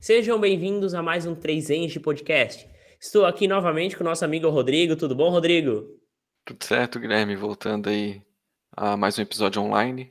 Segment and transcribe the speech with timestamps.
[0.00, 2.66] Sejam bem-vindos a mais um 3 em de podcast.
[2.98, 4.96] Estou aqui novamente com o nosso amigo Rodrigo.
[4.96, 6.00] Tudo bom, Rodrigo?
[6.42, 7.36] Tudo certo, Guilherme.
[7.36, 8.22] Voltando aí
[8.74, 10.10] a mais um episódio online.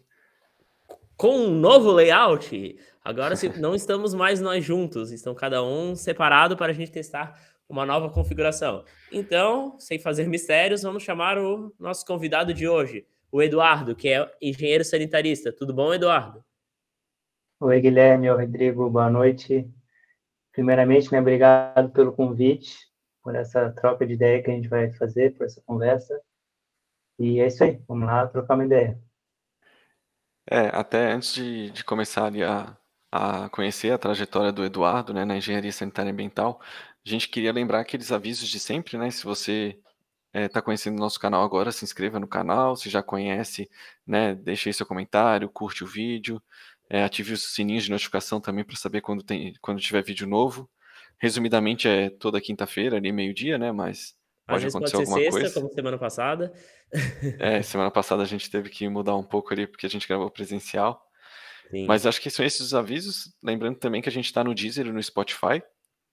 [1.18, 2.78] Com um novo layout.
[3.04, 7.84] Agora não estamos mais nós juntos, estão cada um separado para a gente testar uma
[7.84, 8.86] nova configuração.
[9.12, 14.32] Então, sem fazer mistérios, vamos chamar o nosso convidado de hoje, o Eduardo, que é
[14.40, 15.52] engenheiro sanitarista.
[15.52, 16.46] Tudo bom, Eduardo?
[17.60, 19.68] Oi, Guilherme, oi, Rodrigo, boa noite.
[20.60, 22.86] Primeiramente, né, obrigado pelo convite,
[23.24, 26.20] por essa troca de ideia que a gente vai fazer, por essa conversa.
[27.18, 29.00] E é isso aí, vamos lá trocar uma ideia.
[30.52, 32.76] É, até antes de, de começar a,
[33.10, 36.60] a conhecer a trajetória do Eduardo, né, na engenharia sanitária e ambiental,
[37.06, 39.10] a gente queria lembrar aqueles avisos de sempre, né?
[39.12, 39.80] Se você
[40.34, 42.76] está é, conhecendo o nosso canal agora, se inscreva no canal.
[42.76, 43.70] Se já conhece,
[44.06, 46.44] né, deixe aí seu comentário, curte o vídeo,
[46.90, 50.70] é, ative os sininhos de notificação também para saber quando, tem, quando tiver vídeo novo.
[51.20, 53.72] Resumidamente, é toda quinta-feira, ali meio-dia, né?
[53.72, 54.16] Mas
[54.48, 55.54] pode acontecer pode alguma sexta, coisa.
[55.54, 56.54] como semana passada.
[57.40, 60.32] É, semana passada a gente teve que mudar um pouco ali, porque a gente gravou
[60.32, 61.00] presencial.
[61.70, 61.86] Sim.
[61.86, 63.32] Mas acho que são esses os avisos.
[63.44, 65.62] Lembrando também que a gente está no Deezer e no Spotify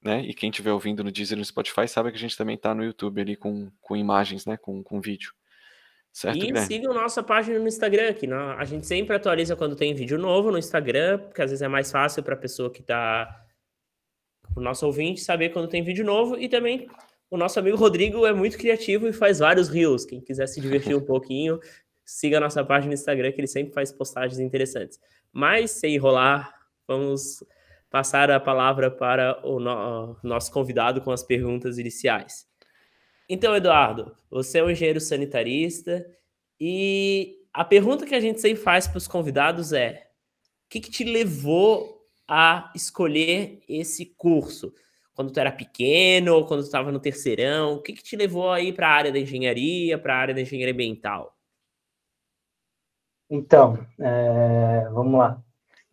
[0.03, 0.20] né?
[0.20, 2.75] E quem estiver ouvindo no Deezer e no Spotify sabe que a gente também está
[2.75, 4.56] no YouTube ali com, com imagens, né?
[4.56, 5.33] Com, com vídeo.
[6.17, 6.67] Certo, e Guilherme?
[6.67, 10.56] sigam nossa página no Instagram, que a gente sempre atualiza quando tem vídeo novo no
[10.56, 13.45] Instagram, porque às vezes é mais fácil para a pessoa que está.
[14.56, 16.39] O nosso ouvinte saber quando tem vídeo novo.
[16.39, 16.89] E também
[17.31, 20.06] o nosso amigo Rodrigo é muito criativo e faz vários reels.
[20.06, 21.61] Quem quiser se divertir um pouquinho,
[22.03, 24.98] siga a nossa página no Instagram, que ele sempre faz postagens interessantes.
[25.31, 26.50] Mas sem enrolar,
[26.89, 27.44] vamos
[27.91, 32.48] passar a palavra para o no nosso convidado com as perguntas iniciais.
[33.28, 36.06] Então, Eduardo, você é um engenheiro sanitarista
[36.60, 40.10] e a pergunta que a gente sempre faz para os convidados é:
[40.64, 44.72] o que, que te levou a escolher esse curso?
[45.14, 47.74] Quando tu era pequeno ou quando tu estava no terceirão?
[47.74, 50.42] O que, que te levou aí para a área da engenharia, para a área da
[50.42, 51.34] engenharia ambiental?
[53.31, 55.42] Então, é, vamos lá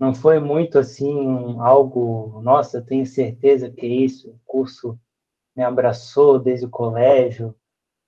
[0.03, 4.99] não foi muito assim algo, nossa, eu tenho certeza que é isso, curso
[5.55, 7.55] me abraçou desde o colégio,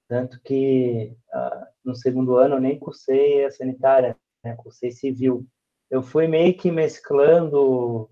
[0.08, 5.46] tanto que uh, no segundo ano eu nem cursei a sanitária, né, cursei civil.
[5.90, 8.10] Eu fui meio que mesclando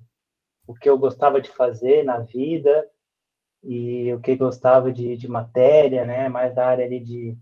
[0.65, 2.87] o que eu gostava de fazer na vida
[3.63, 7.37] e o que gostava de, de matéria, né, mais da área ali de,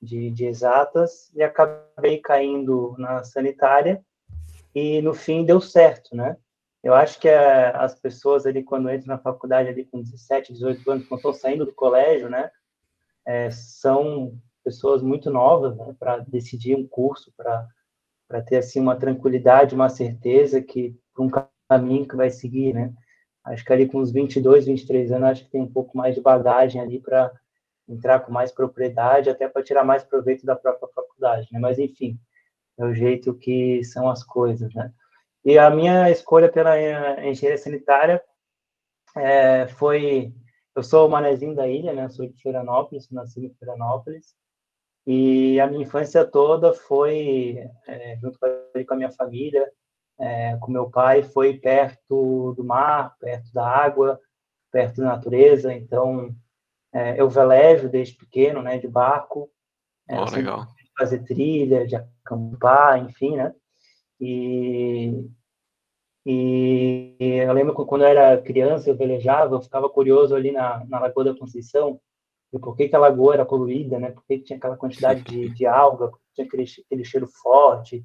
[0.00, 4.04] de, de exatas, e acabei caindo na sanitária,
[4.74, 6.36] e no fim deu certo, né?
[6.86, 10.88] Eu acho que é, as pessoas ali, quando entram na faculdade ali com 17, 18
[10.88, 12.48] anos, quando estão saindo do colégio, né?
[13.26, 15.96] É, são pessoas muito novas, né?
[15.98, 21.28] Para decidir um curso, para ter assim uma tranquilidade, uma certeza que um
[21.68, 22.94] caminho que vai seguir, né?
[23.42, 26.20] Acho que ali com uns 22, 23 anos, acho que tem um pouco mais de
[26.20, 27.32] bagagem ali para
[27.88, 31.58] entrar com mais propriedade, até para tirar mais proveito da própria faculdade, né?
[31.58, 32.16] Mas enfim,
[32.78, 34.92] é o jeito que são as coisas, né?
[35.46, 36.76] E a minha escolha pela
[37.24, 38.22] engenharia sanitária
[39.16, 40.34] é, foi...
[40.74, 42.04] Eu sou o manezinho da ilha, né?
[42.04, 44.34] Eu sou de Florianópolis, nasci em Florianópolis.
[45.06, 49.70] E a minha infância toda foi, é, junto com a minha família,
[50.18, 54.20] é, com meu pai, foi perto do mar, perto da água,
[54.70, 55.72] perto da natureza.
[55.72, 56.34] Então,
[56.92, 58.78] é, eu velejo desde pequeno, né?
[58.78, 59.48] De barco.
[60.08, 63.54] É, oh, legal fazer trilha, de acampar, enfim, né?
[64.20, 65.28] E,
[66.24, 70.84] e eu lembro que quando eu era criança, eu velejava, eu ficava curioso ali na,
[70.86, 72.00] na Lagoa da Conceição,
[72.52, 74.10] e por que, que a lagoa era poluída, né?
[74.10, 78.04] Por que, que tinha aquela quantidade de, de alga, tinha aquele, aquele cheiro forte.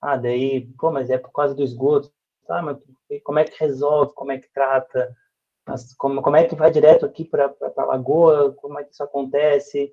[0.00, 2.10] Ah, daí, pô, mas é por causa do esgoto.
[2.48, 2.78] Ah, mas
[3.22, 5.14] como é que resolve, como é que trata?
[5.66, 8.52] Mas como, como é que vai direto aqui para a lagoa?
[8.54, 9.92] Como é que isso acontece?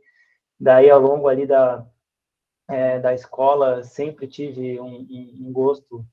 [0.60, 1.86] Daí, ao longo ali da,
[2.70, 6.06] é, da escola sempre tive um, um, gosto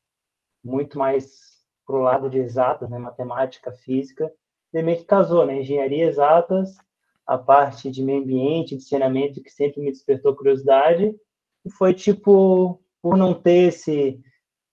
[0.65, 4.33] muito mais pro lado de exatas, né, matemática, física,
[4.73, 6.77] e meio que casou, né, engenharia exatas,
[7.27, 11.15] a parte de meio ambiente, de saneamento, que sempre me despertou curiosidade,
[11.65, 14.21] e foi tipo, por não ter esse,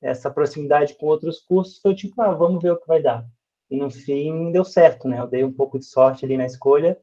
[0.01, 3.25] essa proximidade com outros cursos, foi tipo, ah, vamos ver o que vai dar.
[3.69, 6.99] E no fim deu certo, né, eu dei um pouco de sorte ali na escolha,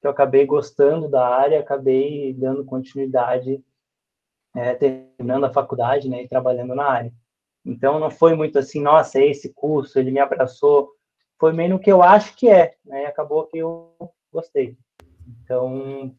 [0.00, 3.62] que eu acabei gostando da área, acabei dando continuidade
[4.56, 7.12] é, terminando a faculdade, né, e trabalhando na área.
[7.64, 10.90] Então não foi muito assim, nossa, esse curso, ele me abraçou,
[11.38, 13.92] foi meio no que eu acho que é, né, e acabou que eu
[14.32, 14.76] gostei.
[15.42, 16.14] Então,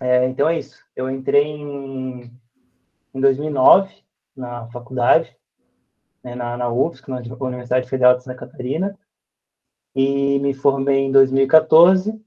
[0.00, 0.82] é, então é isso.
[0.96, 2.30] Eu entrei em,
[3.14, 4.02] em 2009
[4.34, 5.36] na faculdade,
[6.24, 8.98] né, na, na UFSC, na Universidade Federal de Santa Catarina,
[9.94, 12.18] e me formei em 2014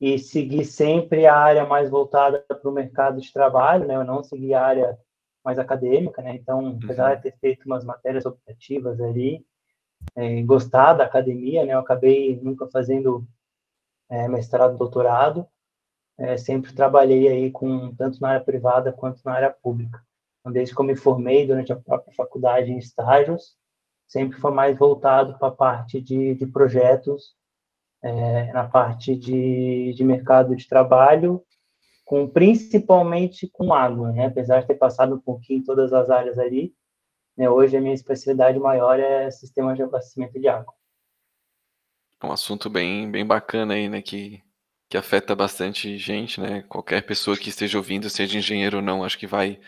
[0.00, 3.96] e segui sempre a área mais voltada para o mercado de trabalho, né?
[3.96, 4.98] Eu não segui a área
[5.44, 6.34] mais acadêmica, né?
[6.34, 7.16] Então, apesar uhum.
[7.16, 9.44] de ter feito umas matérias optativas ali,
[10.16, 11.74] é, gostar da academia, né?
[11.74, 13.26] Eu acabei nunca fazendo
[14.10, 15.46] é, mestrado, doutorado,
[16.18, 20.02] é, sempre trabalhei aí com tanto na área privada quanto na área pública.
[20.40, 23.56] Então, desde que eu me formei durante a própria faculdade em estágios,
[24.06, 27.34] sempre foi mais voltado para a parte de, de projetos,
[28.04, 31.42] é, na parte de, de mercado de trabalho,
[32.04, 34.26] com principalmente com água, né?
[34.26, 36.74] Apesar de ter passado um pouquinho em todas as áreas ali,
[37.34, 37.48] né?
[37.48, 40.74] hoje a minha especialidade maior é sistema de abastecimento de água.
[42.22, 44.02] É um assunto bem, bem bacana aí, né?
[44.02, 44.42] Que,
[44.86, 46.62] que afeta bastante gente, né?
[46.68, 49.58] Qualquer pessoa que esteja ouvindo, seja engenheiro ou não, acho que vai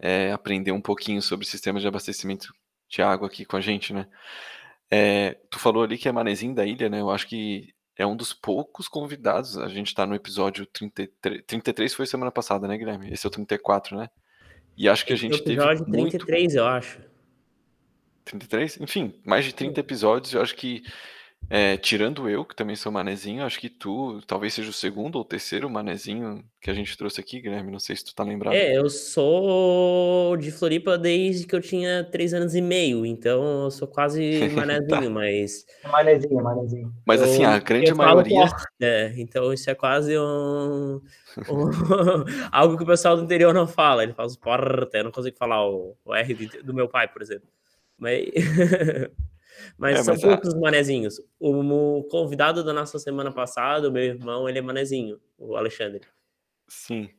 [0.00, 2.52] é, aprender um pouquinho sobre sistema de abastecimento
[2.88, 4.08] de água aqui com a gente, né?
[4.90, 7.00] É, tu falou ali que é Manezinho da Ilha, né?
[7.00, 9.58] Eu acho que é um dos poucos convidados.
[9.58, 11.42] A gente tá no episódio 33.
[11.46, 13.12] 33 foi semana passada, né, Guilherme?
[13.12, 14.08] Esse é o 34, né?
[14.76, 15.60] E acho que a gente teve.
[15.60, 16.56] Episódio 33, muito...
[16.56, 17.00] eu acho.
[18.24, 18.80] 33?
[18.80, 20.32] Enfim, mais de 30 episódios.
[20.32, 20.84] Eu acho que
[21.50, 25.24] é, tirando eu, que também sou manezinho, acho que tu talvez seja o segundo ou
[25.24, 27.72] terceiro manezinho que a gente trouxe aqui, Guilherme.
[27.72, 28.54] Não sei se tu tá lembrado.
[28.54, 33.70] É, eu sou de Floripa desde que eu tinha três anos e meio, então eu
[33.70, 34.20] sou quase
[34.54, 35.10] manezinho, tá.
[35.10, 35.64] mas.
[35.90, 36.94] Manezinho, manezinho.
[37.06, 38.44] Mas assim, a grande maioria.
[38.78, 41.00] É, então isso é quase um.
[41.48, 41.70] um
[42.52, 44.02] algo que o pessoal do interior não fala.
[44.02, 47.22] Ele fala os porta, eu não consigo falar o, o R do meu pai, por
[47.22, 47.48] exemplo.
[47.96, 48.26] Mas.
[49.76, 50.58] Mas é, são mas poucos a...
[50.58, 51.20] manezinhos.
[51.38, 56.02] O, o, convidado da nossa semana passada, o meu irmão, ele é manezinho, o Alexandre.
[56.68, 57.10] Sim.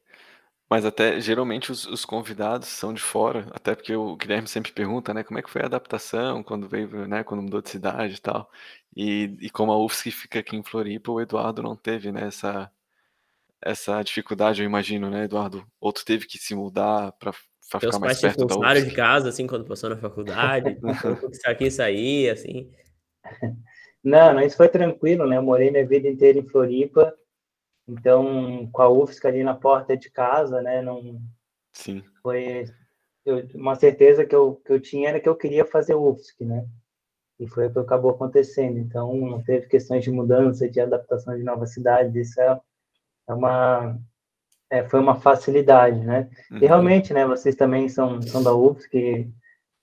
[0.69, 5.13] Mas até geralmente os, os, convidados são de fora, até porque o Guilherme sempre pergunta,
[5.13, 8.21] né, como é que foi a adaptação quando veio, né, quando mudou de cidade e
[8.21, 8.51] tal.
[8.95, 12.71] E, e como a UFSC fica aqui em Floripa, o Eduardo não teve, né, essa,
[13.61, 15.65] essa dificuldade, eu imagino, né, Eduardo?
[15.79, 17.33] Outro teve que se mudar para
[17.69, 18.89] ficar mais perto da UFSC.
[18.89, 20.77] de casa, assim, quando passou na faculdade,
[21.45, 22.71] aqui e sair, assim.
[24.03, 25.37] Não, não, isso foi tranquilo, né?
[25.37, 27.13] Eu morei minha vida inteira em Floripa,
[27.87, 30.81] então com a UFSC ali na porta de casa, né?
[30.81, 31.21] Não.
[31.73, 32.03] Sim.
[32.23, 32.65] Foi
[33.25, 36.65] eu, uma certeza que eu, que eu tinha era que eu queria fazer UFSC, né?
[37.39, 38.77] E foi o que acabou acontecendo.
[38.77, 42.19] Então não teve questões de mudança, de adaptação de nova cidade.
[42.19, 42.59] Isso é,
[43.29, 43.97] é uma
[44.69, 46.29] é, foi uma facilidade, né?
[46.51, 46.57] Uhum.
[46.57, 49.27] E realmente, né, vocês também são, são da UFS, que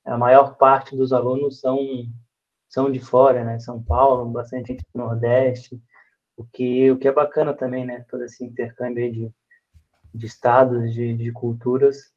[0.04, 1.78] a maior parte dos alunos são,
[2.68, 3.58] são de fora, né?
[3.58, 5.80] São Paulo, bastante gente do Nordeste,
[6.36, 8.04] o que, o que é bacana também, né?
[8.08, 9.30] Todo esse intercâmbio de,
[10.14, 12.12] de estados, de, de culturas,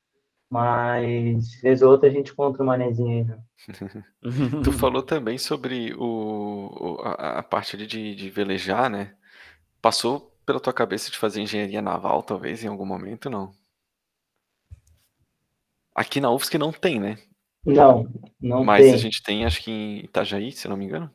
[0.49, 3.39] mas vez ou outra a gente encontra uma manezinha aí, né?
[4.63, 9.15] tu falou também sobre o, a, a parte de, de velejar, né?
[9.81, 13.51] Passou pela tua cabeça de fazer engenharia naval, talvez, em algum momento, não?
[15.93, 17.19] Aqui na UFSC não tem, né?
[17.63, 18.11] Não,
[18.41, 18.95] não Mas tem.
[18.95, 21.13] a gente tem, acho que em Itajaí, se não me engano.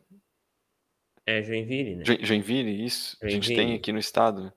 [1.27, 2.05] É Joinville, né?
[2.21, 3.17] Joinville, isso.
[3.21, 3.27] Joinville.
[3.27, 4.53] A gente tem aqui no estado.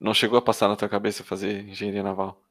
[0.00, 2.42] Não chegou a passar na tua cabeça fazer engenharia naval?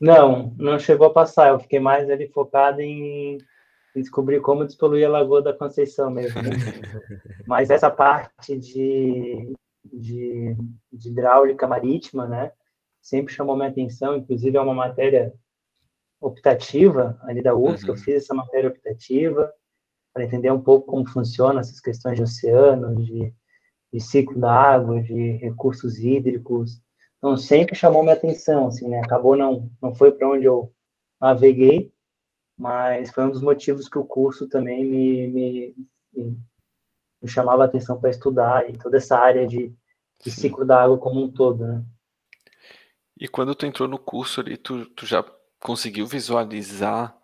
[0.00, 1.48] Não, não chegou a passar.
[1.48, 3.36] Eu fiquei mais ali focado em,
[3.94, 6.40] em descobrir como despoluir a Lagoa da Conceição mesmo.
[6.40, 6.48] Né?
[7.46, 9.54] Mas essa parte de
[9.84, 10.56] de,
[10.92, 12.52] de hidráulica marítima, né?
[13.00, 15.32] Sempre chamou minha atenção, inclusive é uma matéria
[16.20, 17.94] optativa ali da UFSC, uhum.
[17.94, 19.52] eu fiz essa matéria optativa
[20.12, 23.32] para entender um pouco como funciona essas questões de oceano, de,
[23.92, 26.82] de ciclo da água, de recursos hídricos.
[27.18, 28.98] Então sempre chamou minha atenção, assim, né?
[28.98, 30.72] Acabou não não foi para onde eu
[31.20, 31.92] naveguei,
[32.56, 35.74] mas foi um dos motivos que o curso também me, me
[37.28, 39.72] me chamava a atenção para estudar e toda essa área de,
[40.24, 41.84] de ciclo da água como um todo, né?
[43.20, 45.22] E quando tu entrou no curso ali, tu, tu já
[45.60, 47.16] conseguiu visualizar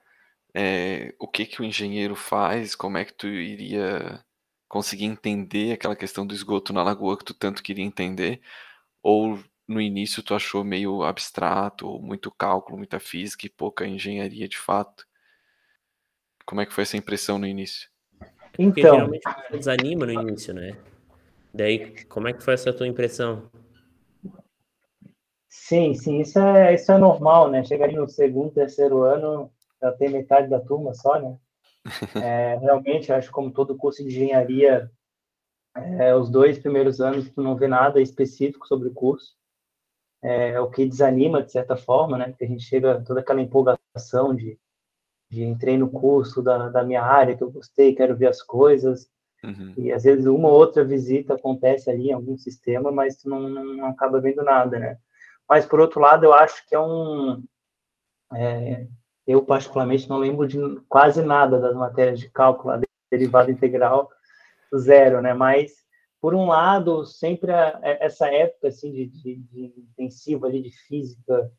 [0.53, 4.23] é, o que que o engenheiro faz, como é que tu iria
[4.69, 8.43] conseguir entender aquela questão do esgoto na lagoa que tu tanto queria entender?
[9.03, 14.49] Ou no início tu achou meio abstrato, ou muito cálculo, muita física e pouca engenharia
[14.49, 15.07] de fato?
[16.45, 17.94] Como é que foi essa impressão no início?
[18.55, 20.77] Porque então, geralmente desanima no início, né?
[21.53, 23.51] Daí, como é que foi essa tua impressão?
[25.49, 27.65] Sim, sim, isso é, isso é normal, né?
[27.65, 29.51] Chega ali no segundo, terceiro ano,
[29.83, 31.37] já tem metade da turma só, né?
[32.25, 34.91] É, realmente, acho que como todo curso de engenharia,
[35.77, 39.37] é, os dois primeiros anos tu não vê nada específico sobre o curso.
[40.23, 42.29] É, o que desanima, de certa forma, né?
[42.29, 44.59] Porque a gente chega toda aquela empolgação de
[45.35, 49.09] de entrei no curso da, da minha área que eu gostei, quero ver as coisas.
[49.43, 49.75] Uhum.
[49.77, 53.49] E às vezes uma ou outra visita acontece ali em algum sistema, mas tu não,
[53.49, 54.99] não acaba vendo nada, né?
[55.49, 57.43] Mas por outro lado, eu acho que é um.
[58.33, 58.87] É,
[59.27, 64.11] eu, particularmente, não lembro de quase nada das matérias de cálculo, a derivada integral,
[64.77, 65.35] zero, né?
[65.35, 65.73] Mas,
[66.21, 71.51] por um lado, sempre a, essa época assim, de, de, de intensivo ali de física,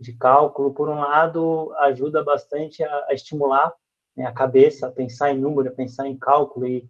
[0.00, 3.72] de cálculo, por um lado, ajuda bastante a, a estimular
[4.16, 6.88] né, a cabeça, a pensar em número, a pensar em cálculo e,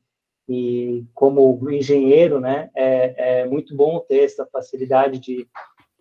[0.48, 5.48] e como engenheiro, né, é, é muito bom ter essa facilidade de,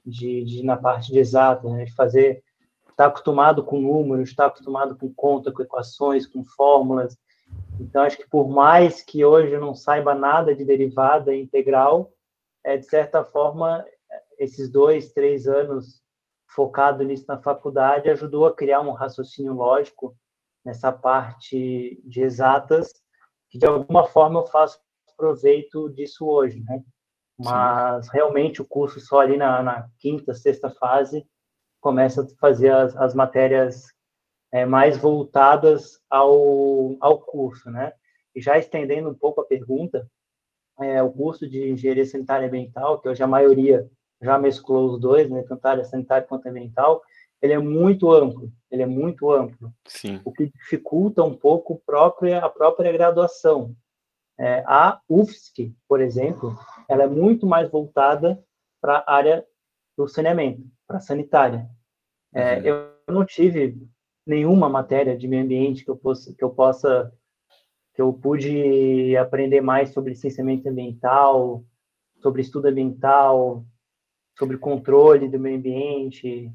[0.05, 2.43] de, de na parte de exato, né, de fazer,
[2.89, 7.17] estar tá acostumado com números, estar tá acostumado com conta, com equações, com fórmulas.
[7.79, 12.11] Então, acho que por mais que hoje eu não saiba nada de derivada integral,
[12.65, 13.85] é, de certa forma,
[14.37, 16.01] esses dois, três anos
[16.47, 20.15] focado nisso na faculdade, ajudou a criar um raciocínio lógico
[20.63, 22.93] nessa parte de exatas,
[23.49, 24.79] que de alguma forma eu faço
[25.17, 26.83] proveito disso hoje, né?
[27.37, 28.11] Mas Sim.
[28.13, 31.25] realmente o curso só ali na, na, quinta, sexta fase
[31.81, 33.85] começa a fazer as, as matérias
[34.51, 37.93] é, mais voltadas ao, ao curso, né?
[38.35, 40.09] E já estendendo um pouco a pergunta,
[40.79, 43.89] é, o curso de engenharia sanitária ambiental, que hoje a maioria
[44.21, 47.01] já mesclou os dois, né, tanto a área sanitária quanto ambiental,
[47.41, 49.71] ele é muito amplo, ele é muito amplo.
[49.85, 50.19] Sim.
[50.25, 53.75] O que dificulta um pouco própria, a própria graduação.
[54.39, 56.55] É, a UFSC, por exemplo,
[56.87, 58.43] ela é muito mais voltada
[58.79, 59.45] para a área
[59.97, 61.67] do saneamento, para a sanitária.
[62.33, 62.65] É, uhum.
[62.65, 63.77] Eu não tive
[64.25, 67.11] nenhuma matéria de meio ambiente que eu possa, que eu possa,
[67.95, 71.63] que eu pude aprender mais sobre licenciamento ambiental,
[72.21, 73.65] sobre estudo ambiental,
[74.37, 76.51] sobre controle do meio ambiente.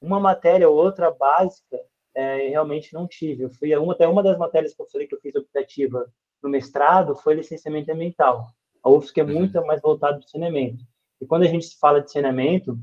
[0.00, 1.78] Uma matéria ou outra básica,
[2.14, 3.42] é, realmente não tive.
[3.42, 6.06] Eu fui uma, até uma das matérias que eu falei que eu fiz optativa
[6.42, 8.46] no mestrado foi licenciamento ambiental.
[8.82, 9.32] A UFSC é uhum.
[9.32, 10.84] muito mais voltada para o saneamento.
[11.20, 12.78] E quando a gente fala de saneamento,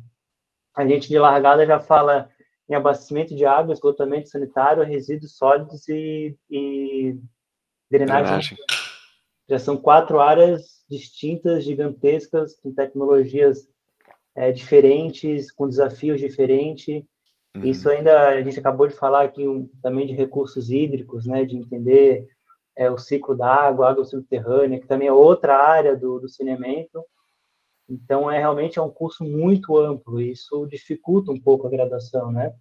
[0.75, 2.29] a gente de largada já fala
[2.67, 7.17] em abastecimento de água, esgotamento sanitário, resíduos sólidos e, e
[7.89, 8.23] drenagem.
[8.23, 8.57] drenagem.
[9.47, 13.67] Já são quatro áreas distintas, gigantescas, com tecnologias
[14.35, 17.03] é, diferentes, com desafios diferentes.
[17.55, 17.65] Uhum.
[17.65, 21.57] Isso ainda, a gente acabou de falar aqui um, também de recursos hídricos, né, de
[21.57, 22.27] entender
[22.75, 27.03] é, o ciclo da água, água subterrânea, que também é outra área do, do saneamento.
[27.89, 32.31] Então, é realmente é um curso muito amplo, e isso dificulta um pouco a graduação,
[32.31, 32.53] né?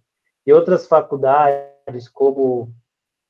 [0.45, 2.73] E outras faculdades, como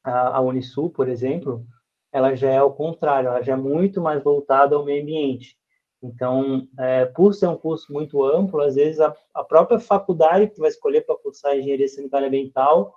[0.03, 1.63] a, a Unisul, por exemplo,
[2.11, 5.57] ela já é o contrário, ela já é muito mais voltada ao meio ambiente.
[6.03, 10.59] Então, é, por ser um curso muito amplo, às vezes a, a própria faculdade que
[10.59, 12.95] vai escolher para cursar engenharia sanitária ambiental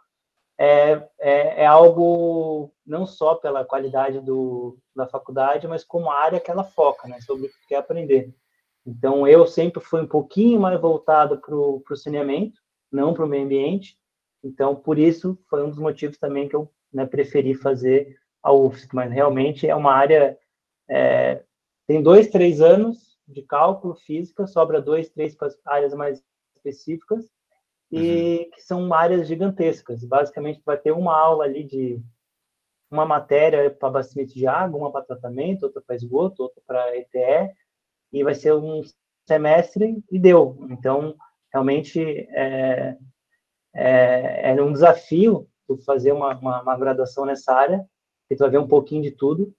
[0.56, 6.40] é, é, é, algo não só pela qualidade do, da faculdade, mas como a área
[6.40, 8.32] que ela foca, né, sobre o que quer aprender.
[8.86, 12.60] Então, eu sempre fui um pouquinho mais voltado para o saneamento,
[12.92, 13.98] não para o meio ambiente.
[14.42, 18.88] Então, por isso, foi um dos motivos também que eu né, preferi fazer a UFSC.
[18.92, 20.38] Mas realmente é uma área
[20.88, 21.42] é,
[21.86, 26.22] tem dois, três anos de cálculo, física, sobra dois, três áreas mais
[26.56, 27.24] específicas,
[27.90, 28.50] e uhum.
[28.50, 30.04] que são áreas gigantescas.
[30.04, 32.02] Basicamente, vai ter uma aula ali de
[32.90, 37.52] uma matéria para abastecimento de água, uma para tratamento, outra para esgoto, outra para ETE,
[38.12, 38.82] e vai ser um
[39.26, 40.56] semestre e deu.
[40.70, 41.14] Então,
[41.52, 42.00] realmente,
[42.30, 42.96] é,
[43.74, 45.48] é, é um desafio
[45.84, 47.84] fazer uma, uma, uma, graduação nessa área,
[48.28, 49.52] que tu vai ver um pouquinho de tudo,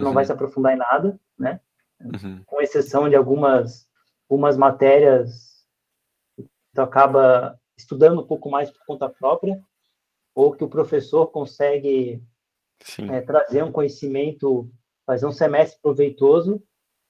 [0.00, 0.14] não uhum.
[0.14, 1.60] vai se aprofundar em nada, né?
[2.00, 2.42] Uhum.
[2.46, 3.86] Com exceção de algumas,
[4.28, 5.66] algumas matérias
[6.36, 9.62] que tu acaba estudando um pouco mais por conta própria,
[10.34, 12.22] ou que o professor consegue
[13.10, 14.70] é, trazer um conhecimento,
[15.06, 16.62] fazer um semestre proveitoso,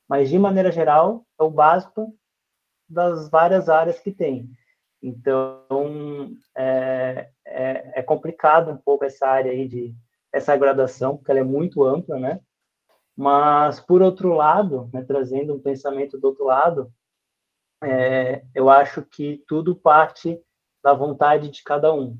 [0.08, 2.16] mas de maneira geral é o básico
[2.88, 4.50] das várias áreas que tem.
[5.02, 9.94] Então é, é, é complicado um pouco essa área aí de
[10.32, 12.40] essa graduação, porque ela é muito ampla, né?
[13.20, 16.90] Mas, por outro lado, né, trazendo um pensamento do outro lado,
[17.84, 20.42] é, eu acho que tudo parte
[20.82, 22.18] da vontade de cada um.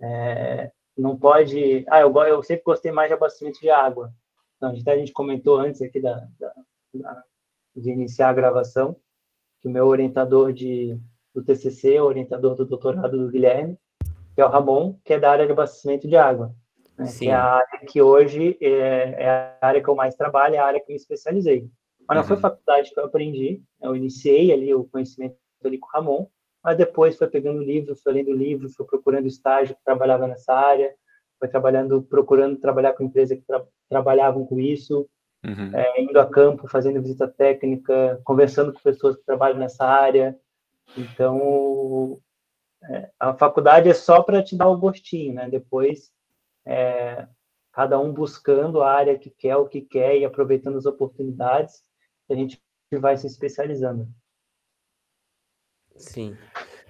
[0.00, 1.84] É, não pode.
[1.88, 4.14] Ah, eu, eu, sempre gostei mais de abastecimento de água.
[4.56, 6.54] Então, a gente, a gente comentou antes aqui da, da,
[6.94, 7.24] da,
[7.74, 8.94] de iniciar a gravação
[9.60, 10.96] que o meu orientador de,
[11.34, 13.76] do TCC, o orientador do doutorado do Guilherme,
[14.36, 16.54] que é o Ramon, que é da área de abastecimento de água
[17.00, 19.28] né, que é a área que hoje é, é,
[19.60, 21.68] a área que eu mais trabalho, é a área que eu me especializei.
[22.06, 22.28] Mas não uhum.
[22.28, 26.26] foi faculdade que eu aprendi, eu iniciei ali o conhecimento ali com o Ramon,
[26.62, 30.94] mas depois foi pegando livro, foi lendo livro, foi procurando estágio que trabalhava nessa área,
[31.38, 35.08] foi trabalhando, procurando trabalhar com empresas que tra trabalhavam com isso,
[35.44, 35.74] uhum.
[35.74, 40.38] é, indo a campo, fazendo visita técnica, conversando com pessoas que trabalham nessa área.
[40.96, 42.20] Então,
[42.84, 45.48] é, a faculdade é só para te dar o gostinho, né?
[45.48, 46.12] Depois,
[46.66, 47.26] é,
[47.72, 51.82] cada um buscando a área que quer, o que quer e aproveitando as oportunidades,
[52.28, 52.60] a gente
[52.92, 54.08] vai se especializando.
[55.96, 56.36] Sim.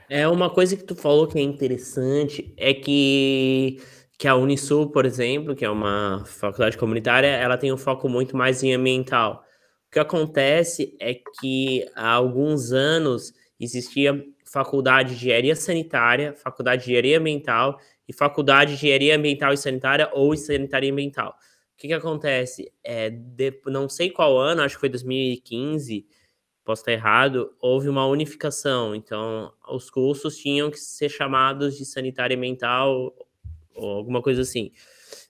[0.09, 3.81] É uma coisa que tu falou que é interessante é que
[4.21, 8.37] que a Unisul, por exemplo, que é uma faculdade comunitária, ela tem um foco muito
[8.37, 9.43] mais em ambiental.
[9.89, 16.91] O que acontece é que há alguns anos existia faculdade de engenharia sanitária, faculdade de
[16.91, 21.31] engenharia ambiental e faculdade de engenharia ambiental e sanitária ou sanitária e ambiental.
[21.31, 22.71] O que, que acontece?
[22.83, 26.05] É, de, não sei qual ano, acho que foi 2015,
[26.65, 28.97] posso estar errado, houve uma unificação.
[28.97, 33.15] Então, os cursos tinham que ser chamados de sanitária ambiental
[33.77, 34.73] ou alguma coisa assim.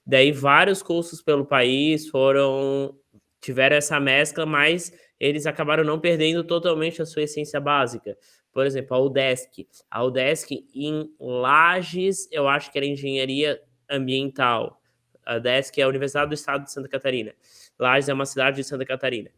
[0.03, 2.97] Daí vários cursos pelo país foram
[3.39, 8.17] tiveram essa mescla, mas eles acabaram não perdendo totalmente a sua essência básica.
[8.51, 9.67] Por exemplo, a UDESC.
[9.89, 14.81] A UDESC em Lages, eu acho que era engenharia ambiental.
[15.25, 17.33] A UDESC é a Universidade do Estado de Santa Catarina.
[17.79, 19.29] Lages é uma cidade de Santa Catarina.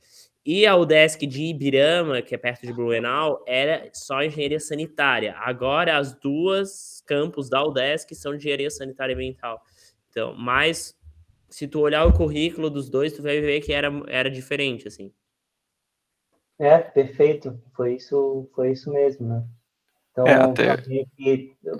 [0.45, 5.35] E a UDESC de Ibirama, que é perto de Blumenau, era só engenharia sanitária.
[5.37, 9.61] Agora, as duas campos da UDESC são engenharia sanitária e ambiental.
[10.09, 10.97] Então, mas
[11.49, 15.13] se tu olhar o currículo dos dois, tu vai ver que era, era diferente, assim.
[16.59, 17.59] É, perfeito.
[17.75, 19.43] Foi isso, foi isso mesmo, né?
[20.11, 20.75] Então, é, até...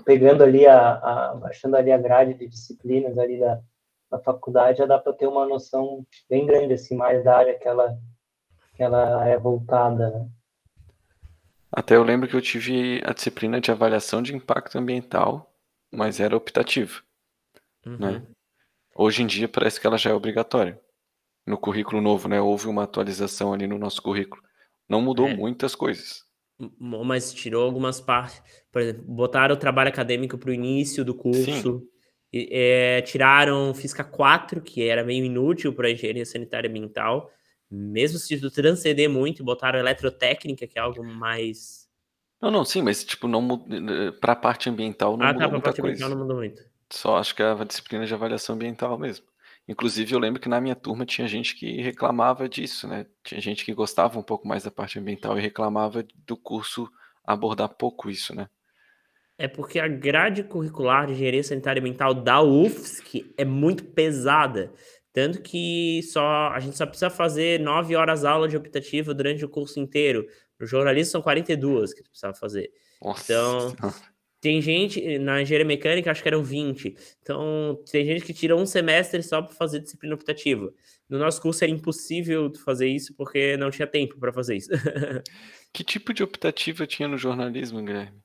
[0.04, 3.60] pegando ali a, a, baixando ali a grade de disciplinas ali da,
[4.10, 7.68] da faculdade, já dá para ter uma noção bem grande assim mais da área que
[7.68, 7.96] ela
[8.74, 10.10] que ela é voltada.
[10.10, 10.28] Né?
[11.70, 15.52] Até eu lembro que eu tive a disciplina de avaliação de impacto ambiental,
[15.92, 17.00] mas era optativa.
[17.86, 17.98] Uhum.
[17.98, 18.22] Né?
[18.96, 20.80] Hoje em dia parece que ela já é obrigatória.
[21.46, 22.40] No currículo novo, né?
[22.40, 24.42] Houve uma atualização ali no nosso currículo.
[24.88, 25.34] Não mudou é.
[25.34, 26.24] muitas coisas.
[26.78, 28.42] Mas tirou algumas partes.
[28.70, 31.82] Por exemplo, botaram o trabalho acadêmico para o início do curso.
[32.32, 37.30] E, é, tiraram Física 4, que era meio inútil para a engenharia sanitária ambiental
[37.74, 41.88] mesmo se transcender muito, botaram eletrotécnica, que é algo mais.
[42.40, 43.64] Não, não, sim, mas tipo, não
[44.20, 45.94] para a parte ambiental não ah, tá, mudou tá, muita parte coisa.
[45.94, 46.62] ambiental não mudou muito.
[46.90, 49.26] Só acho que a disciplina de avaliação ambiental mesmo.
[49.66, 53.06] Inclusive, eu lembro que na minha turma tinha gente que reclamava disso, né?
[53.22, 56.90] Tinha gente que gostava um pouco mais da parte ambiental e reclamava do curso
[57.24, 58.48] abordar pouco isso, né?
[59.38, 64.72] É porque a grade curricular de engenharia sanitária ambiental da UFSC é muito pesada.
[65.12, 69.48] Tanto que só a gente só precisa fazer nove horas aula de optativa durante o
[69.48, 70.26] curso inteiro.
[70.58, 72.70] No jornalismo são 42 que tu precisava fazer.
[73.02, 73.32] Nossa.
[73.32, 73.76] Então,
[74.44, 76.94] tem gente, na engenharia mecânica, acho que eram 20.
[77.22, 80.70] Então, tem gente que tira um semestre só para fazer disciplina optativa.
[81.08, 84.68] No nosso curso era impossível fazer isso porque não tinha tempo para fazer isso.
[85.72, 88.20] que tipo de optativa tinha no jornalismo, Guilherme?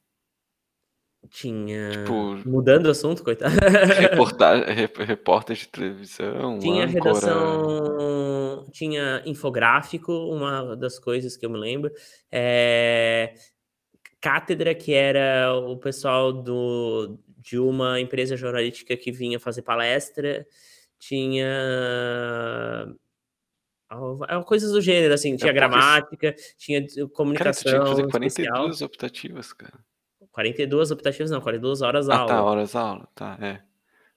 [1.30, 1.92] Tinha.
[1.92, 3.56] Tipo, Mudando o assunto, coitado.
[3.56, 4.66] Reportagem,
[5.06, 6.60] repórter de televisão.
[6.60, 7.14] Tinha âncora...
[7.14, 8.68] redação.
[8.74, 11.90] Tinha infográfico, uma das coisas que eu me lembro.
[12.30, 13.36] É...
[14.22, 20.46] Cátedra, que era o pessoal do, de uma empresa jornalística que vinha fazer palestra.
[21.00, 21.48] Tinha
[24.46, 27.72] coisas do gênero, assim, tinha é gramática, tinha comunicação.
[27.72, 28.88] Cara, tinha que fazer 42 especial.
[28.88, 29.80] optativas, cara.
[30.32, 32.32] 42 optativas, não, 42 horas ah, aula.
[32.32, 33.62] Ah, tá, horas aula, tá, é.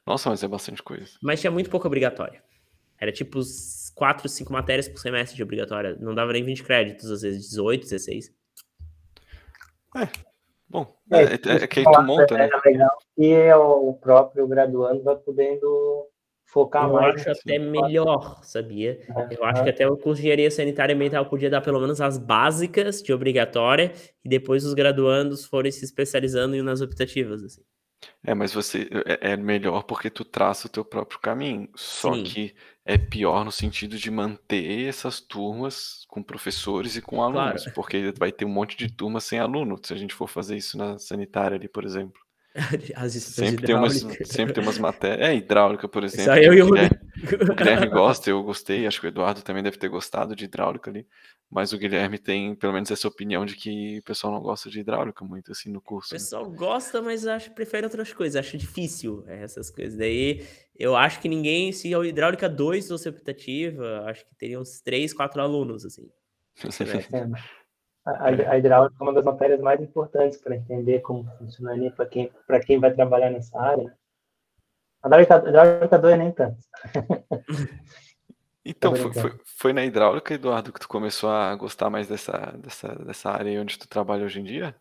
[0.06, 1.12] Nossa, mas é bastante coisa.
[1.22, 2.42] Mas tinha muito pouco obrigatório.
[3.00, 3.40] Era tipo
[3.94, 5.96] 4, 5 matérias por semestre de obrigatória.
[6.00, 8.32] Não dava nem 20 créditos, às vezes 18, 16.
[9.96, 10.08] É,
[10.68, 12.48] bom, é, é, é, é que aí tu monta, né?
[12.52, 16.08] É legal que o próprio graduando vai podendo
[16.46, 17.26] focar eu mais.
[17.26, 19.00] Eu acho até melhor, sabia?
[19.08, 21.80] É, eu acho que até o curso de engenharia sanitária e ambiental podia dar pelo
[21.80, 23.92] menos as básicas de obrigatória
[24.24, 27.62] e depois os graduandos forem se especializando nas optativas, assim.
[28.24, 31.68] É, mas você é, é melhor porque tu traça o teu próprio caminho.
[31.74, 32.24] Só Sim.
[32.24, 37.74] que é pior no sentido de manter essas turmas com professores e com alunos, claro.
[37.74, 40.76] porque vai ter um monte de turmas sem aluno, se a gente for fazer isso
[40.76, 42.20] na sanitária ali, por exemplo.
[42.94, 45.28] As sempre tem umas sempre tem umas matérias.
[45.28, 46.24] É, hidráulica, por exemplo.
[46.24, 46.98] Só eu e o Guilherme,
[47.50, 50.90] o Guilherme gosta, eu gostei, acho que o Eduardo também deve ter gostado de hidráulica
[50.90, 51.06] ali.
[51.50, 54.80] Mas o Guilherme tem, pelo menos, essa opinião de que o pessoal não gosta de
[54.80, 56.14] hidráulica muito, assim, no curso.
[56.14, 56.18] O né?
[56.18, 56.56] pessoal né?
[56.56, 59.98] gosta, mas acho prefere outras coisas, acho difícil é, essas coisas.
[59.98, 60.46] Daí
[60.78, 65.12] eu acho que ninguém, se a hidráulica 2 fosse optativa, acho que teria uns 3,
[65.12, 66.08] 4 alunos, assim.
[68.04, 72.06] A, a hidráulica é uma das matérias mais importantes para entender como funciona ali, para
[72.06, 72.30] quem,
[72.66, 73.96] quem vai trabalhar nessa área.
[75.02, 76.58] A hidráulica, a hidráulica 2 nem tanto.
[78.64, 82.94] Então, foi, foi, foi, na hidráulica, Eduardo, que tu começou a gostar mais dessa, dessa,
[82.94, 84.76] dessa área onde tu trabalha hoje em dia?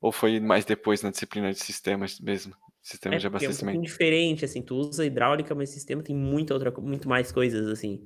[0.00, 2.56] Ou foi mais depois na disciplina de sistemas mesmo?
[2.82, 3.76] Sistemas é, de abastecimento?
[3.76, 7.68] É um diferente, assim, tu usa hidráulica, mas sistema tem muita outra, muito mais coisas,
[7.68, 8.04] assim.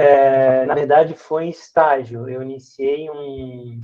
[0.00, 2.28] É, na verdade, foi em estágio.
[2.28, 3.80] Eu iniciei um.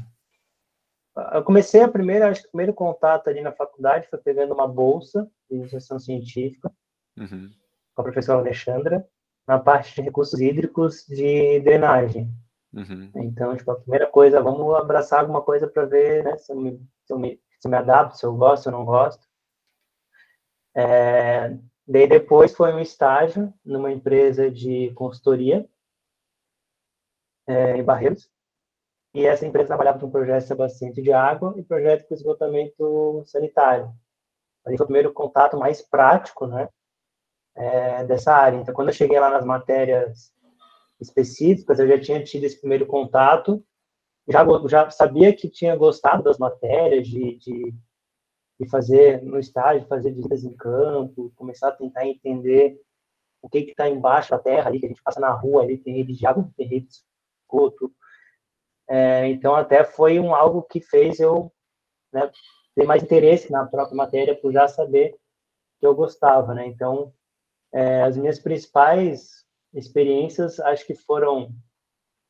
[1.32, 4.66] Eu comecei a primeira, acho que o primeiro contato ali na faculdade foi pegando uma
[4.66, 6.72] bolsa de iniciação científica.
[7.16, 7.50] Uhum
[7.94, 9.06] com a professora Alexandra
[9.46, 12.30] na parte de recursos hídricos de drenagem.
[12.72, 13.10] Uhum.
[13.16, 16.72] Então, tipo, a primeira coisa, vamos abraçar alguma coisa para ver né, se, eu me,
[17.04, 19.24] se, eu me, se eu me adapto, se eu gosto, se eu não gosto.
[20.74, 25.68] É, daí depois foi um estágio numa empresa de consultoria
[27.46, 28.30] é, em Barreiros.
[29.14, 33.92] E essa empresa trabalhava com projeto de abastecimento de água e projeto de esgotamento sanitário.
[34.66, 36.68] Ali foi o primeiro contato mais prático, né,
[37.54, 38.56] é, dessa área.
[38.56, 40.34] Então, quando eu cheguei lá nas matérias
[41.00, 43.64] específicas, eu já tinha tido esse primeiro contato,
[44.28, 47.74] já, já sabia que tinha gostado das matérias, de, de,
[48.58, 52.80] de fazer no estágio, fazer visitas em campo, começar a tentar entender
[53.42, 55.96] o que está embaixo da terra ali, que a gente passa na rua ali, tem
[55.96, 56.94] rede de água, tem rede de
[57.44, 57.92] esgoto.
[58.88, 61.52] É, então, até foi um algo que fez eu
[62.12, 62.30] né,
[62.74, 65.16] ter mais interesse na própria matéria, por já saber
[65.78, 66.66] que eu gostava, né?
[66.66, 67.12] Então,
[67.72, 71.52] é, as minhas principais experiências, acho que foram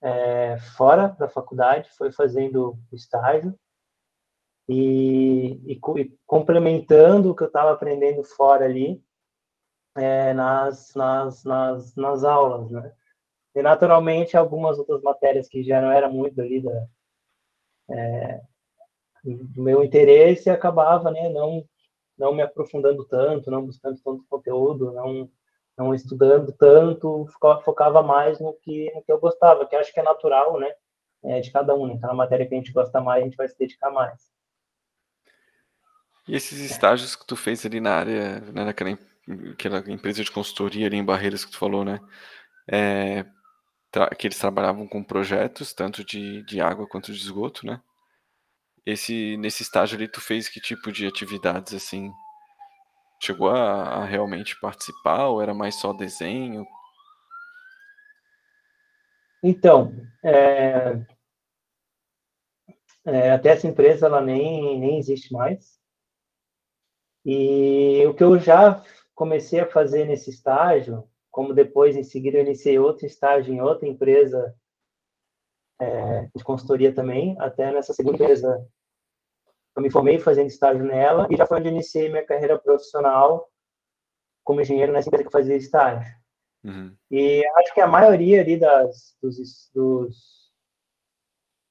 [0.03, 3.59] é, fora da faculdade, foi fazendo estágio
[4.69, 9.03] e, e, e complementando o que eu estava aprendendo fora ali
[9.97, 12.95] é, nas, nas, nas, nas aulas, né?
[13.55, 16.87] E, naturalmente, algumas outras matérias que já não eram muito ali da,
[17.91, 18.41] é,
[19.25, 21.65] do meu interesse, acabava, né, não
[22.17, 25.29] não me aprofundando tanto, não buscando tanto conteúdo, não,
[25.77, 27.27] não estudando tanto,
[27.65, 30.73] focava mais no que, no que eu gostava, que acho que é natural, né?
[31.25, 31.99] É, de cada um, né?
[32.01, 34.31] Cada matéria que a gente gosta mais, a gente vai se dedicar mais.
[36.29, 38.99] E esses estágios que tu fez ali na área, né, naquela
[39.53, 41.99] aquela empresa de consultoria ali em Barreiras que tu falou, né?
[42.71, 43.25] É,
[44.19, 47.81] que eles trabalhavam com projetos, tanto de, de água quanto de esgoto, né?
[48.85, 52.13] Esse, nesse estágio ali, tu fez que tipo de atividades, assim?
[53.23, 56.67] Chegou a, a realmente participar ou era mais só desenho?
[59.43, 60.99] Então, é,
[63.07, 65.79] é, até essa empresa ela nem, nem existe mais.
[67.25, 68.83] E o que eu já
[69.15, 73.89] comecei a fazer nesse estágio, como depois em seguida eu iniciei outro estágio em outra
[73.89, 74.55] empresa
[75.81, 78.65] é, de consultoria também, até nessa segunda empresa
[79.77, 83.51] eu me formei fazendo estágio nela e já foi onde iniciei minha carreira profissional
[84.45, 86.15] como engenheiro nessa empresa que fazia estágio.
[86.63, 86.97] Uhum.
[87.11, 90.53] E acho que a maioria ali das, dos, dos,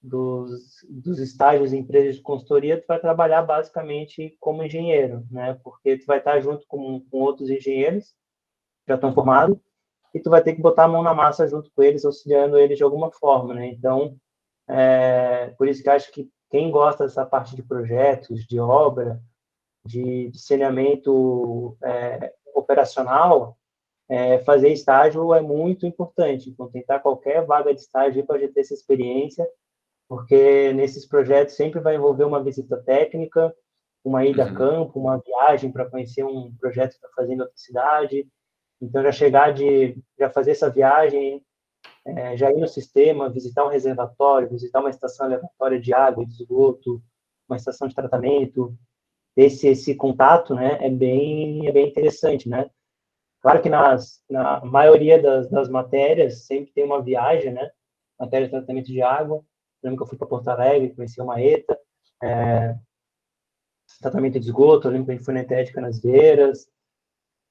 [0.02, 5.58] dos, dos estágios em empresas de consultoria, tu vai trabalhar basicamente como engenheiro, né?
[5.64, 8.14] Porque tu vai estar junto com, com outros engenheiros
[8.88, 9.58] já estão formados
[10.14, 12.78] e tu vai ter que botar a mão na massa junto com eles, auxiliando eles
[12.78, 13.68] de alguma forma, né?
[13.68, 14.16] Então,
[14.68, 19.20] é, por isso que acho que quem gosta dessa parte de projetos, de obra,
[19.84, 23.58] de, de saneamento é, operacional,
[24.08, 26.50] é, fazer estágio é muito importante.
[26.50, 29.48] Então, tentar qualquer vaga de estágio para ter essa experiência,
[30.08, 33.54] porque nesses projetos sempre vai envolver uma visita técnica,
[34.04, 34.52] uma ida uhum.
[34.52, 38.28] a campo, uma viagem para conhecer um projeto que está fazendo outra cidade.
[38.84, 41.42] Então, já chegar de, já fazer essa viagem,
[42.06, 46.34] é, já ir no sistema, visitar um reservatório, visitar uma estação aleatória de água, de
[46.34, 47.02] esgoto,
[47.48, 48.78] uma estação de tratamento,
[49.38, 52.70] esse esse contato, né, é bem é bem interessante, né?
[53.42, 57.72] Claro que nas, na maioria das, das matérias sempre tem uma viagem, né?
[58.20, 59.44] Matéria de tratamento de água.
[59.82, 61.78] lembro que eu fui para Porto Alegre, conheci uma ETA,
[62.22, 62.76] é,
[64.02, 66.68] tratamento de esgoto, eu lembro que a gente foi na Etética nas Veiras,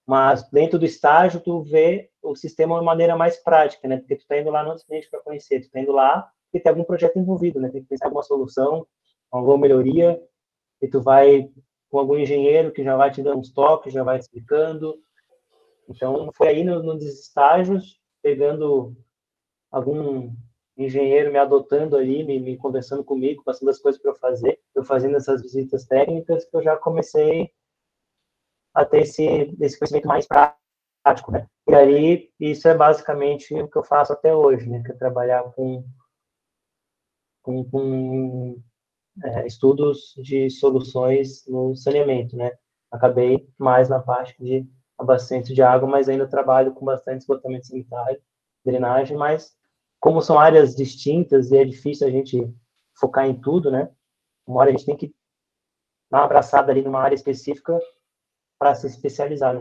[0.06, 3.98] mas dentro do estágio tu vê o sistema de maneira mais prática, né?
[3.98, 6.70] Porque tu tá indo lá no cliente para conhecer, tu tá indo lá e tem
[6.70, 7.68] algum projeto envolvido, né?
[7.70, 8.86] Tem que pensar alguma solução,
[9.30, 10.20] alguma melhoria,
[10.80, 11.48] e tu vai
[11.88, 14.98] com algum engenheiro que já vai te dando uns toques, já vai te explicando.
[15.88, 18.96] Então, foi aí no, nos estágios, pegando
[19.70, 20.34] algum
[20.76, 24.84] engenheiro me adotando ali, me, me conversando comigo, passando as coisas para eu fazer, eu
[24.84, 27.50] fazendo essas visitas técnicas, que eu já comecei
[28.74, 29.24] a ter esse,
[29.60, 31.46] esse conhecimento mais prático, né?
[31.68, 34.82] E aí, isso é basicamente o que eu faço até hoje, né?
[34.84, 35.84] Que é trabalhar com,
[37.42, 38.62] com, com
[39.24, 42.52] é, estudos de soluções no saneamento, né?
[42.90, 44.66] Acabei mais na parte de
[44.98, 48.20] abastecimento de água, mas ainda trabalho com bastante esgotamento sanitário,
[48.64, 49.56] drenagem, mas
[50.00, 52.52] como são áreas distintas e é difícil a gente
[52.98, 53.90] focar em tudo, né?
[54.46, 55.14] Uma hora a gente tem que
[56.10, 57.78] dar uma abraçada ali numa área específica
[58.62, 59.60] para se especializar, né?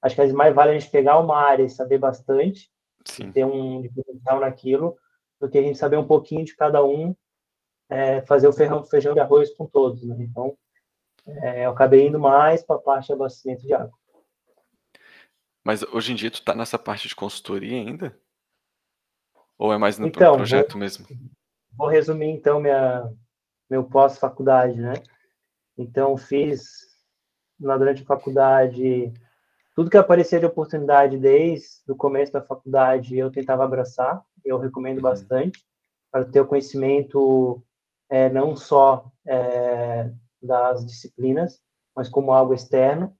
[0.00, 2.72] acho que às vezes mais vale a gente pegar uma área e saber bastante,
[3.34, 4.96] ter um diferencial naquilo,
[5.38, 7.14] do que a gente saber um pouquinho de cada um,
[7.90, 10.16] é, fazer o feijão, feijão de arroz com todos, né?
[10.20, 10.56] Então,
[11.26, 13.92] é, eu acabei indo mais para a parte de abastecimento de água.
[15.62, 18.18] Mas hoje em dia tu está nessa parte de consultoria ainda?
[19.58, 21.06] Ou é mais no então, projeto vou, mesmo?
[21.76, 23.12] Vou resumir então minha
[23.68, 24.94] meu pós-faculdade, né?
[25.76, 26.89] Então fiz
[27.60, 29.12] lá durante a faculdade
[29.80, 34.22] tudo que aparecia de oportunidade desde o começo da faculdade eu tentava abraçar.
[34.44, 35.04] Eu recomendo uhum.
[35.04, 35.64] bastante
[36.10, 37.62] para ter o conhecimento
[38.10, 40.10] é, não só é,
[40.42, 41.62] das disciplinas,
[41.96, 43.16] mas como algo externo.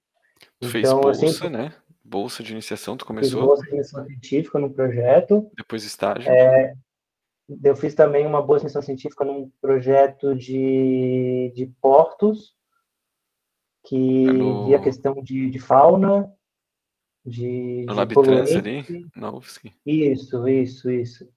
[0.59, 1.49] Tu então, fez bolsa, sempre...
[1.49, 1.73] né?
[2.03, 3.39] Bolsa de iniciação, tu começou?
[3.39, 5.49] Fiz bolsa de iniciação científica no projeto.
[5.55, 6.29] Depois estágio.
[6.29, 6.75] É,
[7.63, 12.53] eu fiz também uma bolsa de iniciação científica num projeto de, de portos,
[13.83, 14.65] que é no...
[14.65, 16.31] via questão de, de fauna,
[17.25, 19.71] de, no LabTrans ali, na UFSC.
[19.85, 21.29] Isso, isso, isso.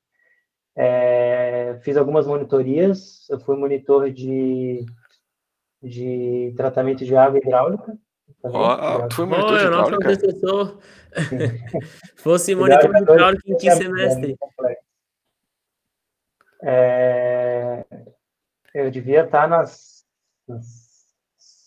[0.77, 4.85] É, fiz algumas monitorias, eu fui monitor de,
[5.83, 7.99] de tratamento de água hidráulica,
[8.47, 9.91] Oh, tu foi monitor oh, de hidráulica?
[9.91, 10.79] Nosso antecessor
[12.17, 14.37] fosse monitor de hidráulica em que semestre?
[16.63, 17.85] É,
[18.75, 20.05] eu devia estar nas,
[20.47, 20.84] nas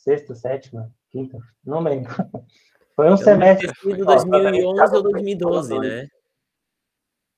[0.07, 2.09] sexta, sétima, quinta, não lembro.
[2.95, 3.69] Foi um eu semestre.
[3.81, 6.07] Sido 2011 ou 2012, né?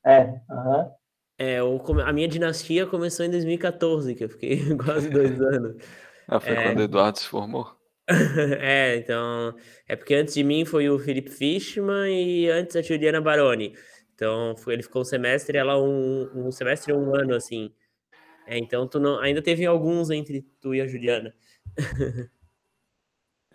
[0.05, 0.91] É, aham.
[1.37, 5.83] É, a minha dinastia começou em 2014, que eu fiquei quase dois anos.
[6.27, 6.63] Ah, foi é...
[6.63, 7.75] quando o Eduardo se formou?
[8.59, 9.55] é, então.
[9.87, 13.73] É porque antes de mim foi o Felipe Fishman e antes a Juliana Baroni.
[14.13, 17.73] Então foi, ele ficou um semestre, ela um, um semestre um ano, assim.
[18.45, 21.33] É, então tu não, ainda teve alguns entre tu e a Juliana.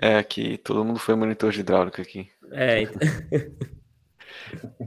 [0.05, 2.31] É, aqui todo mundo foi monitor de hidráulica aqui.
[2.53, 3.01] É, então...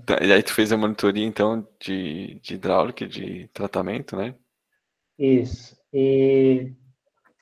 [0.06, 4.36] Tá, e aí tu fez a monitoria, então, de, de hidráulica, de tratamento, né?
[5.18, 5.76] Isso.
[5.92, 6.74] E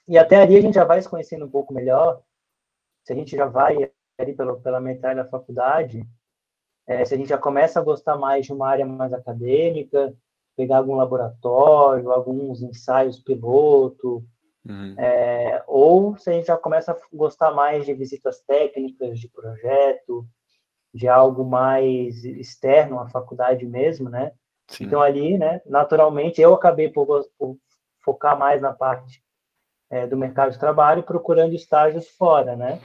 [0.07, 2.21] e até ali a gente já vai se conhecendo um pouco melhor.
[3.03, 6.07] Se a gente já vai ali pela, pela metade da faculdade,
[6.87, 10.15] é, se a gente já começa a gostar mais de uma área mais acadêmica,
[10.55, 14.23] pegar algum laboratório, alguns ensaios piloto,
[14.67, 14.95] uhum.
[14.97, 20.25] é, ou se a gente já começa a gostar mais de visitas técnicas, de projeto,
[20.93, 24.31] de algo mais externo à faculdade mesmo, né?
[24.67, 24.85] Sim.
[24.85, 27.57] Então ali, né, naturalmente, eu acabei por, por
[28.03, 29.21] focar mais na parte
[29.89, 32.79] é, do mercado de trabalho procurando estágios fora, né?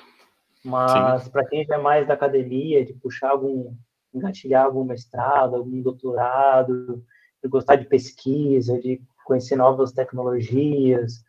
[0.64, 3.74] Mas para quem já é mais da academia, de puxar algum,
[4.12, 7.02] engatilhar algum mestrado, algum doutorado,
[7.42, 11.24] de gostar de pesquisa, de conhecer novas tecnologias,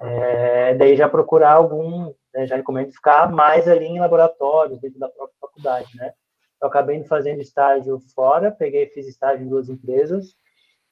[0.00, 5.08] é, daí já procurar algum, né, já recomendo ficar mais ali em laboratórios, dentro da
[5.08, 6.12] própria faculdade, né?
[6.60, 10.34] Eu acabei fazendo estágio fora, peguei fiz estágio em duas empresas.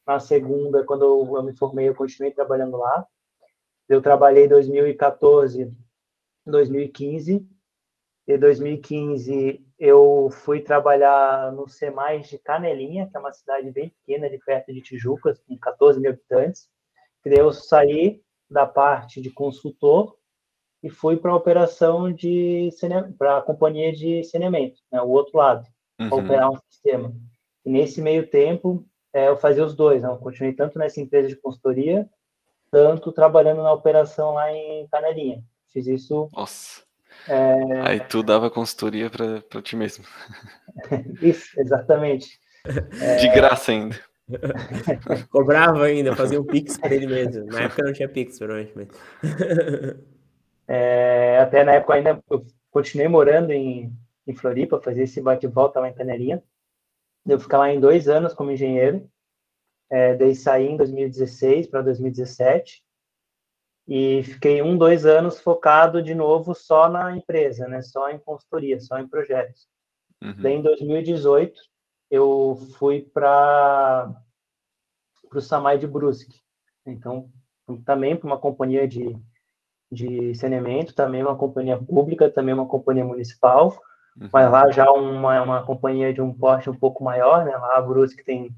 [0.06, 3.06] Na segunda, quando eu, me formei, eu continuei trabalhando lá.
[3.88, 5.72] Eu trabalhei 2014,
[6.46, 7.46] 2015.
[8.26, 14.30] Em 2015 eu fui trabalhar no SEMAIS de Canelinha, que é uma cidade bem pequena,
[14.30, 16.68] de perto de Tijuca, com 14 mil habitantes.
[17.24, 18.22] Daí eu saí
[18.54, 20.16] da parte de consultor
[20.82, 22.70] e fui para a operação de
[23.18, 25.66] para a companhia de saneamento, né, o outro lado,
[26.00, 26.08] uhum.
[26.08, 27.12] para operar um sistema.
[27.64, 31.28] E nesse meio tempo é, eu fazia os dois, né, eu continuei tanto nessa empresa
[31.28, 32.08] de consultoria
[32.70, 35.40] tanto trabalhando na operação lá em Canelinha.
[35.72, 36.28] Fiz isso.
[36.32, 36.82] Nossa.
[37.28, 37.80] É...
[37.82, 40.04] Aí tu dava consultoria para ti mesmo.
[41.22, 42.40] isso, exatamente.
[43.20, 43.96] De graça ainda.
[45.30, 47.44] Cobrava ainda, fazia um Pix para ele mesmo.
[47.46, 48.92] Na época não tinha Pix, provavelmente.
[50.66, 53.92] É, até na época ainda eu continuei morando em,
[54.26, 56.42] em Floripa, fazia esse bate-volta lá em Canelinha.
[57.26, 59.06] Eu ficar lá em dois anos como engenheiro.
[59.90, 62.82] É, daí saí em 2016 para 2017
[63.86, 67.82] e fiquei um, dois anos focado de novo só na empresa, né?
[67.82, 69.68] Só em consultoria, só em projetos.
[70.22, 70.34] Uhum.
[70.38, 71.60] Daí em 2018
[72.14, 74.14] eu fui para
[75.32, 76.40] o Samai de Brusque.
[76.86, 77.28] Então,
[77.84, 79.16] também para uma companhia de,
[79.90, 83.76] de saneamento, também uma companhia pública, também uma companhia municipal,
[84.16, 84.28] uhum.
[84.32, 87.56] mas lá já uma, uma companhia de um porte um pouco maior, né?
[87.56, 88.54] Lá a Brusque tem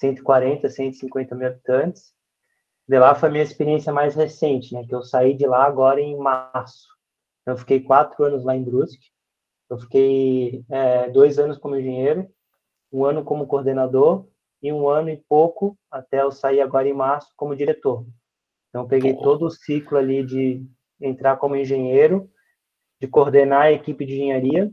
[0.00, 2.14] 140, 150 mil habitantes.
[2.88, 4.84] De lá foi a minha experiência mais recente, né?
[4.86, 6.86] Que eu saí de lá agora em março.
[7.44, 9.10] Eu fiquei quatro anos lá em Brusque.
[9.68, 12.28] Eu fiquei é, dois anos como engenheiro,
[12.92, 14.26] um ano como coordenador
[14.62, 18.06] e um ano e pouco até eu sair agora em março como diretor.
[18.68, 20.64] Então, peguei todo o ciclo ali de
[21.00, 22.30] entrar como engenheiro,
[23.00, 24.72] de coordenar a equipe de engenharia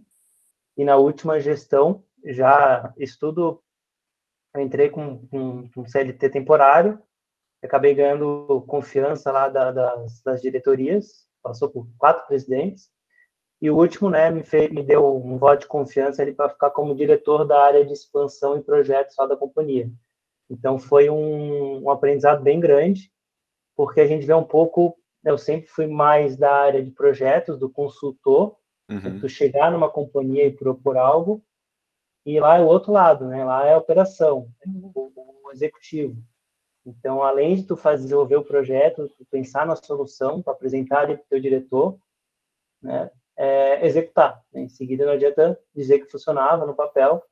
[0.78, 3.62] e na última gestão já estudo
[4.56, 7.02] eu entrei com, com, com CLT temporário
[7.62, 12.90] acabei ganhando confiança lá da, das, das diretorias passou por quatro presidentes
[13.64, 16.70] e o último, né, me, fez, me deu um voto de confiança ali para ficar
[16.72, 19.90] como diretor da área de expansão e projetos lá da companhia.
[20.50, 23.10] Então foi um, um aprendizado bem grande,
[23.74, 27.70] porque a gente vê um pouco, eu sempre fui mais da área de projetos, do
[27.70, 28.58] consultor,
[28.92, 29.22] uhum.
[29.22, 31.42] tu chegar numa companhia e propor algo,
[32.26, 33.46] e lá é o outro lado, né?
[33.46, 34.50] Lá é a operação,
[34.94, 35.10] o,
[35.46, 36.22] o executivo.
[36.86, 41.16] Então, além de tu fazer desenvolver o projeto, tu pensar na solução para apresentar para
[41.16, 41.98] o teu diretor,
[42.82, 43.10] né?
[43.38, 44.42] É, executar.
[44.54, 44.62] Né?
[44.62, 47.24] Em seguida, não adianta dizer que funcionava no papel,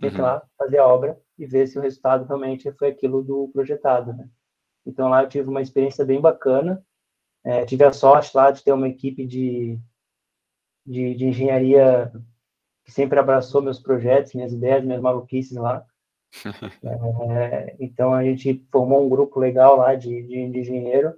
[0.00, 0.22] tem que uhum.
[0.22, 4.12] lá fazer a obra e ver se o resultado realmente foi aquilo do projetado.
[4.12, 4.28] Né?
[4.84, 6.84] Então, lá eu tive uma experiência bem bacana.
[7.44, 9.78] É, tive a sorte lá de ter uma equipe de,
[10.84, 12.12] de, de, engenharia
[12.84, 15.84] que sempre abraçou meus projetos, minhas ideias, minhas maluquices lá.
[17.30, 21.14] é, então, a gente formou um grupo legal lá de, de, de engenheiro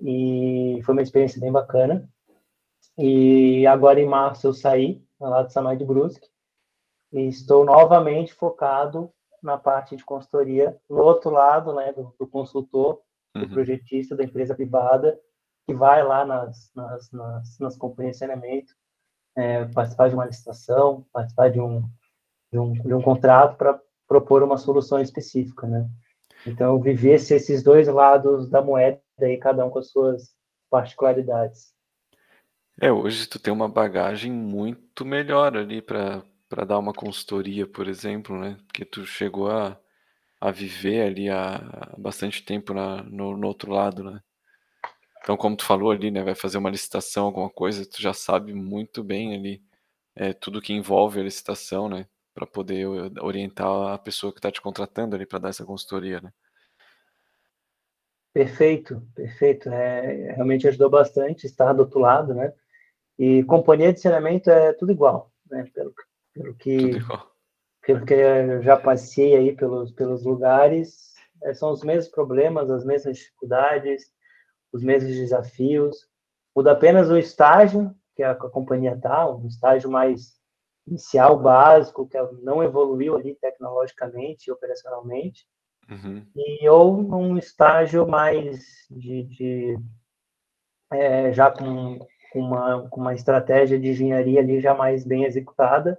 [0.00, 2.08] e foi uma experiência bem bacana.
[2.96, 6.28] E agora em março eu saí lá de Samai de Brusque
[7.12, 9.10] e estou novamente focado
[9.42, 13.00] na parte de consultoria, no outro lado, né, do, do consultor,
[13.34, 13.50] do uhum.
[13.50, 15.20] projetista da empresa privada,
[15.66, 18.72] que vai lá nas, nas, nas, nas companhias de saneamento,
[19.36, 21.82] é, participar de uma licitação, participar de um,
[22.50, 25.88] de um, de um contrato para propor uma solução específica, né?
[26.46, 30.34] Então, viver esses dois lados da moeda, aí, cada um com as suas
[30.70, 31.73] particularidades.
[32.80, 37.88] É, hoje tu tem uma bagagem muito melhor ali para para dar uma consultoria, por
[37.88, 38.56] exemplo, né?
[38.66, 39.76] Porque tu chegou a,
[40.40, 44.22] a viver ali há, há bastante tempo na, no, no outro lado, né?
[45.20, 48.52] Então, como tu falou ali, né, vai fazer uma licitação, alguma coisa, tu já sabe
[48.52, 49.62] muito bem ali
[50.14, 52.06] é, tudo que envolve a licitação, né?
[52.34, 52.86] Para poder
[53.20, 56.32] orientar a pessoa que está te contratando ali para dar essa consultoria, né?
[58.32, 59.68] Perfeito, perfeito.
[59.70, 62.52] É, realmente ajudou bastante estar do outro lado, né?
[63.18, 65.68] E companhia de saneamento é tudo igual, né?
[65.72, 65.94] Pelo,
[66.32, 66.90] pelo que
[67.86, 72.84] pelo que eu já passei aí pelos pelos lugares, é, são os mesmos problemas, as
[72.84, 74.10] mesmas dificuldades,
[74.72, 76.08] os mesmos desafios.
[76.56, 80.34] Muda apenas o estágio que a, companhia está, um estágio mais
[80.86, 85.46] inicial, básico, que não evoluiu ali tecnologicamente e operacionalmente,
[85.88, 86.26] uhum.
[86.36, 89.78] e ou um estágio mais de, de
[90.92, 91.98] é, já com
[92.34, 95.96] com uma, com uma estratégia de engenharia ali já mais bem executada,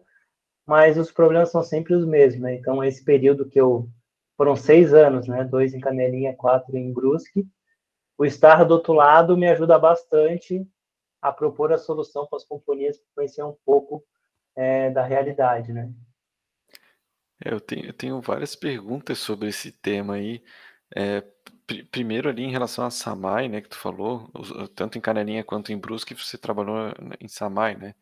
[0.68, 2.56] mas os problemas são sempre os mesmos, né?
[2.56, 3.90] Então, esse período que eu...
[4.38, 5.46] Foram seis anos, né?
[5.46, 7.48] Dois em Canelinha, quatro em Brusque.
[8.18, 10.68] O estar do outro lado me ajuda bastante
[11.22, 14.04] a propor a solução para as companhias conhecer um pouco
[14.54, 15.90] é, da realidade, né?
[17.46, 20.44] É, eu, tenho, eu tenho várias perguntas sobre esse tema aí.
[20.94, 21.24] É,
[21.92, 24.32] primeiro ali em relação a Samai, né, que tu falou,
[24.76, 27.96] tanto em Canelinha quanto em Brusque, você trabalhou em Samai, né?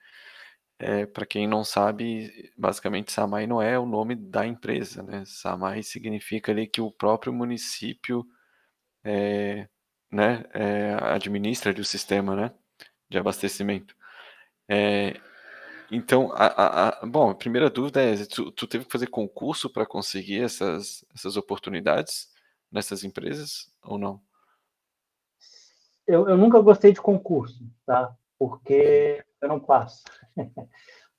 [0.80, 5.24] É, para quem não sabe, basicamente Samai não é o nome da empresa, né?
[5.26, 8.26] Samai significa ali que o próprio município
[9.04, 9.68] é,
[10.12, 12.52] né, é, administra ali o sistema, né,
[13.10, 13.96] de abastecimento.
[14.70, 15.20] É,
[15.92, 19.70] então, a, a, a, bom, a primeira dúvida é, tu, tu teve que fazer concurso
[19.70, 22.33] para conseguir essas, essas oportunidades?
[22.74, 24.20] Nessas empresas ou não?
[26.06, 28.14] Eu, eu nunca gostei de concurso, tá?
[28.38, 30.04] Porque eu não passo.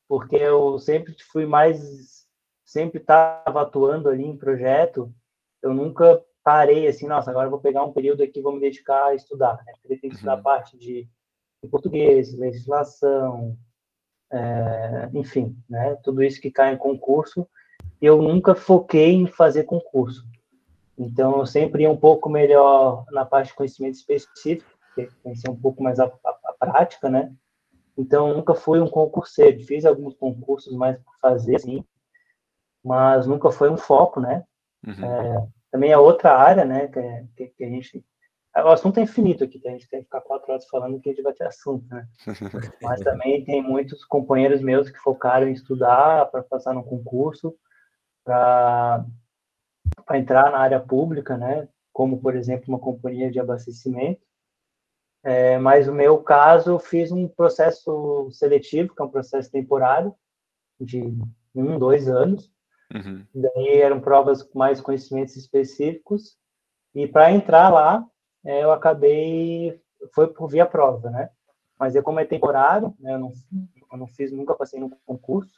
[0.07, 2.27] Porque eu sempre fui mais,
[2.65, 5.15] sempre estava atuando ali em projeto.
[5.63, 9.15] Eu nunca parei assim, nossa, agora vou pegar um período aqui, vou me dedicar a
[9.15, 9.57] estudar.
[9.65, 9.73] Né?
[9.81, 10.43] Porque tem que estudar uhum.
[10.43, 11.09] parte de,
[11.63, 13.57] de, português, legislação,
[14.31, 15.97] é, enfim, né?
[16.03, 17.49] Tudo isso que cai em concurso.
[18.03, 20.29] Eu nunca foquei em fazer concurso.
[20.99, 24.71] Então, eu sempre ia um pouco melhor na parte de conhecimento específico,
[25.23, 27.33] conhecer um pouco mais a, a, a prática, né?
[27.97, 29.65] Então, nunca fui um concurseiro.
[29.65, 31.85] Fiz alguns concursos mais por fazer, sim,
[32.85, 34.45] mas nunca foi um foco, né?
[34.87, 35.05] Uhum.
[35.05, 36.89] É, também é outra área, né?
[36.89, 38.05] Que, que, que, a gente.
[38.57, 41.13] O assunto é infinito aqui, a gente tem que ficar quatro horas falando que a
[41.13, 42.07] gente vai ter assunto, né?
[42.81, 47.53] mas também tem muitos companheiros meus que focaram em estudar para passar no concurso,
[48.25, 49.05] para
[50.07, 51.69] para entrar na área pública, né?
[51.93, 54.21] Como, por exemplo, uma companhia de abastecimento.
[55.23, 60.15] É, mas no meu caso, fiz um processo seletivo, que é um processo temporário,
[60.79, 61.03] de
[61.55, 62.53] um, dois anos.
[62.95, 63.25] Uhum.
[63.35, 66.37] Daí eram provas com mais conhecimentos específicos.
[66.95, 68.05] E para entrar lá,
[68.45, 69.81] é, eu acabei,
[70.15, 71.31] foi por via prova, né?
[71.79, 73.33] Mas eu, como é temporário, né, eu, não,
[73.93, 75.53] eu não fiz, nunca passei no concurso.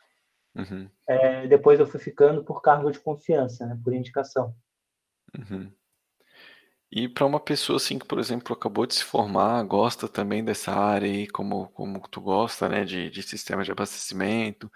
[0.57, 0.89] Uhum.
[1.07, 4.55] É, depois eu fui ficando por cargo de confiança, né, por indicação.
[5.37, 5.71] Uhum.
[6.91, 10.73] E para uma pessoa assim que, por exemplo, acabou de se formar, gosta também dessa
[10.73, 14.71] área aí, como, como tu gosta, né, de, de sistema de abastecimento,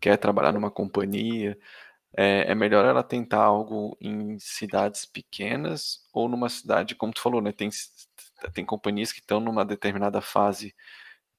[0.00, 1.56] quer trabalhar numa companhia,
[2.16, 7.40] é, é melhor ela tentar algo em cidades pequenas ou numa cidade, como tu falou,
[7.40, 7.68] né, tem,
[8.52, 10.74] tem companhias que estão numa determinada fase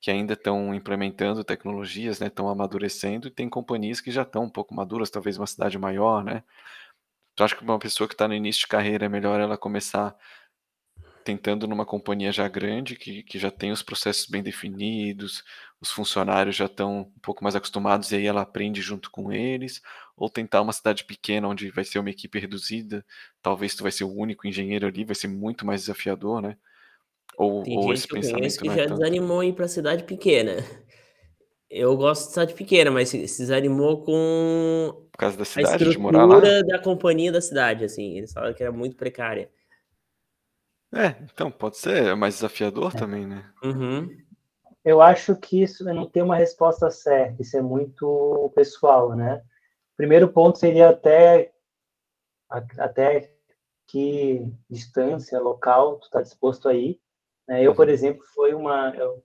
[0.02, 4.50] que ainda estão implementando tecnologias, né, estão amadurecendo, e tem companhias que já estão um
[4.50, 6.44] pouco maduras, talvez uma cidade maior, né,
[7.36, 10.16] Tu acha que uma pessoa que está no início de carreira é melhor ela começar
[11.24, 15.44] tentando numa companhia já grande, que, que já tem os processos bem definidos,
[15.80, 19.82] os funcionários já estão um pouco mais acostumados e aí ela aprende junto com eles,
[20.16, 23.06] ou tentar uma cidade pequena onde vai ser uma equipe reduzida,
[23.42, 26.58] talvez tu vai ser o único engenheiro ali, vai ser muito mais desafiador, né?
[27.38, 30.04] Ou, tem ou gente esse que pensamento que é já desanimou em ir para cidade
[30.04, 30.58] pequena.
[31.70, 36.26] Eu gosto de cidade pequena, mas se desanimou com Por causa da cidade, de morar
[36.26, 36.40] lá?
[36.40, 38.18] da companhia da cidade, assim.
[38.18, 39.50] Eles falaram que era muito precária.
[40.94, 43.00] É, então pode ser, é mais desafiador é.
[43.00, 43.50] também, né?
[43.64, 44.10] Uhum.
[44.84, 49.42] Eu acho que isso não tem uma resposta certa, isso é muito pessoal, né?
[49.96, 51.54] Primeiro ponto seria até
[52.50, 53.34] até
[53.88, 57.00] que distância local tu está disposto a ir.
[57.48, 57.64] Né?
[57.64, 57.94] Eu, por uhum.
[57.94, 59.24] exemplo, foi uma eu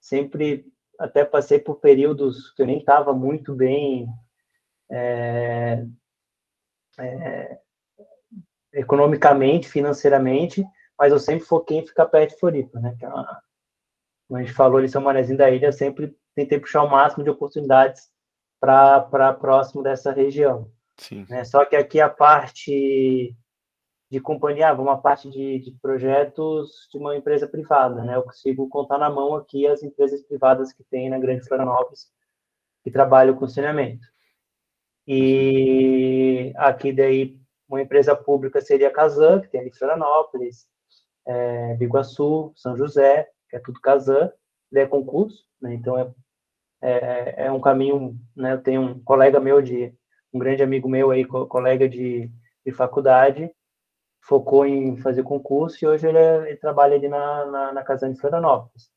[0.00, 0.66] sempre
[0.98, 4.08] até passei por períodos que eu nem estava muito bem
[4.90, 5.84] é,
[6.98, 7.58] é,
[8.72, 10.64] economicamente, financeiramente,
[10.98, 12.96] mas eu sempre foquei em ficar perto de Floripa, né?
[12.98, 13.42] Que é uma,
[14.26, 17.24] como a gente falou ali, São Manezinho da Ilha, eu sempre tentei puxar o máximo
[17.24, 18.10] de oportunidades
[18.60, 20.70] para próximo dessa região.
[20.96, 21.24] Sim.
[21.28, 21.44] Né?
[21.44, 23.36] Só que aqui a parte
[24.10, 28.16] de companhia, uma parte de, de, projetos de uma empresa privada, né?
[28.16, 32.10] Eu consigo contar na mão aqui as empresas privadas que tem na Grande Florianópolis
[32.82, 34.06] que trabalham com saneamento.
[35.06, 37.38] E aqui daí
[37.68, 40.66] uma empresa pública seria a Casan, que tem ali Florianópolis,
[41.26, 44.32] é, Biguaçu, São José, que é tudo Casan,
[44.74, 45.74] é concurso, né?
[45.74, 46.10] Então é,
[46.80, 48.54] é, é um caminho, né?
[48.54, 49.92] Eu tenho um colega meu de
[50.32, 52.30] um grande amigo meu aí, colega de,
[52.64, 53.50] de faculdade,
[54.28, 58.12] focou em fazer concurso e hoje ele, é, ele trabalha ali na, na, na Casane
[58.12, 58.90] de Florianópolis.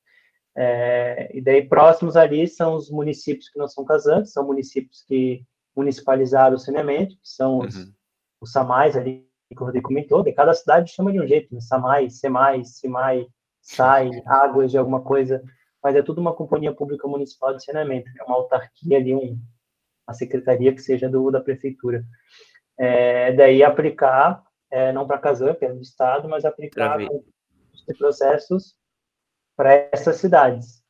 [0.54, 5.46] É, e daí, próximos ali são os municípios que não são casantes, são municípios que
[5.74, 7.94] municipalizaram o saneamento, que são os, uhum.
[8.42, 11.62] os SAMAIs ali, que o Rodrigo comentou, e cada cidade chama de um jeito, né?
[11.62, 13.28] SAMAI, SEMAI, SIMAI,
[13.62, 15.42] SAI, Águas de alguma coisa,
[15.82, 19.40] mas é tudo uma companhia pública municipal de saneamento, é uma autarquia ali, um,
[20.06, 22.04] uma secretaria que seja do, da prefeitura.
[22.78, 28.76] É, daí aplicar é, não para Kazan, que é do estado, mas aplicar os processos
[29.56, 30.82] para essas cidades.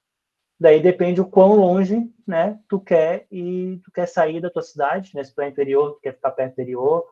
[0.59, 5.11] Daí depende o quão longe, né, tu quer e tu quer sair da tua cidade,
[5.15, 7.05] né, se tu é interior, tu quer ficar perto do interior,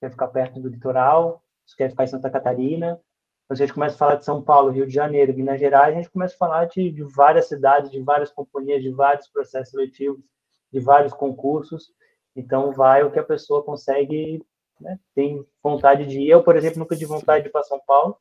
[0.00, 3.00] quer ficar perto do litoral, tu quer ficar em Santa Catarina.
[3.44, 5.96] Então, a gente começa a falar de São Paulo, Rio de Janeiro, Minas Gerais, a
[5.96, 10.24] gente começa a falar de, de várias cidades, de várias companhias, de vários processos seletivos,
[10.72, 11.92] de vários concursos.
[12.36, 14.40] Então, vai o que a pessoa consegue
[14.80, 14.98] né?
[15.14, 16.28] Tem vontade de ir.
[16.28, 18.16] Eu, por exemplo, nunca tive vontade de ir para São Paulo.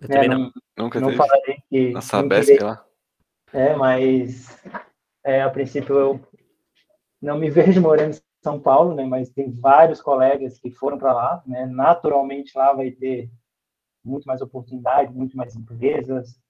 [0.00, 0.14] Eu né?
[0.14, 0.52] também não.
[0.76, 1.90] Nunca não falarei que.
[1.90, 2.84] Na Sabesp lá.
[3.52, 4.62] É, mas
[5.24, 6.20] é, a princípio eu
[7.20, 9.04] não me vejo morando em São Paulo, né?
[9.04, 11.66] Mas tem vários colegas que foram para lá, né?
[11.66, 13.30] Naturalmente lá vai ter
[14.04, 16.40] muito mais oportunidade, muito mais empresas,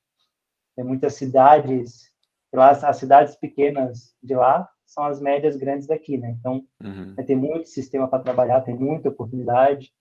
[0.77, 2.10] tem muitas cidades,
[2.53, 6.31] lá as cidades pequenas de lá são as médias grandes daqui, né?
[6.39, 7.15] Então, uhum.
[7.25, 9.93] tem muito sistema para trabalhar, tem muita oportunidade.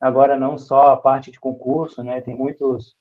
[0.00, 2.20] Agora, não só a parte de concurso, né?
[2.20, 2.96] Tem muitos,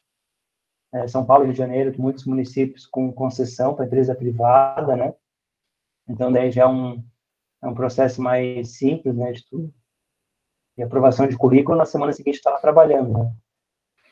[0.94, 5.14] é, São Paulo, Rio de Janeiro, tem muitos municípios com concessão para empresa privada, né?
[6.08, 7.04] Então, daí já é um,
[7.64, 9.72] é um processo mais simples, né, de tudo.
[10.76, 13.32] E aprovação de currículo, na semana seguinte estava trabalhando, né?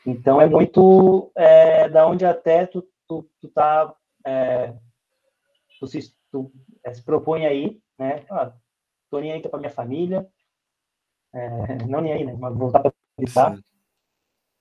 [0.05, 3.93] Então, é muito é, da onde até tu, tu, tu tá,
[4.29, 4.73] é,
[5.79, 6.51] tu, se, tu
[6.83, 8.23] é, se propõe aí, né?
[8.29, 8.53] Ah,
[9.09, 10.27] tô nem aí para minha família,
[11.33, 12.35] é, não nem aí, né?
[12.37, 13.57] Mas voltar para visitar.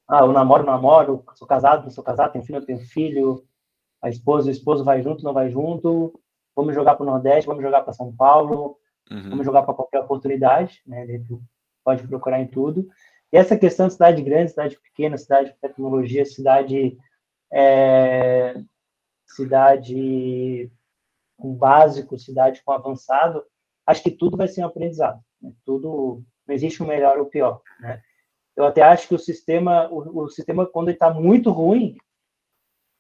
[0.08, 3.44] Ah, eu namoro, namoro, sou casado, não sou casado, tenho filho, tenho filho.
[4.00, 6.18] A esposa, o esposo vai junto, não vai junto.
[6.56, 8.78] Vamos jogar para o Nordeste, vamos jogar para São Paulo,
[9.10, 9.30] uhum.
[9.30, 11.06] vamos jogar para qualquer oportunidade, né?
[11.84, 12.88] Pode procurar em tudo.
[13.30, 16.96] E essa questão de cidade grande, cidade pequena, cidade de tecnologia, cidade
[17.52, 18.54] é,
[19.28, 20.70] cidade
[21.36, 23.44] com básico, cidade com avançado,
[23.86, 25.20] acho que tudo vai ser um aprendizado.
[25.40, 25.52] Né?
[25.64, 27.62] Tudo, não existe o um melhor ou o pior.
[27.80, 28.02] Né?
[28.56, 31.96] Eu até acho que o sistema, o, o sistema quando está muito ruim,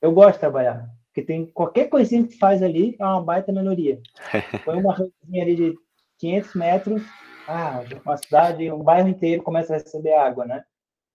[0.00, 4.00] eu gosto de trabalhar, porque tem qualquer coisinha que faz ali é uma baita melhoria.
[4.64, 5.74] Põe uma rãozinha ali de
[6.18, 7.02] 500 metros,
[7.48, 10.64] ah, uma cidade, um bairro inteiro começa a receber água, né?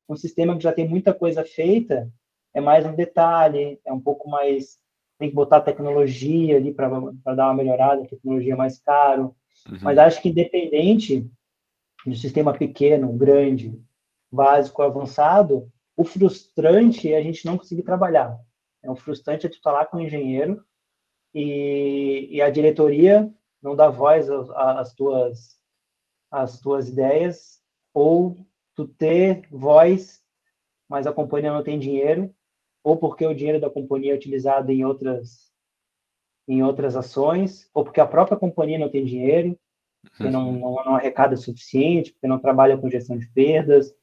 [0.09, 2.11] Um sistema que já tem muita coisa feita
[2.53, 4.77] é mais um detalhe, é um pouco mais
[5.17, 6.89] tem que botar tecnologia ali para
[7.35, 9.35] dar uma melhorada, tecnologia é mais caro.
[9.69, 9.77] Uhum.
[9.81, 11.29] Mas acho que independente
[12.05, 13.79] de sistema pequeno, grande,
[14.31, 18.37] básico, avançado, o frustrante é a gente não conseguir trabalhar.
[18.81, 20.63] É o frustrante é tu estar tá lá com o engenheiro
[21.33, 25.61] e, e a diretoria não dá voz às tuas
[26.29, 27.61] às tuas ideias
[27.93, 28.35] ou
[28.75, 30.23] tu ter voz,
[30.89, 32.33] mas a companhia não tem dinheiro
[32.83, 35.51] ou porque o dinheiro da companhia é utilizado em outras
[36.45, 39.57] em outras ações, ou porque a própria companhia não tem dinheiro,
[40.01, 40.59] porque não, uhum.
[40.59, 43.95] não, não arrecada o suficiente, porque não trabalha com gestão de perdas,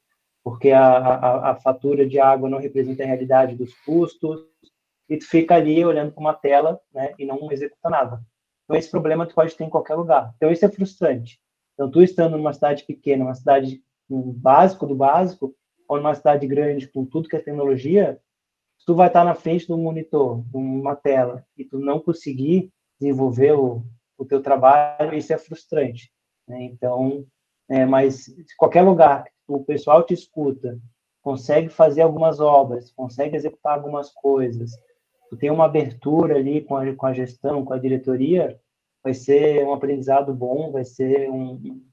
[0.43, 4.41] porque a, a, a, fatura de água não representa a realidade dos custos,
[5.07, 8.23] e tu fica ali olhando para uma tela né, e não executa nada.
[8.65, 10.33] Então, esse problema tu pode ter em qualquer lugar.
[10.37, 11.39] Então, isso é frustrante.
[11.75, 15.55] Então, tu estando numa cidade pequena, uma cidade um básico do básico,
[15.89, 18.19] ou numa cidade grande com tudo que é tecnologia,
[18.81, 22.73] se tu vai estar na frente do monitor, de uma tela, e tu não conseguir
[22.99, 23.85] desenvolver o,
[24.17, 26.11] o teu trabalho, isso é frustrante.
[26.49, 26.63] Né?
[26.63, 27.27] Então,
[27.69, 30.81] é, mas qualquer lugar que o pessoal te escuta,
[31.23, 34.71] consegue fazer algumas obras, consegue executar algumas coisas,
[35.29, 38.59] tu tem uma abertura ali com a, com a gestão, com a diretoria,
[39.05, 41.85] vai ser um aprendizado bom, vai ser um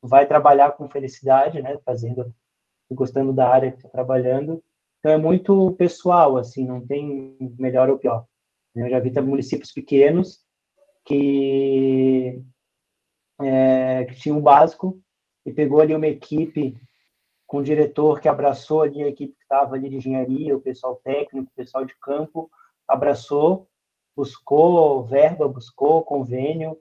[0.00, 2.32] vai trabalhar com felicidade, né, fazendo
[2.92, 4.62] gostando da área que está trabalhando
[4.98, 8.26] então é muito pessoal, assim, não tem melhor ou pior.
[8.74, 10.40] Eu já vi municípios pequenos
[11.04, 12.42] que,
[13.40, 15.00] é, que tinham o básico
[15.44, 16.76] e pegou ali uma equipe
[17.46, 20.96] com o diretor que abraçou ali a equipe que estava ali de engenharia, o pessoal
[20.96, 22.50] técnico, o pessoal de campo,
[22.88, 23.68] abraçou,
[24.16, 26.76] buscou verba, buscou convênio,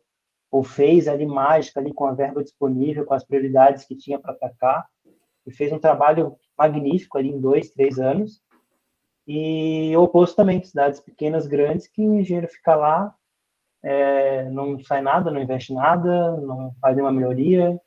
[0.51, 4.31] ou fez ali mágica ali com a verba disponível, com as prioridades que tinha para
[4.31, 4.87] atacar,
[5.45, 8.41] e fez um trabalho magnífico ali em dois, três anos.
[9.27, 13.15] E o oposto também, cidades pequenas, grandes, que o engenheiro fica lá,
[13.83, 17.79] é, não sai nada, não investe nada, não faz nenhuma melhoria,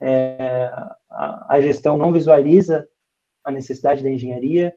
[0.00, 0.70] é,
[1.10, 2.88] a, a, gestão não visualiza
[3.44, 4.76] a necessidade da engenharia,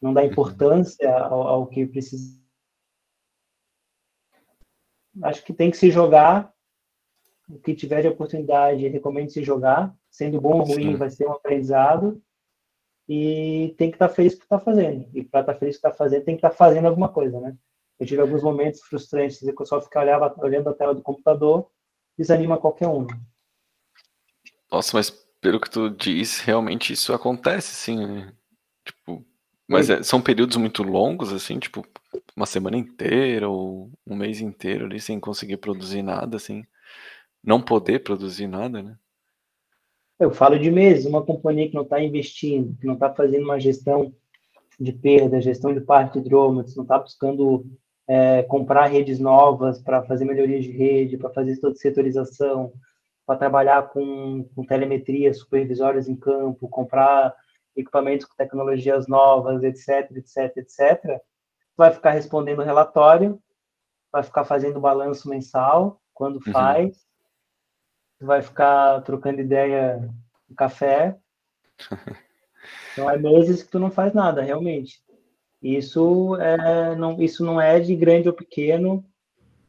[0.00, 2.40] não dá importância ao, ao que precisa.
[5.22, 6.52] Acho que tem que se jogar,
[7.62, 10.96] que tiver de oportunidade, recomendo se jogar, sendo bom ou ruim, Sim.
[10.96, 12.20] vai ser um aprendizado,
[13.08, 15.08] e tem que estar tá feliz com o que está fazendo.
[15.14, 16.86] E para estar tá feliz com o que está fazendo, tem que estar tá fazendo
[16.86, 17.56] alguma coisa, né?
[17.98, 21.70] Eu tive alguns momentos frustrantes, que eu só ficar olhava, olhando a tela do computador,
[22.18, 23.06] desanima qualquer um.
[24.70, 28.32] Nossa, mas pelo que tu diz, realmente isso acontece, sim, né?
[28.84, 29.24] Tipo,
[29.68, 31.84] mas é, são períodos muito longos, assim, tipo,
[32.36, 36.64] uma semana inteira ou um mês inteiro ali sem conseguir produzir nada, assim.
[37.46, 38.96] Não poder produzir nada, né?
[40.18, 43.60] Eu falo de meses, uma companhia que não está investindo, que não está fazendo uma
[43.60, 44.12] gestão
[44.80, 47.64] de perda, gestão de parque de hidrômetros, não está buscando
[48.08, 52.72] é, comprar redes novas para fazer melhorias de rede, para fazer toda setorização,
[53.26, 57.34] para trabalhar com, com telemetria, supervisórios em campo, comprar
[57.76, 61.20] equipamentos com tecnologias novas, etc, etc, etc,
[61.76, 63.38] vai ficar respondendo relatório,
[64.10, 66.52] vai ficar fazendo balanço mensal, quando uhum.
[66.52, 67.05] faz, tu
[68.20, 70.08] vai ficar trocando ideia
[70.48, 71.16] no café.
[72.92, 75.00] Então é meses que tu não faz nada, realmente.
[75.62, 79.04] Isso é não, isso não é de grande ou pequeno,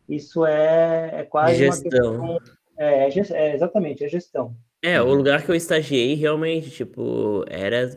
[0.07, 2.15] isso é, é quase gestão.
[2.15, 2.57] uma questão.
[2.77, 4.55] É, é, é, exatamente, é gestão.
[4.81, 7.89] É, o lugar que eu estagiei realmente, tipo, era.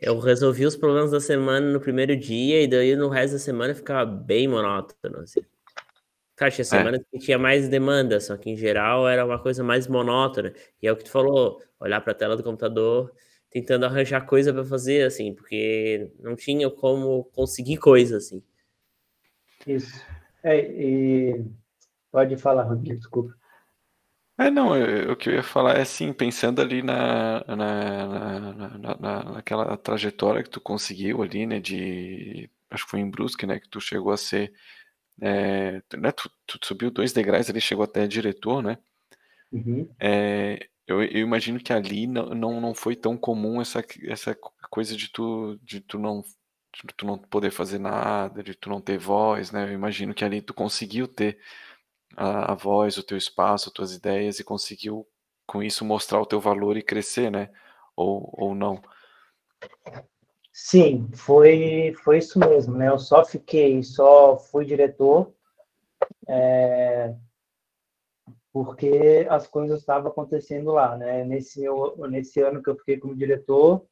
[0.00, 3.74] Eu resolvi os problemas da semana no primeiro dia e daí no resto da semana
[3.74, 5.40] ficava bem monótono, assim.
[6.36, 6.64] Cara, tinha é.
[6.64, 7.04] semanas é.
[7.10, 10.52] que tinha mais demanda, só que em geral era uma coisa mais monótona.
[10.82, 13.12] E é o que tu falou, olhar para a tela do computador,
[13.50, 18.42] tentando arranjar coisa para fazer, assim, porque não tinha como conseguir coisa, assim.
[19.66, 20.04] Isso.
[20.42, 21.44] É, e...
[22.10, 23.34] Pode falar, Rodrigo, desculpa.
[24.36, 28.98] É, não, eu, o que eu ia falar é assim, pensando ali na, na, na,
[28.98, 33.60] na, naquela trajetória que tu conseguiu ali, né, de, acho que foi em Brusque, né,
[33.60, 34.52] que tu chegou a ser
[35.20, 38.78] é, né, tu, tu, subiu dois degraus ali, chegou até diretor, né?
[39.52, 39.88] Uhum.
[40.00, 44.34] É, eu, eu, imagino que ali não, não, não foi tão comum essa, essa
[44.70, 46.22] coisa de tu, de tu não
[46.82, 49.64] de tu não poder fazer nada, de tu não ter voz, né?
[49.64, 51.38] Eu imagino que ali tu conseguiu ter
[52.16, 55.06] a, a voz, o teu espaço, as tuas ideias e conseguiu
[55.46, 57.50] com isso mostrar o teu valor e crescer, né?
[57.94, 58.82] Ou, ou não?
[60.56, 62.88] Sim, foi, foi isso mesmo, né?
[62.88, 65.34] Eu só fiquei, só fui diretor
[66.28, 67.12] é,
[68.52, 71.24] porque as coisas estavam acontecendo lá, né?
[71.24, 71.64] Nesse,
[72.08, 73.84] nesse ano que eu fiquei como diretor,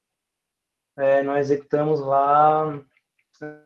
[0.96, 2.80] é, nós executamos lá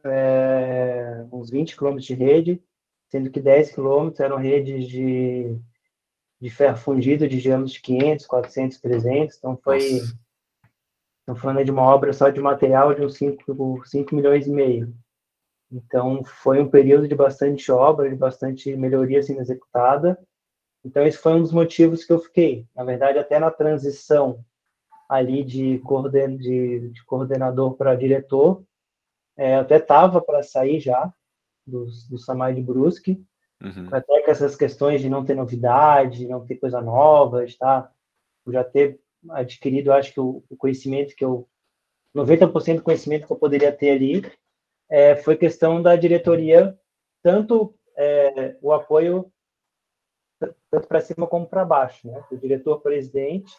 [0.05, 2.63] é, uns 20 quilômetros de rede,
[3.11, 5.55] sendo que 10 quilômetros eram redes de,
[6.41, 10.01] de ferro fundido de diâmetro de 500, 400, 300, então foi...
[11.27, 14.95] Estamos falando de uma obra só de material de uns 5, 5 milhões e meio.
[15.73, 20.17] Então, foi um período de bastante obra, de bastante melhoria sendo executada.
[20.85, 22.65] Então, esse foi um dos motivos que eu fiquei.
[22.77, 24.39] Na verdade, até na transição
[25.09, 28.63] ali de, coorden de, de coordenador para diretor,
[29.37, 31.13] é, até estava para sair já
[31.67, 33.21] do, do Samai de Brusque,
[33.61, 33.89] uhum.
[33.91, 37.91] até com essas questões de não ter novidade, não ter coisa nova, tá?
[38.47, 39.01] já ter
[39.31, 41.49] adquirido, acho que o, o conhecimento que eu
[42.15, 44.25] 90% do conhecimento que eu poderia ter ali
[44.89, 46.79] é, foi questão da diretoria,
[47.23, 49.31] tanto é, o apoio
[50.71, 52.23] tanto para cima como para baixo, né?
[52.31, 53.55] O diretor-presidente,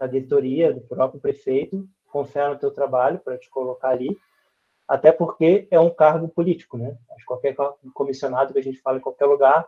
[0.00, 4.16] a diretoria, do próprio prefeito, confia no teu trabalho para te colocar ali,
[4.88, 6.96] até porque é um cargo político, né?
[7.10, 7.54] Acho que qualquer
[7.94, 9.66] comissionado que a gente fala em qualquer lugar,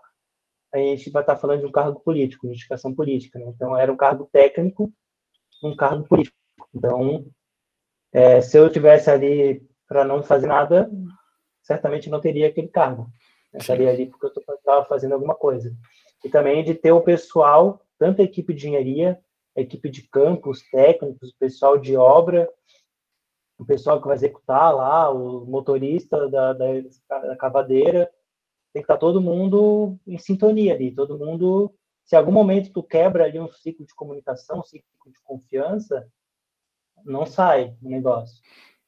[0.72, 3.46] a gente vai estar falando de um cargo político, de indicação política, né?
[3.54, 4.92] Então, era um cargo técnico,
[5.62, 6.36] um cargo político.
[6.74, 7.26] Então,
[8.12, 10.90] é, se eu tivesse ali para não fazer nada,
[11.62, 13.08] certamente não teria aquele cargo.
[13.52, 15.74] Eu estaria ali porque eu estava fazendo alguma coisa.
[16.24, 19.20] E também de ter o pessoal, tanto a equipe de engenharia,
[19.56, 22.48] a equipe de campo, os técnicos, o pessoal de obra,
[23.58, 26.66] o pessoal que vai executar lá, o motorista da, da,
[27.08, 28.10] da cavadeira,
[28.72, 31.72] tem que estar todo mundo em sintonia ali, todo mundo
[32.04, 36.06] se algum momento tu quebra ali um ciclo de comunicação, um ciclo de confiança,
[37.04, 38.42] não sai o negócio.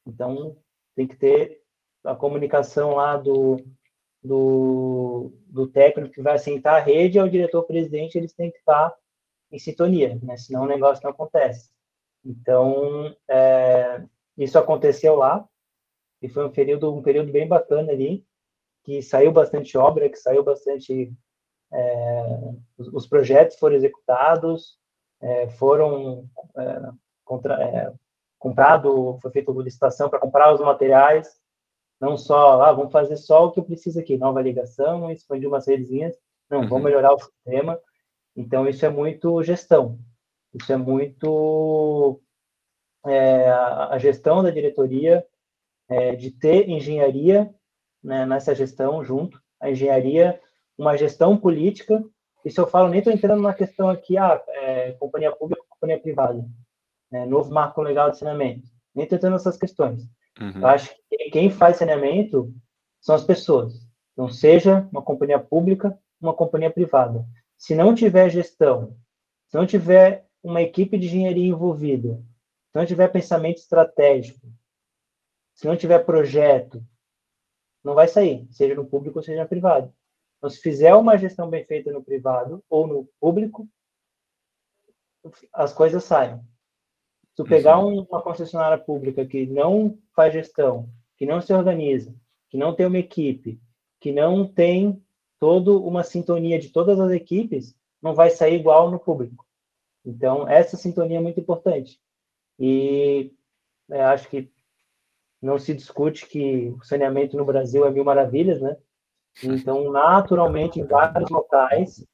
[0.05, 0.57] Então,
[0.95, 1.61] tem que ter
[2.03, 3.57] a comunicação lá do,
[4.23, 8.93] do, do técnico que vai assentar a rede ao diretor-presidente, eles têm que estar
[9.51, 10.37] em sintonia, né?
[10.37, 11.69] senão o negócio não acontece.
[12.23, 14.03] Então, é,
[14.37, 15.47] isso aconteceu lá,
[16.21, 18.25] e foi um período, um período bem bacana ali,
[18.83, 21.11] que saiu bastante obra, que saiu bastante
[21.75, 24.77] é, os, projetos foram executados,
[25.21, 26.91] é, foram é,
[27.23, 27.93] contra, é,
[28.39, 31.39] comprado, foi feita licitação para comprar os materiais,
[31.99, 35.67] não só, ah, vamos fazer só o que eu preciso aqui, nova ligação, expandir umas
[35.67, 36.15] redezinhas,
[36.49, 36.67] não, uhum.
[36.67, 37.79] vamos melhorar o sistema.
[38.35, 39.97] Então, isso é muito gestão,
[40.53, 42.21] isso é muito
[43.05, 45.25] é, a gestão da diretoria,
[45.89, 47.53] é, de ter engenharia
[48.03, 50.39] né, nessa gestão junto, a engenharia
[50.77, 52.03] uma gestão política,
[52.43, 56.45] isso eu falo, nem estou entrando na questão aqui, ah, é, companhia pública, companhia privada,
[57.11, 60.03] né, novo marco legal de saneamento, nem estou entrando nessas questões.
[60.39, 60.61] Uhum.
[60.61, 62.53] Eu acho que quem faz saneamento
[63.01, 63.73] são as pessoas,
[64.13, 67.25] então seja uma companhia pública, uma companhia privada.
[67.57, 68.95] Se não tiver gestão,
[69.47, 72.21] se não tiver uma equipe de engenharia envolvida,
[72.71, 74.45] se não tiver pensamento estratégico,
[75.55, 76.83] se não tiver projeto,
[77.83, 79.93] não vai sair, seja no público ou seja no privado.
[80.45, 83.67] Então, se fizer uma gestão bem feita no privado ou no público,
[85.51, 86.37] as coisas saem.
[86.37, 90.87] Se tu pegar um, uma concessionária pública que não faz gestão,
[91.17, 92.15] que não se organiza,
[92.47, 93.59] que não tem uma equipe,
[93.99, 95.03] que não tem
[95.39, 99.47] toda uma sintonia de todas as equipes, não vai sair igual no público.
[100.05, 101.99] Então, essa sintonia é muito importante.
[102.59, 103.33] E
[103.89, 104.51] é, acho que
[105.41, 108.77] não se discute que o saneamento no Brasil é mil maravilhas, né?
[109.43, 112.05] Então, naturalmente, em vários locais,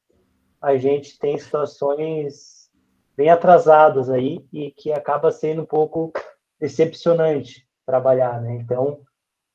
[0.61, 2.69] a gente tem situações
[3.15, 6.11] bem atrasadas aí e que acaba sendo um pouco
[6.59, 8.55] decepcionante trabalhar, né?
[8.55, 9.01] Então,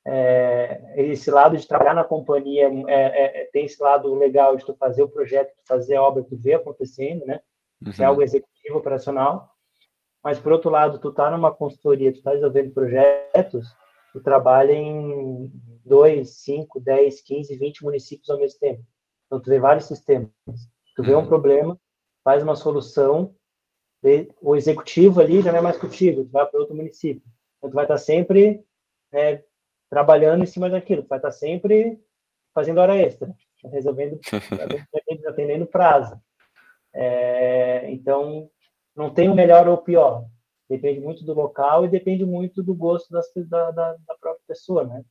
[0.06, 4.64] é, esse lado de trabalhar na companhia é, é, é, tem esse lado legal de
[4.64, 7.40] tu fazer o projeto, tu fazer a obra, tu ver acontecendo, né?
[7.84, 7.92] Uhum.
[7.98, 9.50] é algo executivo, operacional.
[10.22, 13.76] Mas, por outro lado, tu tá numa consultoria, tu tá resolvendo projetos,
[14.12, 15.50] tu trabalha em
[15.86, 18.82] 2, 5, 10, 15, 20 municípios ao mesmo tempo.
[19.26, 20.30] Então, tu vê vários sistemas.
[20.94, 21.26] Tu vê um uhum.
[21.26, 21.78] problema,
[22.24, 23.34] faz uma solução,
[24.40, 27.22] o executivo ali já não é mais contigo, tu vai para outro município.
[27.58, 28.64] Então, tu vai estar sempre
[29.12, 29.42] é,
[29.90, 32.00] trabalhando em cima daquilo, tu vai estar sempre
[32.54, 33.34] fazendo hora extra,
[33.64, 34.18] resolvendo,
[35.26, 36.20] atendendo prazo.
[36.94, 38.48] É, então,
[38.94, 40.26] não tem o melhor ou o pior.
[40.68, 44.84] Depende muito do local e depende muito do gosto das, da, da, da própria pessoa,
[44.84, 45.04] né?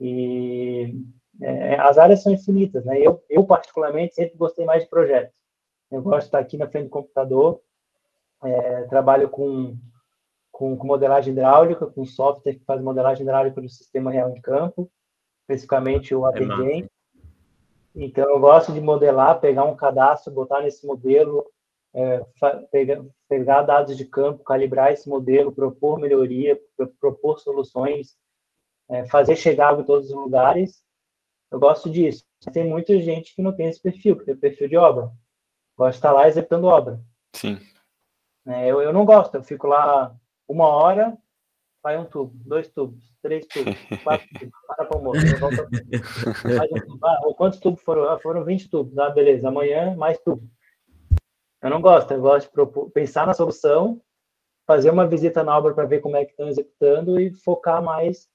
[0.00, 0.94] E
[1.40, 2.98] é, as áreas são infinitas, né?
[3.00, 5.34] Eu, eu, particularmente, sempre gostei mais de projetos.
[5.90, 7.60] Eu gosto de estar aqui na frente do computador,
[8.42, 9.76] é, trabalho com,
[10.50, 14.90] com, com, modelagem hidráulica, com software que faz modelagem hidráulica do sistema real em campo,
[15.42, 16.26] especificamente o.
[16.28, 16.88] É
[17.98, 21.46] então, eu gosto de modelar, pegar um cadastro, botar nesse modelo,
[21.94, 22.22] é,
[22.70, 26.60] pegar, pegar dados de campo, calibrar esse modelo, propor melhoria,
[27.00, 28.14] propor soluções,
[28.88, 30.82] é, fazer chegar água em todos os lugares.
[31.50, 32.24] Eu gosto disso.
[32.52, 35.10] Tem muita gente que não tem esse perfil, que tem perfil de obra.
[35.76, 37.00] Gosta de estar lá executando obra.
[37.34, 37.58] Sim.
[38.46, 40.14] É, eu, eu não gosto, eu fico lá
[40.48, 41.18] uma hora,
[41.82, 43.74] vai um tubo, dois tubos, três tubos,
[44.04, 45.68] quatro tubos, para para o moço, volta,
[46.44, 47.06] mais um tubo.
[47.06, 48.08] Ah, quantos tubos foram?
[48.08, 48.96] Ah, foram 20 tubos.
[48.98, 50.48] Ah, beleza, amanhã mais tubo.
[51.60, 54.00] Eu não gosto, eu gosto de propor, pensar na solução,
[54.66, 58.28] fazer uma visita na obra para ver como é que estão executando e focar mais.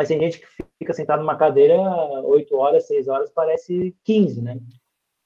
[0.00, 0.46] Mas tem gente que
[0.78, 1.76] fica sentado numa cadeira
[2.24, 4.58] 8 horas, 6 horas, parece 15, né?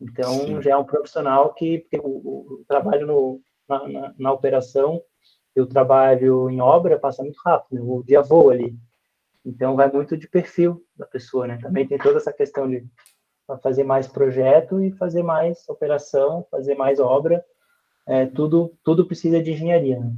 [0.01, 0.61] Então, Sim.
[0.61, 5.01] já é um profissional que, o, o trabalho no, na, na, na operação
[5.55, 7.81] eu trabalho em obra, passa muito rápido, né?
[7.85, 8.77] o dia voa ali.
[9.47, 11.57] Então, vai muito de perfil da pessoa, né?
[11.63, 12.85] Também tem toda essa questão de
[13.63, 17.45] fazer mais projeto e fazer mais operação, fazer mais obra.
[18.09, 20.13] É, tudo, tudo precisa de engenharia, né?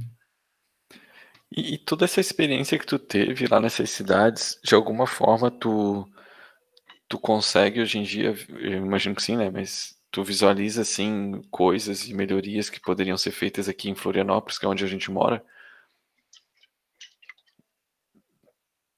[1.51, 6.05] E, e, toda essa experiência que tu teve lá nessas cidades, de alguma forma tu,
[7.07, 9.49] tu consegue hoje em dia, eu imagino que sim, né?
[9.49, 14.65] Mas tu visualiza assim coisas e melhorias que poderiam ser feitas aqui em Florianópolis, que
[14.65, 15.43] é onde a gente mora,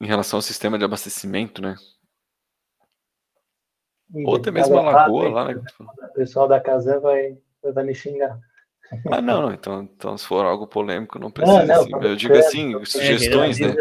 [0.02, 1.76] em relação ao sistema de abastecimento, né?
[4.26, 5.62] Ou até mesmo a lagoa lá, né?
[5.80, 8.39] O pessoal da casa vai, vai me xingar.
[9.12, 9.54] Ah, não, não.
[9.54, 11.66] Então, então, se for algo polêmico, não precisa.
[11.66, 13.74] Não, não, eu digo assim, é, sugestões, né?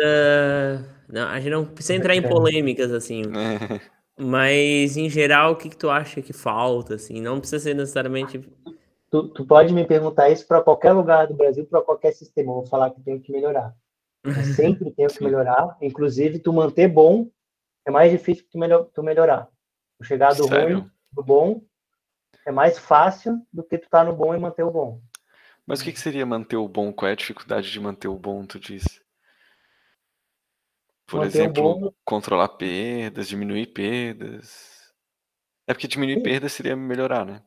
[1.09, 3.23] Não, a gente não precisa entrar em polêmicas, assim.
[3.23, 3.81] É.
[4.21, 7.21] Mas, em geral, o que, que tu acha que falta, assim?
[7.21, 8.41] Não precisa ser necessariamente...
[9.11, 12.51] Tu, tu pode me perguntar isso para qualquer lugar do Brasil, para qualquer sistema.
[12.51, 13.75] Eu vou falar que tenho que melhorar.
[14.23, 15.77] Eu sempre tenho que melhorar.
[15.81, 17.31] Inclusive, tu manter bom
[17.87, 19.49] é mais difícil que tu, melhor, tu melhorar.
[19.99, 20.81] Tu chegar do Sério?
[20.81, 21.63] ruim do bom
[22.47, 25.01] é mais fácil do que tu tá no bom e manter o bom.
[25.67, 26.93] Mas o que, que seria manter o bom?
[26.93, 29.03] Qual é a dificuldade de manter o bom, tu disse?
[31.07, 31.93] Por Manter exemplo, bom...
[32.05, 34.93] controlar perdas, diminuir perdas.
[35.67, 37.43] É porque diminuir perdas seria melhorar, né?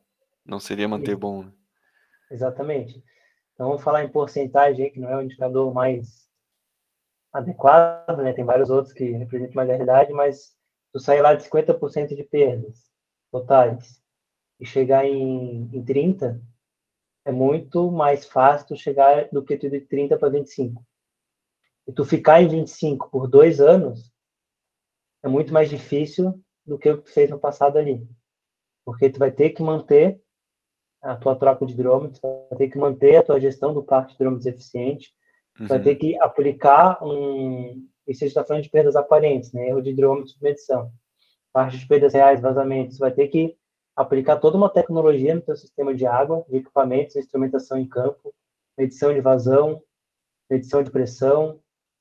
[0.45, 1.17] Não seria manter Sim.
[1.19, 1.43] bom.
[1.43, 1.51] Né?
[2.31, 3.03] Exatamente.
[3.53, 6.27] Então vamos falar em porcentagem, que não é o indicador mais
[7.31, 8.33] adequado, né?
[8.33, 10.55] Tem vários outros que representam mais a realidade, mas
[10.91, 12.91] tu sair lá de 50% de perdas
[13.31, 14.00] totais
[14.61, 16.39] e chegar em, em 30,
[17.25, 20.85] é muito mais fácil tu chegar do que tu de 30 para 25
[21.87, 24.11] e tu ficar em 25 por dois anos,
[25.23, 28.07] é muito mais difícil do que o que tu fez no passado ali.
[28.85, 30.21] Porque tu vai ter que manter
[31.01, 34.15] a tua troca de hidrômetros, vai ter que manter a tua gestão do parque de
[34.15, 35.11] hidrômetros eficiente,
[35.59, 35.67] uhum.
[35.67, 37.87] vai ter que aplicar um...
[38.07, 39.69] Isso a gente está falando de perdas aparentes, né?
[39.69, 40.91] Erro de hidrômetros de medição.
[41.53, 43.57] Parte de perdas reais, vazamentos, vai ter que
[43.95, 48.33] aplicar toda uma tecnologia no teu sistema de água, de equipamentos, instrumentação em campo,
[48.77, 49.81] medição de vazão,
[50.49, 51.59] medição de pressão,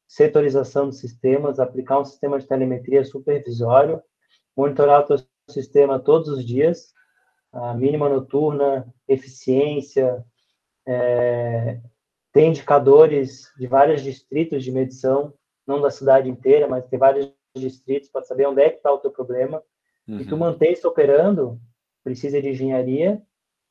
[0.08, 4.02] setorização dos sistemas, aplicar um sistema de telemetria supervisório,
[4.56, 5.16] monitorar o teu
[5.48, 6.92] sistema todos os dias,
[7.52, 10.24] a mínima noturna, eficiência,
[10.86, 11.80] é,
[12.32, 15.34] tem indicadores de vários distritos de medição,
[15.66, 18.98] não da cidade inteira, mas tem vários distritos para saber onde é que está o
[18.98, 19.62] teu problema.
[20.06, 20.20] Uhum.
[20.20, 20.40] E tu uhum.
[20.40, 21.60] manter isso operando,
[22.02, 23.22] precisa de engenharia,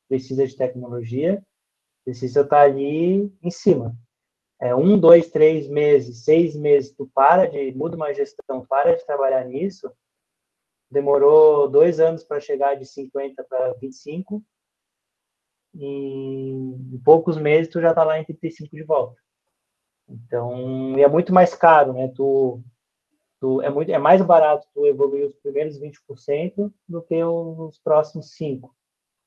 [0.08, 1.42] precisa de tecnologia,
[2.04, 3.96] precisa estar ali em cima
[4.60, 9.06] é, um, dois, três meses, seis meses, tu para de, muda uma gestão, para de
[9.06, 9.90] trabalhar nisso,
[10.90, 14.44] demorou dois anos para chegar de 50 para 25,
[15.74, 15.86] e
[16.92, 19.16] em poucos meses tu já está lá em 35 de volta.
[20.06, 22.08] Então, e é muito mais caro, né?
[22.08, 22.62] Tu,
[23.40, 28.36] tu, é, muito, é mais barato tu evoluir os primeiros 20% do que os próximos
[28.38, 28.68] 5%.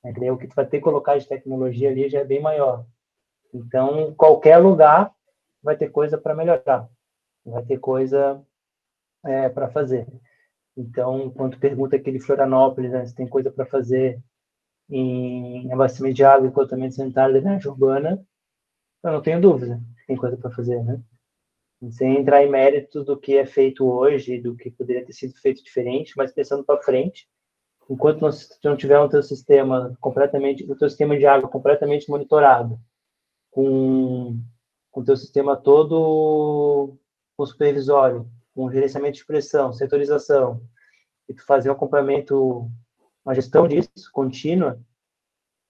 [0.03, 0.31] Né?
[0.31, 2.85] O que tu vai ter que colocar de tecnologia ali já é bem maior.
[3.53, 5.11] Então, qualquer lugar
[5.61, 6.89] vai ter coisa para melhorar,
[7.45, 8.41] vai ter coisa
[9.25, 10.07] é, para fazer.
[10.75, 14.19] Então, quando pergunta aqui de Florianópolis, né, se tem coisa para fazer
[14.89, 18.25] em abastecimento de água e esgotamento sanitário da urbana,
[19.03, 21.01] eu não tenho dúvida tem coisa para fazer, né?
[21.91, 25.63] Sem entrar em méritos do que é feito hoje, do que poderia ter sido feito
[25.63, 27.27] diferente, mas pensando para frente,
[27.89, 28.21] enquanto
[28.63, 32.79] não tiver um teu sistema completamente, o teu sistema de água completamente monitorado,
[33.51, 34.39] com
[34.93, 36.97] o teu sistema todo
[37.35, 40.61] com supervisório, com gerenciamento de pressão, setorização,
[41.27, 42.69] e tu fazer um acompanhamento,
[43.25, 44.79] uma gestão disso contínua,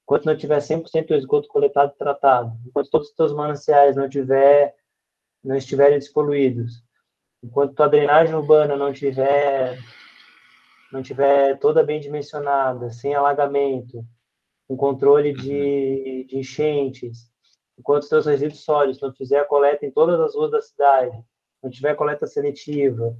[0.04, 4.10] enquanto não tiver 100% do esgoto coletado e tratado, enquanto todos os teus mananciais não
[4.10, 4.76] tiver
[5.44, 6.84] não estiverem despoluídos,
[7.44, 9.78] enquanto tua drenagem urbana não tiver
[10.92, 14.06] não tiver toda bem dimensionada, sem alagamento,
[14.68, 17.32] com controle de, de enchentes,
[17.78, 21.20] enquanto os teus resíduos sólidos não fizer a coleta em todas as ruas da cidade,
[21.64, 23.18] não tiver coleta seletiva,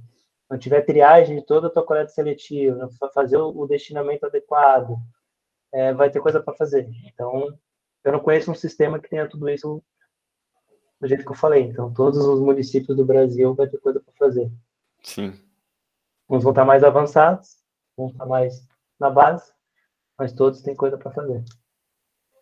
[0.48, 4.96] não tiver triagem de toda a tua coleta seletiva, não fazer o destinamento adequado,
[5.72, 6.88] é, vai ter coisa para fazer.
[7.06, 7.48] Então,
[8.04, 9.82] eu não conheço um sistema que tenha tudo isso
[11.04, 11.64] do jeito que eu falei.
[11.64, 14.50] Então, todos os municípios do Brasil vai ter coisa para fazer.
[15.02, 15.38] Sim.
[16.28, 17.58] Uns vão estar mais avançados,
[17.96, 18.66] uns estar mais
[18.98, 19.52] na base,
[20.18, 21.44] mas todos têm coisa para fazer.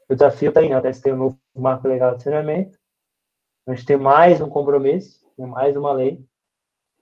[0.09, 0.77] O desafio está aí, né?
[0.77, 2.79] Até tem um novo marco legal de saneamento.
[3.67, 6.25] A gente tem mais um compromisso, mais uma lei,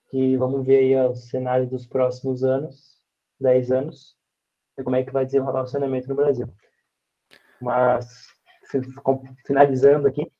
[0.08, 2.98] que vamos ver aí o cenário dos próximos anos,
[3.38, 4.16] 10 anos,
[4.78, 6.48] e como é que vai desenrolar o saneamento no Brasil.
[7.60, 8.28] Mas,
[9.46, 10.32] finalizando aqui,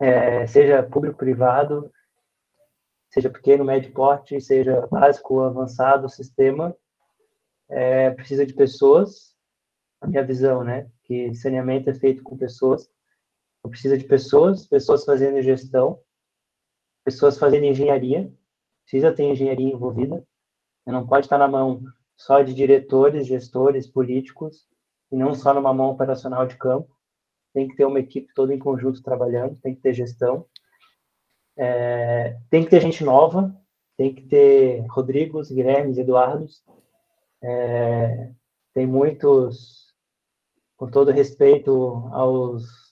[0.00, 1.92] é, seja público-privado,
[3.10, 6.74] seja pequeno, médio porte, seja básico avançado, o sistema
[7.68, 9.36] é, precisa de pessoas,
[10.00, 12.90] a minha visão, né, que saneamento é feito com pessoas,
[13.68, 16.00] precisa de pessoas, pessoas fazendo gestão,
[17.04, 18.32] pessoas fazendo engenharia,
[18.84, 20.24] precisa ter engenharia envolvida,
[20.86, 21.84] não pode estar na mão
[22.16, 24.66] só de diretores, gestores, políticos,
[25.12, 26.99] e não só numa mão operacional de campo,
[27.52, 30.46] tem que ter uma equipe toda em conjunto trabalhando, tem que ter gestão,
[31.56, 33.54] é, tem que ter gente nova,
[33.96, 36.62] tem que ter Rodrigos, Guilhermes, Eduardos,
[37.42, 38.30] é,
[38.72, 39.94] tem muitos,
[40.76, 42.90] com todo respeito aos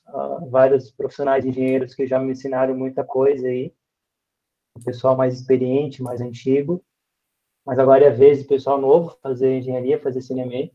[0.51, 3.75] vários profissionais engenheiros que já me ensinaram muita coisa aí,
[4.75, 6.83] o pessoal mais experiente, mais antigo,
[7.65, 10.75] mas agora é a vez do pessoal novo fazer engenharia, fazer saneamento,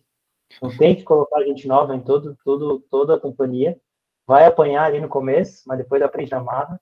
[0.57, 3.79] então tem que colocar gente nova em todo, todo, toda a companhia.
[4.25, 6.79] Vai apanhar ali no começo, mas depois aprende na marra.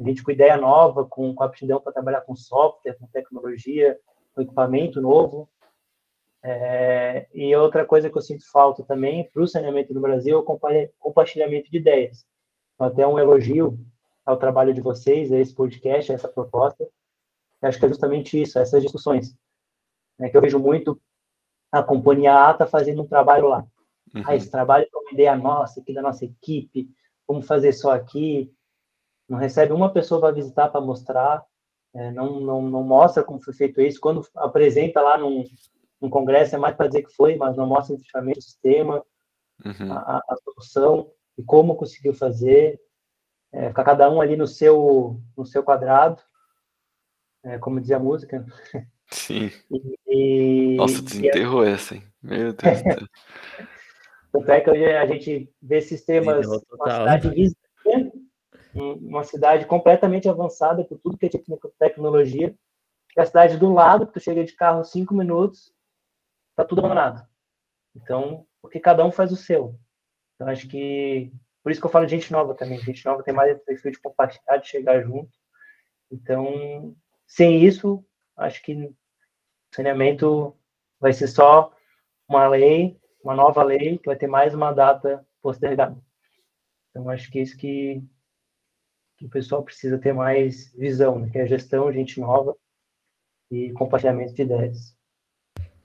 [0.00, 3.98] Gente com ideia nova, com, com aptidão para trabalhar com software, com tecnologia,
[4.34, 5.48] com equipamento novo.
[6.44, 10.40] É, e outra coisa que eu sinto falta também para o saneamento no Brasil é
[10.40, 12.26] o compartilhamento de ideias.
[12.74, 13.78] Então, até um elogio
[14.24, 16.84] ao trabalho de vocês, a esse podcast, a essa proposta.
[17.60, 19.36] Eu acho que é justamente isso, essas discussões.
[20.20, 21.00] É que eu vejo muito
[21.72, 23.66] a companhia A está fazendo um trabalho lá.
[24.14, 24.22] Uhum.
[24.26, 26.90] Ah, esse trabalho é uma ideia nossa, aqui da nossa equipe,
[27.26, 28.52] vamos fazer só aqui.
[29.26, 31.42] Não recebe uma pessoa para visitar para mostrar,
[31.94, 33.98] é, não, não, não mostra como foi feito isso.
[33.98, 35.44] Quando apresenta lá num,
[36.00, 39.02] num congresso, é mais para dizer que foi, mas não mostra efetivamente o sistema,
[39.64, 39.92] uhum.
[39.92, 42.78] a, a, solução e como conseguiu fazer.
[43.54, 46.22] É, ficar cada um ali no seu, no seu quadrado,
[47.44, 48.44] é, como dizia a música.
[49.12, 49.50] Sim.
[50.08, 52.02] E, Nossa, desenterrou e, essa, hein?
[52.22, 53.08] Meu Deus do céu.
[54.32, 57.52] Tanto é que hoje a gente vê sistemas, uma cidade
[58.74, 62.54] uma cidade completamente avançada por tudo que é tipo de tecnologia,
[63.14, 65.74] e a cidade do lado, que tu chega de carro cinco minutos,
[66.56, 67.26] tá tudo abandonado.
[67.94, 69.78] Então, porque cada um faz o seu.
[70.34, 71.30] Então, acho que,
[71.62, 74.00] por isso que eu falo de gente nova também, gente nova tem mais perfil de
[74.00, 75.30] compartilhar, de chegar junto.
[76.10, 76.96] Então,
[77.26, 78.02] sem isso,
[78.34, 78.90] acho que
[79.74, 80.54] saneamento
[81.00, 81.72] vai ser só
[82.28, 85.96] uma lei, uma nova lei, que vai ter mais uma data postergada.
[86.90, 88.02] Então, acho que é isso que,
[89.16, 91.30] que o pessoal precisa ter mais visão, né?
[91.30, 92.54] que é gestão, gente nova
[93.50, 94.96] e compartilhamento de ideias.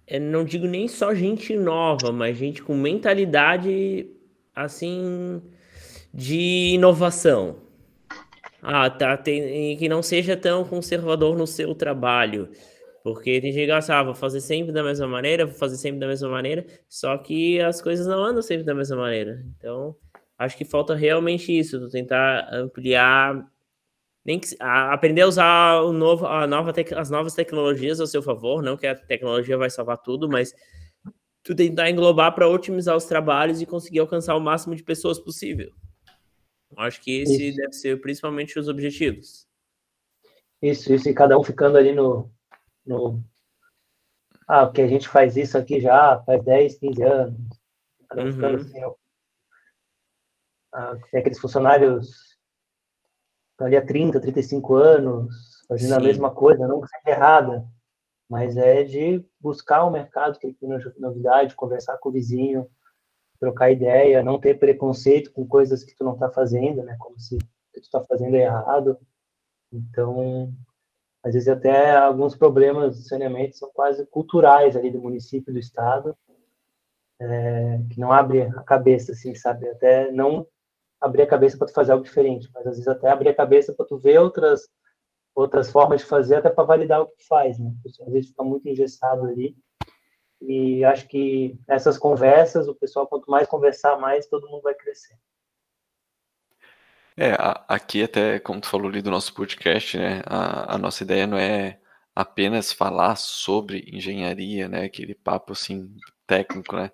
[0.05, 4.09] Eu não digo nem só gente nova, mas gente com mentalidade,
[4.55, 5.41] assim,
[6.13, 7.57] de inovação.
[8.61, 12.49] Ah, tá, tem, que não seja tão conservador no seu trabalho.
[13.07, 15.97] Porque tem gente que gosta, ah, vou fazer sempre da mesma maneira, vou fazer sempre
[15.97, 19.45] da mesma maneira, só que as coisas não andam sempre da mesma maneira.
[19.55, 19.95] Então,
[20.37, 23.49] acho que falta realmente isso, tentar ampliar,
[24.25, 28.21] nem que, a, aprender a usar o novo, a nova as novas tecnologias ao seu
[28.21, 30.53] favor, não que a tecnologia vai salvar tudo, mas
[31.43, 35.71] tu tentar englobar para otimizar os trabalhos e conseguir alcançar o máximo de pessoas possível.
[36.75, 37.57] Acho que esse isso.
[37.57, 39.47] deve ser principalmente os objetivos.
[40.61, 42.29] Isso, isso, e cada um ficando ali no,
[42.87, 43.23] no
[44.47, 47.39] ah, porque a gente faz isso aqui já faz 10, 15 anos.
[48.15, 48.55] Uhum.
[48.55, 48.81] Assim,
[50.73, 52.37] ah, tem aqueles funcionários
[53.59, 55.95] ali há 30, 35 anos, fazendo Sim.
[55.95, 57.67] a mesma coisa, não que seja errada,
[58.29, 62.69] mas é de buscar o mercado que tem novidade, conversar com o vizinho,
[63.39, 66.95] trocar ideia, não ter preconceito com coisas que tu não está fazendo, né?
[66.99, 67.39] Como se o
[67.73, 68.97] que tu está fazendo é errado.
[69.71, 70.53] Então,
[71.27, 76.17] às vezes até alguns problemas de saneamento são quase culturais ali do município, do estado,
[77.19, 79.67] é, que não abre a cabeça, assim, sabe?
[79.67, 80.47] Até não
[81.01, 83.73] abrir a cabeça para tu fazer algo diferente, mas às vezes até abrir a cabeça
[83.73, 84.69] para tu ver outras
[85.35, 87.71] outras formas de fazer até para validar o que tu faz, né?
[87.85, 89.55] Às vezes fica muito engessado ali.
[90.41, 95.15] E acho que essas conversas, o pessoal quanto mais conversar, mais todo mundo vai crescer.
[97.19, 97.35] É,
[97.67, 101.37] aqui até, como tu falou ali do nosso podcast, né, a, a nossa ideia não
[101.37, 101.79] é
[102.15, 105.89] apenas falar sobre engenharia, né, aquele papo assim
[106.27, 106.91] técnico, né,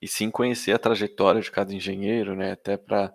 [0.00, 3.12] e sim conhecer a trajetória de cada engenheiro, né, até para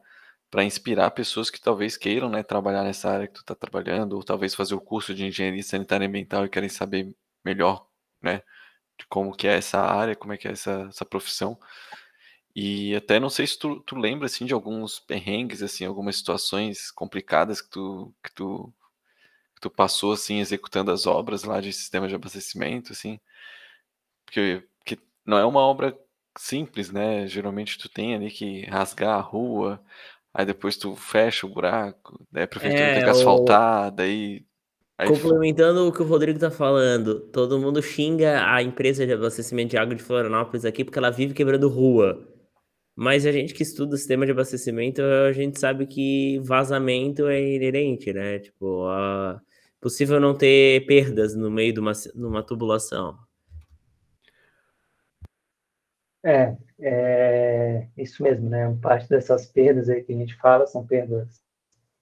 [0.52, 4.24] para inspirar pessoas que talvez queiram, né, trabalhar nessa área que tu está trabalhando, ou
[4.24, 7.88] talvez fazer o curso de engenharia sanitária e ambiental e querem saber melhor,
[8.22, 8.42] né,
[9.00, 11.58] de como que é essa área, como é que é essa, essa profissão.
[12.56, 16.92] E até não sei se tu, tu lembra, assim, de alguns perrengues, assim, algumas situações
[16.92, 18.74] complicadas que tu, que tu,
[19.56, 23.20] que tu passou, assim, executando as obras lá de sistema de abastecimento, assim,
[24.26, 24.64] porque,
[25.26, 25.98] não é uma obra
[26.38, 27.28] simples, né?
[27.28, 29.82] Geralmente tu tem ali que rasgar a rua,
[30.34, 33.92] aí depois tu fecha o buraco, daí a prefeitura é, tem que asfaltar, o...
[33.92, 34.46] daí
[35.02, 39.72] Aí Complementando o que o Rodrigo tá falando, todo mundo xinga a empresa de abastecimento
[39.72, 42.22] de água de Florianópolis aqui porque ela vive quebrando rua.
[42.96, 47.42] Mas a gente que estuda o sistema de abastecimento, a gente sabe que vazamento é
[47.42, 48.40] inerente, né?
[48.40, 49.40] Tipo, é
[49.80, 53.18] possível não ter perdas no meio de uma, numa tubulação.
[56.24, 58.78] É, é isso mesmo, né?
[58.82, 61.42] Parte dessas perdas aí que a gente fala são perdas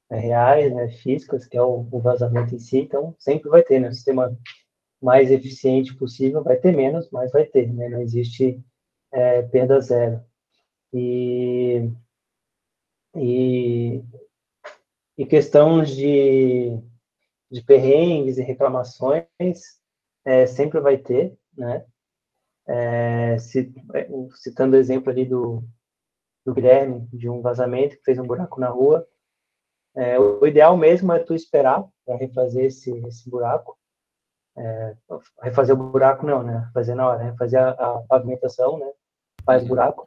[0.10, 3.80] é, reais, né, físicas, que é o, o, vazamento em si, então sempre vai ter,
[3.80, 3.90] né?
[3.90, 4.36] O sistema
[5.02, 7.88] mais eficiente possível vai ter menos, mas vai ter, né?
[7.90, 8.62] Não existe
[9.12, 10.22] é, perda zero.
[10.94, 11.90] E,
[13.16, 14.04] e,
[15.18, 16.80] e questões de,
[17.52, 19.28] de perrengues e reclamações
[20.26, 21.86] é, sempre vai ter, né?
[22.68, 25.64] É, citando o exemplo ali do,
[26.46, 29.08] do Guilherme, de um vazamento que fez um buraco na rua,
[29.96, 33.78] é, o ideal mesmo é tu esperar para refazer esse, esse buraco,
[34.58, 34.96] é,
[35.42, 36.70] refazer o buraco não, né?
[36.74, 38.92] Fazer na hora, refazer a, a pavimentação, né?
[39.44, 39.70] Faz uhum.
[39.70, 40.06] buraco,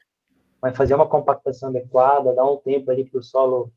[0.63, 3.73] mas fazer uma compactação adequada, dar um tempo ali para o solo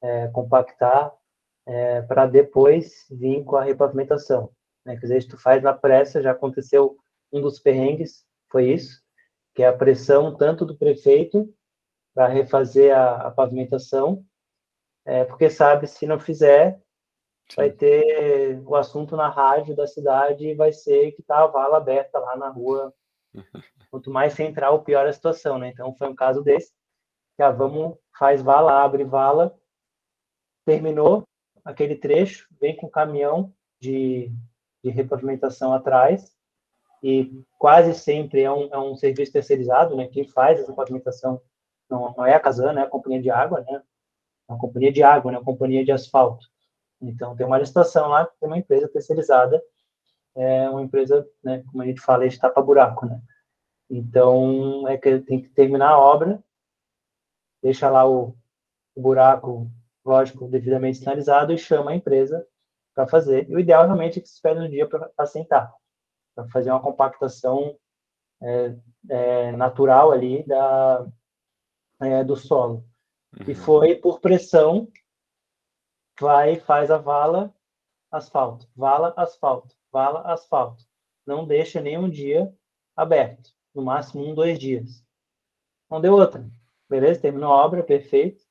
[0.00, 1.12] é, compactar,
[1.66, 4.50] é, para depois vir com a repavimentação.
[4.86, 4.94] Né?
[4.94, 6.96] Quer dizer, se tu faz na pressa, já aconteceu
[7.32, 9.02] um dos perrengues, foi isso,
[9.54, 11.52] que é a pressão tanto do prefeito
[12.14, 14.24] para refazer a, a pavimentação,
[15.04, 16.80] é, porque sabe, se não fizer,
[17.50, 17.56] Sim.
[17.56, 21.78] vai ter o assunto na rádio da cidade e vai ser que tá a vala
[21.78, 22.94] aberta lá na rua
[23.90, 25.68] Quanto mais central, pior a situação, né?
[25.68, 26.72] Então foi um caso desse.
[27.38, 29.56] Já ah, vamos, faz vala, abre vala,
[30.66, 31.22] terminou
[31.64, 34.32] aquele trecho, vem com caminhão de,
[34.82, 36.36] de repavimentação atrás
[37.02, 40.08] e quase sempre é um, é um serviço terceirizado, né?
[40.08, 41.40] Quem faz essa pavimentação
[41.88, 43.82] não, não é a Casan, é a companhia de água, né?
[44.48, 45.38] É uma companhia de água, né?
[45.38, 46.46] Uma companhia de asfalto.
[47.00, 49.62] Então tem uma licitação lá, tem uma empresa terceirizada,
[50.38, 51.64] é uma empresa, né?
[51.70, 53.20] Como a gente fala, de tapa buraco, né?
[53.90, 56.42] Então, é que tem que terminar a obra,
[57.62, 58.36] deixa lá o,
[58.94, 59.70] o buraco,
[60.04, 62.46] lógico, devidamente sinalizado e chama a empresa
[62.94, 63.48] para fazer.
[63.50, 65.74] E o ideal realmente é que se espere um dia para assentar,
[66.34, 67.76] para fazer uma compactação
[68.40, 68.76] é,
[69.10, 71.06] é, natural ali da,
[72.00, 72.84] é, do solo.
[73.38, 73.50] Uhum.
[73.50, 74.88] E foi por pressão,
[76.20, 77.52] vai, faz a vala,
[78.10, 80.84] asfalto, vala, asfalto, vala, asfalto.
[81.26, 82.52] Não deixa nenhum dia
[82.96, 85.04] aberto no máximo um, dois dias.
[85.90, 86.44] Não deu outra.
[86.88, 87.20] Beleza?
[87.20, 88.42] Terminou a obra, perfeito.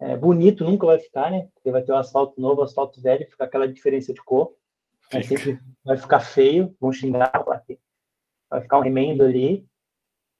[0.00, 1.48] É, bonito nunca vai ficar, né?
[1.54, 4.54] Porque vai ter o asfalto novo, o asfalto velho, fica aquela diferença de cor.
[5.12, 7.32] Vai, sempre, vai ficar feio, vão xingar,
[8.50, 9.66] vai ficar um remendo ali,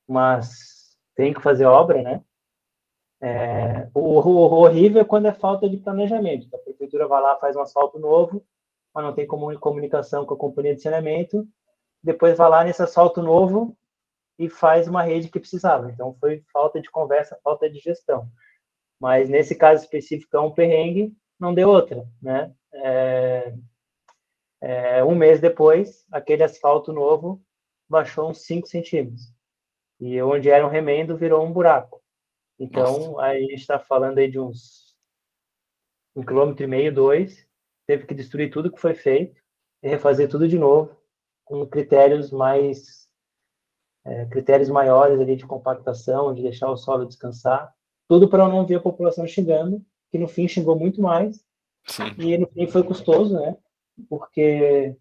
[0.07, 2.22] mas tem que fazer obra, né?
[3.20, 6.49] É, o, o, o, horrível é quando é falta de planejamento.
[6.55, 8.45] A prefeitura vai lá, faz um asfalto novo,
[8.95, 11.47] mas não tem comunicação com a companhia de saneamento.
[12.03, 13.76] Depois vai lá nesse asfalto novo,
[14.39, 15.91] e faz uma rede que precisava.
[15.91, 18.30] Então, foi falta de conversa, falta de gestão.
[19.01, 22.55] Mas, nesse caso específico, é um perrengue, não deu outra, né?
[22.72, 23.55] É,
[24.61, 27.43] é, um mês depois, aquele asfalto novo
[27.89, 29.32] baixou uns 5 centímetros.
[30.01, 32.01] E onde era um remendo, virou um buraco.
[32.59, 33.22] Então, Nossa.
[33.24, 34.97] aí a gente está falando aí de uns
[36.14, 37.47] um quilômetro e meio, dois.
[37.89, 39.43] Teve que destruir tudo que foi feito
[39.82, 40.97] e refazer tudo de novo,
[41.45, 43.09] com critérios mais
[44.05, 47.74] é, critérios maiores ali de compactação, de deixar o solo descansar,
[48.07, 51.45] tudo para não ver a população xingando, que no fim xingou muito mais,
[51.86, 52.14] Sim.
[52.18, 53.57] e no fim foi custoso, né?
[54.09, 54.97] porque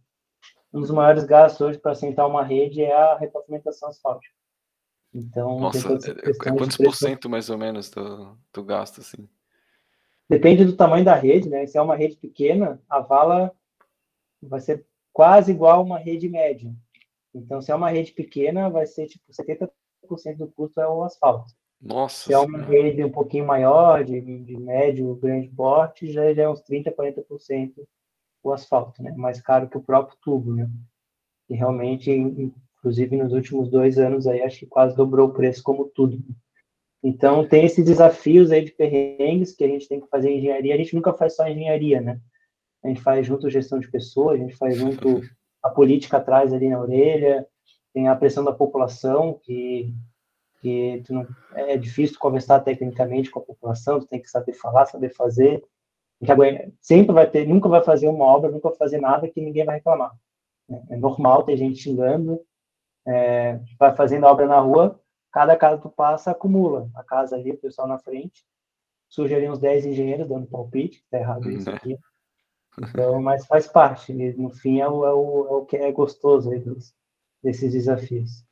[0.74, 4.34] um dos maiores gastos hoje para assentar uma rede é a repavimentação asfáltica.
[5.14, 9.28] Então, Nossa, é, é quantos por cento mais ou menos do, do gasto, assim?
[10.30, 11.66] Depende do tamanho da rede, né?
[11.66, 13.54] Se é uma rede pequena, a vala
[14.42, 16.74] vai ser quase igual a uma rede média.
[17.34, 19.70] Então, se é uma rede pequena, vai ser tipo 70%
[20.38, 21.54] do custo é o asfalto.
[21.82, 22.26] Nossa.
[22.26, 26.62] Se é uma rede um pouquinho maior, de, de médio, grande porte, já é uns
[26.64, 27.74] 30%, 40%
[28.44, 29.14] o asfalto, né?
[29.16, 30.70] Mais caro que o próprio tubo, né?
[31.50, 35.86] E realmente, inclusive nos últimos dois anos aí, acho que quase dobrou o preço como
[35.86, 36.20] tudo.
[37.04, 40.74] Então, tem esses desafios aí de perrengues que a gente tem que fazer engenharia.
[40.74, 42.20] A gente nunca faz só engenharia, né?
[42.84, 45.22] A gente faz junto gestão de pessoas, a gente faz junto
[45.62, 47.46] a política atrás ali na orelha,
[47.94, 49.94] tem a pressão da população, que,
[50.62, 55.10] que não, é difícil conversar tecnicamente com a população, tu tem que saber falar, saber
[55.10, 55.64] fazer.
[56.82, 59.76] Sempre vai ter, nunca vai fazer uma obra, nunca vai fazer nada que ninguém vai
[59.76, 60.16] reclamar.
[60.90, 62.42] É normal ter gente xingando,
[63.08, 65.00] é, vai fazendo obra na rua,
[65.32, 66.90] cada casa tu passa acumula.
[66.96, 68.46] A casa ali, o pessoal na frente,
[69.08, 71.78] surge ali uns 10 engenheiros dando palpite, tá errado isso né?
[71.78, 71.98] aqui.
[72.80, 76.52] Então, mas faz parte, no fim é o, é o, é o que é gostoso
[76.52, 76.94] aí dos,
[77.42, 78.46] desses desafios.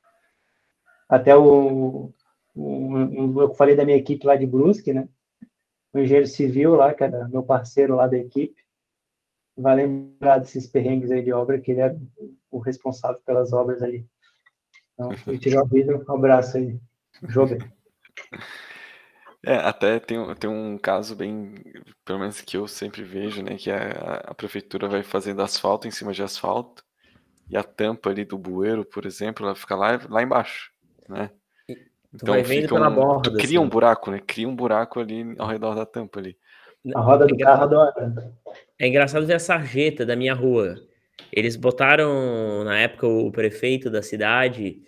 [1.07, 2.11] Até o,
[2.55, 5.07] o, eu falei da minha equipe lá de Brusque, né?
[5.93, 8.65] O engenheiro civil lá, que era meu parceiro lá da equipe,
[9.55, 11.97] vai lembrar desses perrengues aí de obra, que ele era
[12.49, 14.07] o responsável pelas obras ali.
[14.96, 16.80] Então, te um abraço aí,
[17.28, 17.58] Jobe.
[19.46, 21.54] É, até tem, tem um caso bem,
[22.04, 25.91] pelo menos que eu sempre vejo, né, que a, a prefeitura vai fazendo asfalto em
[25.91, 26.84] cima de asfalto
[27.48, 30.72] e a tampa ali do bueiro, por exemplo, ela fica lá, lá embaixo,
[31.08, 31.30] né?
[32.14, 33.32] Então vai vendo pela um, borda.
[33.32, 33.58] Cria assim.
[33.60, 34.22] um buraco, né?
[34.26, 36.38] Cria um buraco ali ao redor da tampa ali.
[36.96, 38.34] A roda do é carro adora.
[38.80, 40.76] É engraçado ver a sarjeta da minha rua.
[41.32, 44.82] Eles botaram, na época, o prefeito da cidade,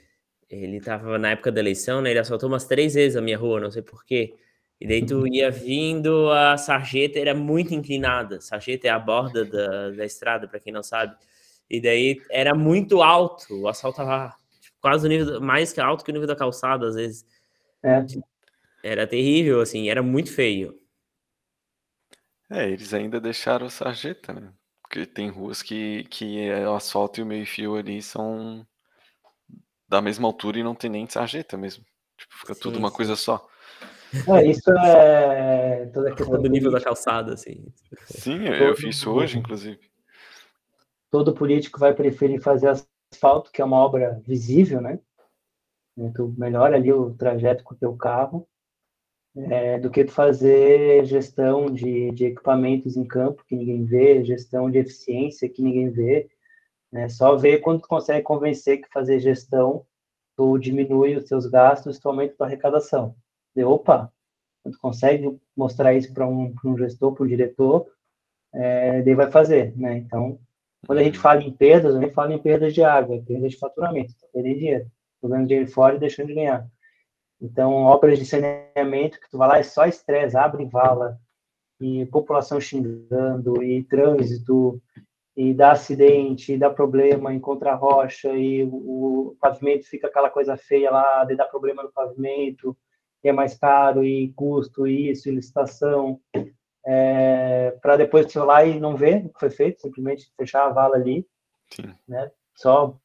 [0.50, 2.12] ele tava na época da eleição, né?
[2.12, 4.36] Ele assaltou umas três vezes a minha rua, não sei porquê.
[4.80, 8.40] E daí tu ia vindo, a sarjeta era muito inclinada.
[8.40, 11.16] Sarjeta é a borda da, da estrada, para quem não sabe.
[11.70, 16.06] E daí era muito alto, o asfalto tava tipo, quase o nível, mais que alto
[16.06, 17.26] que o nível da calçada, às vezes.
[17.84, 18.06] É.
[18.84, 20.80] Era terrível, assim, era muito feio.
[22.50, 24.54] É, eles ainda deixaram sarjeta, né?
[24.88, 28.66] Porque tem ruas que, que é o asfalto e o meio-fio ali são
[29.88, 31.84] da mesma altura e não tem nem sarjeta mesmo.
[32.18, 32.96] Tipo, fica sim, tudo uma sim.
[32.96, 33.46] coisa só.
[34.30, 37.66] É, isso é toda a questão do nível da calçada, assim.
[38.06, 39.80] Sim, eu, fiz isso hoje, inclusive.
[41.12, 42.70] Todo político vai preferir fazer
[43.14, 45.00] asfalto, que é uma obra visível, né?
[46.16, 48.48] Tu melhora ali o trajeto com o teu carro,
[49.50, 54.80] é, do que fazer gestão de, de equipamentos em campo que ninguém vê, gestão de
[54.80, 56.28] eficiência que ninguém vê.
[56.92, 57.08] Né?
[57.10, 59.86] Só ver quando tu consegue convencer que fazer gestão
[60.36, 63.16] tu diminui os seus gastos, tu aumenta a tua arrecadação.
[63.56, 64.12] De, opa,
[64.64, 67.88] tu consegue mostrar isso para um, um, gestor, para um diretor,
[68.54, 69.98] é, daí vai fazer, né?
[69.98, 70.40] Então,
[70.86, 73.58] quando a gente fala em perdas, a gente fala em perdas de água, perdas de
[73.58, 76.68] faturamento, tá perdendo dinheiro, jogando dinheiro fora e deixando de ganhar.
[77.42, 81.20] Então, obras de saneamento que tu vai lá é só estresse, abre vala,
[81.80, 84.82] e população xingando, e trânsito,
[85.36, 90.58] e dá acidente, e dá problema, encontra rocha, e o, o pavimento fica aquela coisa
[90.58, 92.76] feia lá, de dá problema no pavimento,
[93.22, 96.20] que é mais caro, e custo, e isso, e licitação,
[96.86, 100.66] é, para depois você ir lá e não ver o que foi feito, simplesmente fechar
[100.66, 101.28] a vala ali,
[101.70, 101.94] Sim.
[102.08, 102.32] né?
[102.56, 102.98] Só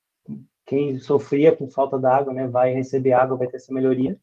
[0.66, 4.18] quem sofria com falta d'água, né, vai receber água, vai ter essa melhoria.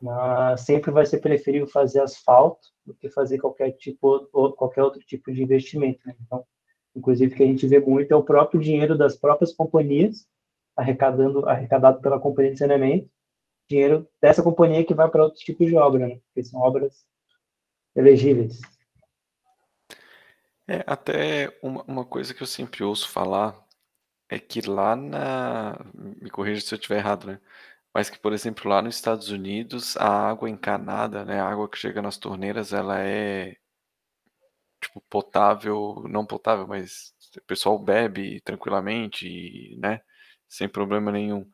[0.00, 5.00] Mas sempre vai ser preferível fazer asfalto do que fazer qualquer tipo ou qualquer outro
[5.00, 6.00] tipo de investimento.
[6.06, 6.14] Né?
[6.20, 6.44] Então,
[6.94, 10.26] inclusive que a gente vê muito é o próprio dinheiro das próprias companhias
[10.76, 13.08] arrecadando arrecadado pela companhia de saneamento,
[13.68, 16.20] dinheiro dessa companhia que vai para outros tipos de obra, né?
[16.26, 17.04] Porque são obras
[17.94, 18.60] elegíveis.
[20.66, 23.61] É, até uma, uma coisa que eu sempre ouço falar
[24.32, 25.78] é que lá na.
[25.94, 27.38] Me corrija se eu estiver errado, né?
[27.92, 31.38] Mas que, por exemplo, lá nos Estados Unidos, a água encanada, né?
[31.38, 33.56] A água que chega nas torneiras, ela é
[34.80, 40.00] tipo potável, não potável, mas o pessoal bebe tranquilamente, né?
[40.48, 41.46] Sem problema nenhum.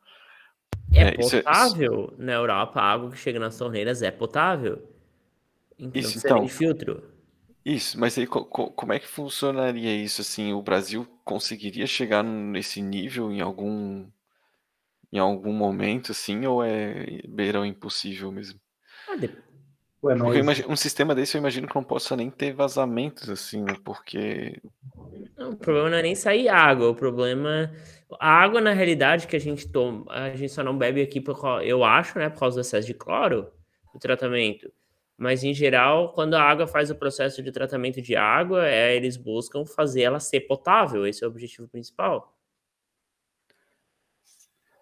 [0.93, 4.89] É, é potável isso, na Europa, a água que chega nas torneiras é potável.
[5.77, 7.03] Então, isso, então, de filtro.
[7.69, 10.53] Isso, mas aí co como é que funcionaria isso, assim?
[10.53, 14.09] O Brasil conseguiria chegar nesse nível em algum
[15.11, 18.59] em algum momento, assim, ou é beirão impossível mesmo?
[19.07, 19.27] Ah, de
[20.01, 20.37] Ué, mas...
[20.37, 23.75] imagino, um sistema desse eu imagino que não possa nem ter vazamentos, assim, né?
[23.83, 24.59] Porque.
[25.37, 27.71] Não, o problema não é nem sair água, o problema.
[28.19, 31.61] A água, na realidade, que a gente toma, a gente só não bebe aqui, por,
[31.63, 33.51] eu acho, né, por causa do excesso de cloro,
[33.93, 34.71] o tratamento.
[35.19, 39.17] Mas, em geral, quando a água faz o processo de tratamento de água, é, eles
[39.17, 42.33] buscam fazer ela ser potável, esse é o objetivo principal.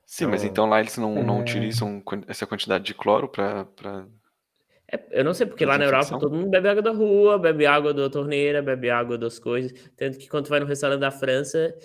[0.05, 1.23] Sim, então, mas então lá eles não, é...
[1.23, 3.67] não utilizam essa quantidade de cloro para
[4.89, 7.65] é, eu não sei, porque lá na Europa todo mundo bebe água da rua, bebe
[7.65, 9.73] água da torneira, bebe água das coisas.
[9.97, 11.75] Tanto que quando tu vai no restaurante da França,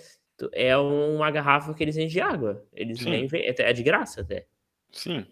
[0.53, 2.65] é uma garrafa que eles enchem de água.
[2.71, 3.09] Eles Sim.
[3.09, 4.45] nem é, é de graça até.
[4.89, 5.25] Sim.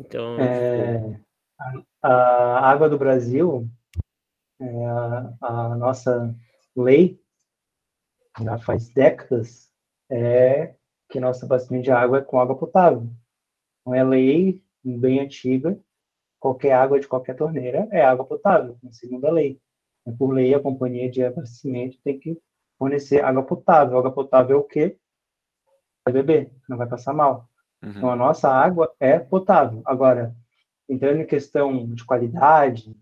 [0.00, 0.40] Então.
[0.40, 1.20] É,
[2.02, 3.68] a, a, água do Brasil,
[4.58, 6.34] é a, a, nossa
[6.74, 7.20] lei,
[8.42, 9.70] já faz décadas,
[10.10, 10.74] é
[11.10, 13.06] que nosso abastecimento de água é com água potável.
[13.84, 15.78] Não é lei bem antiga,
[16.38, 19.60] qualquer água de qualquer torneira é água potável, segundo a lei.
[20.18, 22.40] Por lei, a companhia de abastecimento tem que
[22.78, 23.98] fornecer água potável.
[23.98, 24.98] Água potável é o quê?
[26.04, 27.49] Vai beber, não vai passar mal.
[27.82, 27.90] Uhum.
[27.90, 29.82] Então, a nossa água é potável.
[29.84, 30.34] Agora,
[30.88, 32.94] entrando em questão de qualidade,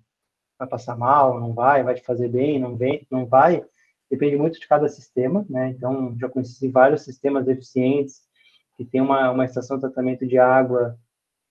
[0.59, 3.65] vai passar mal, não vai, vai te fazer bem, não vem, não vai,
[4.11, 5.69] depende muito de cada sistema, né?
[5.69, 8.23] Então, já conheci vários sistemas eficientes
[8.77, 10.99] que tem uma, uma estação de tratamento de água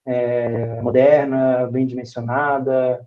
[0.05, 3.05] é, moderna, bem dimensionada,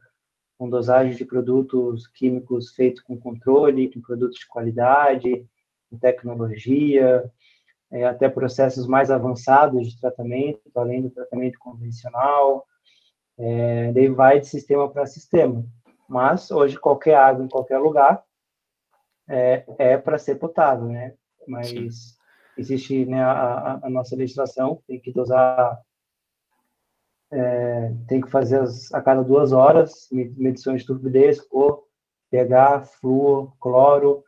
[0.59, 5.47] com dosagem de produtos químicos feitos com controle, com produtos de qualidade,
[5.89, 7.31] com tecnologia,
[7.93, 12.67] é, até processos mais avançados de tratamento, além do tratamento convencional.
[13.39, 15.65] É, daí vai de sistema para sistema.
[16.09, 18.23] Mas hoje qualquer água em qualquer lugar
[19.29, 21.15] é, é para ser potável, né?
[21.47, 21.89] Mas Sim.
[22.59, 25.81] existe né, a, a, nossa legislação tem que dosar
[27.33, 31.85] é, tem que fazer as, a cada duas horas medições de turbidez, cor,
[32.29, 34.25] pH, flúor, cloro,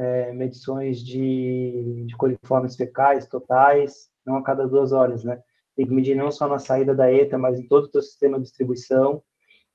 [0.00, 5.42] é, medições de, de coliformes fecais totais, não a cada duas horas, né?
[5.76, 8.38] Tem que medir não só na saída da ETA, mas em todo o teu sistema
[8.38, 9.22] de distribuição,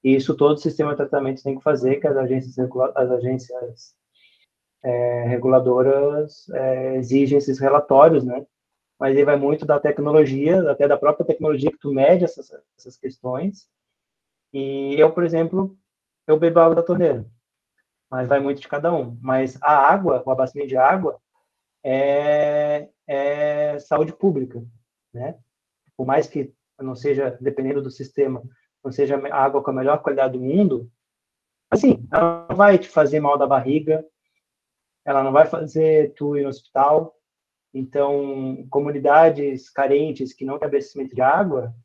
[0.03, 2.57] e isso todo o sistema de tratamento tem que fazer, que as agências,
[2.95, 3.95] as agências
[4.83, 8.45] é, reguladoras é, exigem esses relatórios, né?
[8.99, 12.97] mas ele vai muito da tecnologia, até da própria tecnologia que tu mede essas, essas
[12.97, 13.67] questões.
[14.53, 15.77] E eu, por exemplo,
[16.27, 17.25] eu bebo água da torneira,
[18.09, 19.17] mas vai muito de cada um.
[19.21, 21.19] Mas a água, o abastecimento de água,
[21.83, 24.63] é, é saúde pública,
[25.13, 25.37] né?
[25.95, 28.43] Por mais que não seja, dependendo do sistema,
[28.83, 30.91] não seja a água com a melhor qualidade do mundo,
[31.69, 34.05] assim, ela não vai te fazer mal da barriga,
[35.05, 37.15] ela não vai fazer tu ir no hospital,
[37.77, 41.75] então, comunidades carentes que não têm abastecimento de água,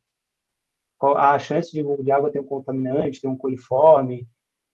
[1.16, 4.28] a chance de, de água ter um contaminante, ter um coliforme,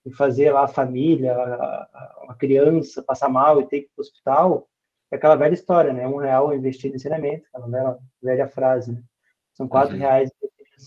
[0.07, 4.01] e fazer lá a família, a, a criança passar mal e ter que ir para
[4.01, 4.69] o hospital,
[5.11, 6.07] é aquela velha história, né?
[6.07, 9.03] Um real investido em saneamento, aquela velha, velha frase, né?
[9.55, 10.01] São quatro uhum.
[10.01, 10.31] reais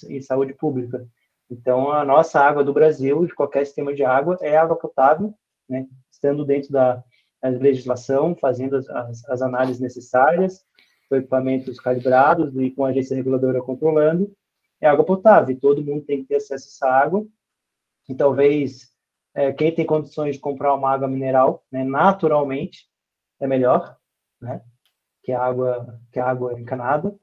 [0.08, 1.06] em saúde pública.
[1.50, 5.34] Então, a nossa água do Brasil, de qualquer sistema de água, é água potável,
[5.68, 5.86] né?
[6.10, 7.04] Estando dentro da,
[7.44, 10.64] legislação, fazendo as, as, as análises necessárias,
[11.10, 14.32] com equipamentos calibrados e com a agência reguladora controlando,
[14.80, 15.58] é água potável.
[15.60, 17.26] todo mundo tem que ter acesso a essa água.
[18.08, 18.90] E talvez
[19.40, 22.90] é, quem tem condições de comprar uma água mineral, né, naturalmente,
[23.40, 23.98] é melhor,
[24.41, 24.61] né,
[25.24, 27.18] que a água que água encanada.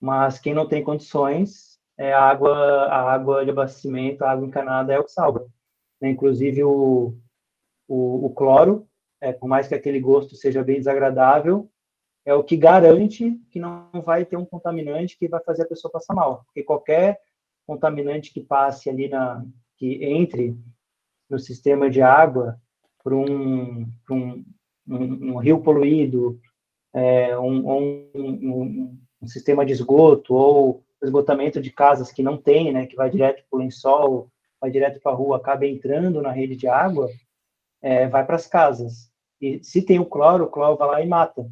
[0.00, 2.54] Mas quem não tem condições, é a água
[2.84, 5.48] a água de abastecimento, a água encanada é o que salva.
[6.00, 6.10] Né?
[6.10, 7.18] Inclusive o,
[7.88, 8.88] o, o cloro
[9.20, 11.68] é, por mais que aquele gosto seja bem desagradável,
[12.24, 15.90] é o que garante que não vai ter um contaminante que vai fazer a pessoa
[15.90, 16.44] passar mal.
[16.44, 17.20] Porque qualquer
[17.66, 19.44] contaminante que passe ali na,
[19.76, 20.56] que entre
[21.28, 22.58] no sistema de água
[23.02, 24.44] por um, por um,
[24.88, 26.40] um, um, rio poluído,
[26.92, 32.96] é, um, um, sistema de esgoto ou esgotamento de casas que não tem, né, que
[32.96, 34.30] vai direto para o lençol,
[34.60, 37.08] vai direto para a rua, acaba entrando na rede de água,
[37.80, 39.10] é, vai para as casas.
[39.40, 41.48] E se tem o cloro, o cloro vai lá e mata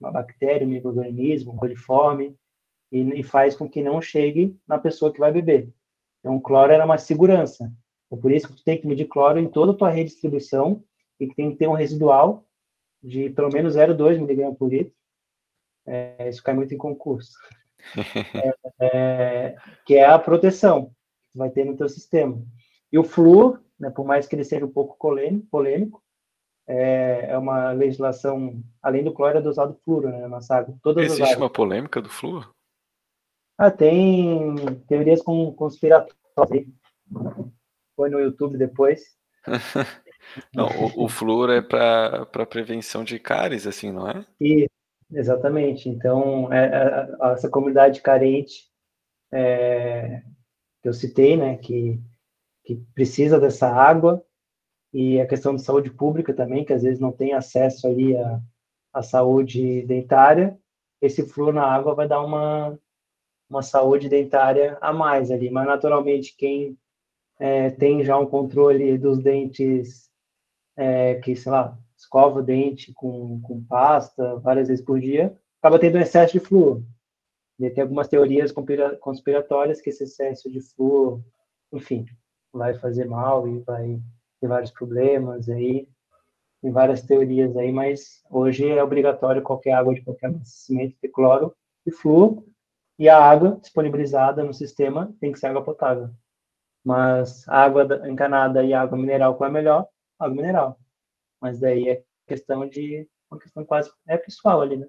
[0.00, 2.36] uma bactéria, um microorganismo, um coliforme,
[2.90, 5.72] e, e, faz com que não chegue na pessoa que vai beber.
[6.20, 7.72] Então, o cloro era uma segurança.
[8.12, 10.12] Então, por isso que tu tem que medir cloro em toda a tua rede de
[10.12, 10.84] distribuição
[11.18, 12.44] e que tem que ter um residual
[13.02, 14.92] de pelo menos 0,2 miligramas por litro.
[15.86, 17.32] É, isso cai muito em concurso.
[18.34, 19.56] é, é,
[19.86, 20.92] que é a proteção
[21.32, 22.38] que vai ter no teu sistema.
[22.92, 24.98] E o flúor, né, por mais que ele seja um pouco
[25.50, 26.04] polêmico,
[26.68, 30.76] é, é uma legislação, além do cloro, é dosado flúor né, na água.
[30.82, 32.54] Todas Existe uma polêmica do flúor?
[33.56, 34.54] Ah, tem
[34.86, 36.66] teorias com conspiratórias.
[37.96, 39.02] Foi no YouTube depois.
[40.54, 44.24] não, o, o flúor é para prevenção de cáries, assim, não é?
[44.40, 44.68] E,
[45.12, 45.88] exatamente.
[45.88, 48.70] Então, é, é, essa comunidade carente
[49.32, 50.22] é,
[50.82, 52.00] que eu citei, né, que,
[52.64, 54.24] que precisa dessa água,
[54.92, 58.40] e a questão de saúde pública também, que às vezes não tem acesso ali à,
[58.92, 60.58] à saúde dentária,
[61.00, 62.78] esse flúor na água vai dar uma,
[63.48, 66.78] uma saúde dentária a mais ali, mas naturalmente quem
[67.42, 70.08] é, tem já um controle dos dentes,
[70.76, 75.76] é, que, sei lá, escova o dente com, com pasta várias vezes por dia, acaba
[75.76, 76.84] tendo excesso de flúor.
[77.58, 78.52] E tem algumas teorias
[79.00, 81.20] conspiratórias que esse excesso de flúor,
[81.72, 82.06] enfim,
[82.52, 84.00] vai fazer mal e vai
[84.40, 85.88] ter vários problemas aí,
[86.62, 91.52] tem várias teorias aí, mas hoje é obrigatório qualquer água de qualquer abastecimento ter cloro
[91.84, 92.44] e flúor,
[92.96, 96.08] e a água disponibilizada no sistema tem que ser água potável.
[96.84, 99.86] Mas água encanada e água mineral, qual é melhor?
[100.18, 100.78] Água mineral.
[101.40, 104.86] Mas daí é questão de uma questão quase é pessoal ali, né?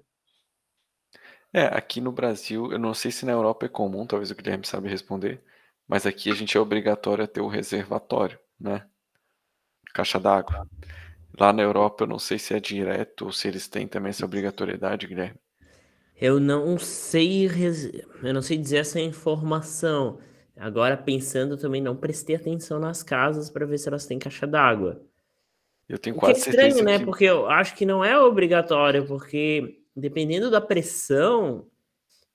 [1.52, 4.66] É, aqui no Brasil, eu não sei se na Europa é comum, talvez o Guilherme
[4.66, 5.40] sabe responder,
[5.86, 8.84] mas aqui a gente é obrigatório a ter o reservatório, né?
[9.94, 10.66] Caixa d'água.
[11.38, 14.24] Lá na Europa eu não sei se é direto ou se eles têm também essa
[14.24, 15.38] obrigatoriedade, Guilherme.
[16.16, 17.46] Eu não sei,
[18.22, 20.18] eu não sei dizer essa informação.
[20.64, 24.98] Agora, pensando também, não prestei atenção nas casas para ver se elas têm caixa d'água.
[25.86, 26.98] Eu tenho quase que é estranho, né?
[26.98, 27.04] que...
[27.04, 31.66] Porque eu acho que não é obrigatório, porque dependendo da pressão,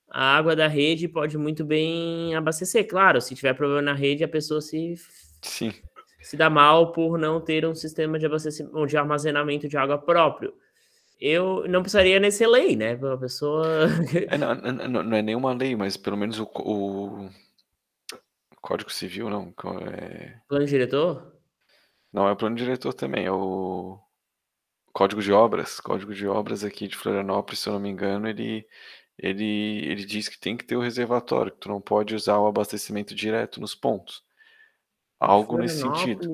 [0.07, 2.87] a água da rede pode muito bem abastecer.
[2.87, 4.93] Claro, se tiver problema na rede, a pessoa se,
[5.41, 5.73] Sim.
[6.21, 10.53] se dá mal por não ter um sistema de abastecimento de armazenamento de água próprio
[11.19, 12.91] eu não precisaria nesse lei, né?
[12.93, 13.89] A pessoa.
[14.29, 17.29] É, não, não, não, é nenhuma lei, mas pelo menos o, o
[18.61, 19.53] Código Civil, não.
[19.87, 20.39] É...
[20.47, 21.33] Plano diretor?
[22.11, 23.99] Não, é o plano diretor também, é o
[24.91, 25.79] Código de Obras.
[25.79, 28.67] Código de Obras aqui de Florianópolis, se eu não me engano, ele,
[29.17, 32.47] ele, ele diz que tem que ter o reservatório, que tu não pode usar o
[32.47, 34.23] abastecimento direto nos pontos.
[35.19, 36.29] Algo nesse sentido.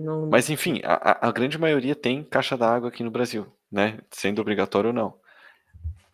[0.00, 0.26] Não...
[0.30, 3.98] Mas enfim, a, a grande maioria tem caixa d'água aqui no Brasil, né?
[4.10, 5.20] Sendo obrigatório ou não.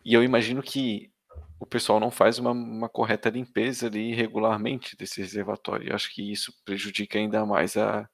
[0.03, 1.09] E eu imagino que
[1.59, 5.89] o pessoal não faz uma, uma correta limpeza ali regularmente desse reservatório.
[5.89, 8.09] Eu acho que isso prejudica ainda mais a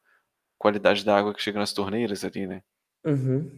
[0.57, 2.63] qualidade da água que chega nas torneiras ali, né?
[3.05, 3.49] Uhum.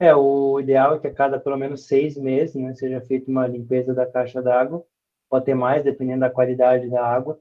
[0.00, 3.46] É, o ideal é que a cada pelo menos seis meses né, seja feita uma
[3.46, 4.84] limpeza da caixa d'água,
[5.28, 7.38] pode ter mais, dependendo da qualidade da água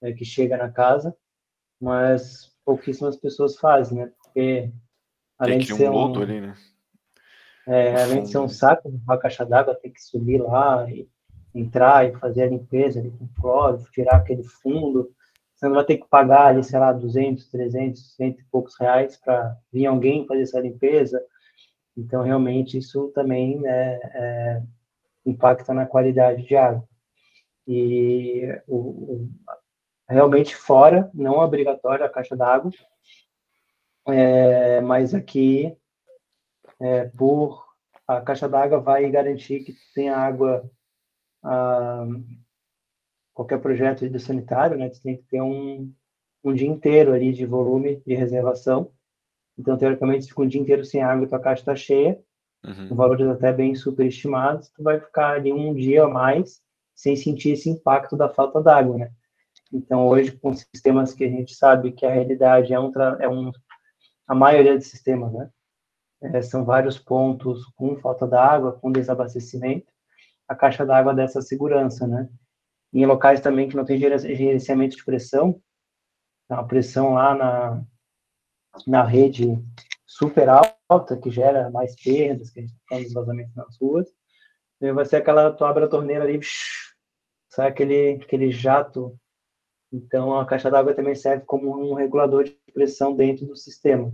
[0.00, 1.14] né, que chega na casa,
[1.80, 4.12] mas pouquíssimas pessoas fazem, né?
[4.22, 4.72] Porque
[5.38, 6.56] além Tem que de ser um lodo um, ali, né?
[7.66, 11.08] É, além de ser um saco, uma caixa d'água, tem que subir lá e
[11.54, 15.12] entrar e fazer a limpeza ali com cloro, tirar aquele fundo.
[15.54, 19.16] Você não vai ter que pagar ali, sei lá, 200, 300, cento e poucos reais
[19.16, 21.22] para vir alguém fazer essa limpeza.
[21.96, 24.62] Então, realmente, isso também né, é,
[25.24, 26.82] impacta na qualidade de água.
[27.68, 29.30] E o, o,
[30.08, 32.72] realmente fora, não é obrigatório a caixa d'água,
[34.08, 35.76] é, mas aqui
[36.82, 37.64] é, por
[38.06, 40.68] a caixa d'água vai garantir que tenha água
[41.42, 42.04] a,
[43.32, 44.90] qualquer projeto de sanitário, né?
[45.02, 45.92] Tem que ter um,
[46.44, 48.90] um dia inteiro ali de volume de reservação.
[49.56, 52.20] Então, teoricamente, se fica um dia inteiro sem água tua caixa está cheia,
[52.64, 52.88] uhum.
[52.88, 56.60] com valores até bem superestimados, tu vai ficar ali um dia a mais
[56.94, 59.10] sem sentir esse impacto da falta d'água, né?
[59.72, 63.50] Então, hoje, com sistemas que a gente sabe que a realidade é um, é um
[64.26, 65.50] a maioria dos sistemas, né?
[66.22, 69.92] É, são vários pontos com falta d'água, com desabastecimento,
[70.48, 72.28] a caixa d'água dessa segurança, né?
[72.92, 75.60] em locais também que não tem gerenciamento de pressão,
[76.48, 77.84] a pressão lá na,
[78.86, 79.58] na rede
[80.06, 84.08] super alta, que gera mais perdas, que a gente tá vazamentos nas ruas,
[84.80, 86.38] e vai ser aquela, tu abre a torneira ali,
[87.48, 89.18] sai aquele, aquele jato,
[89.90, 94.12] então a caixa d'água também serve como um regulador de pressão dentro do sistema.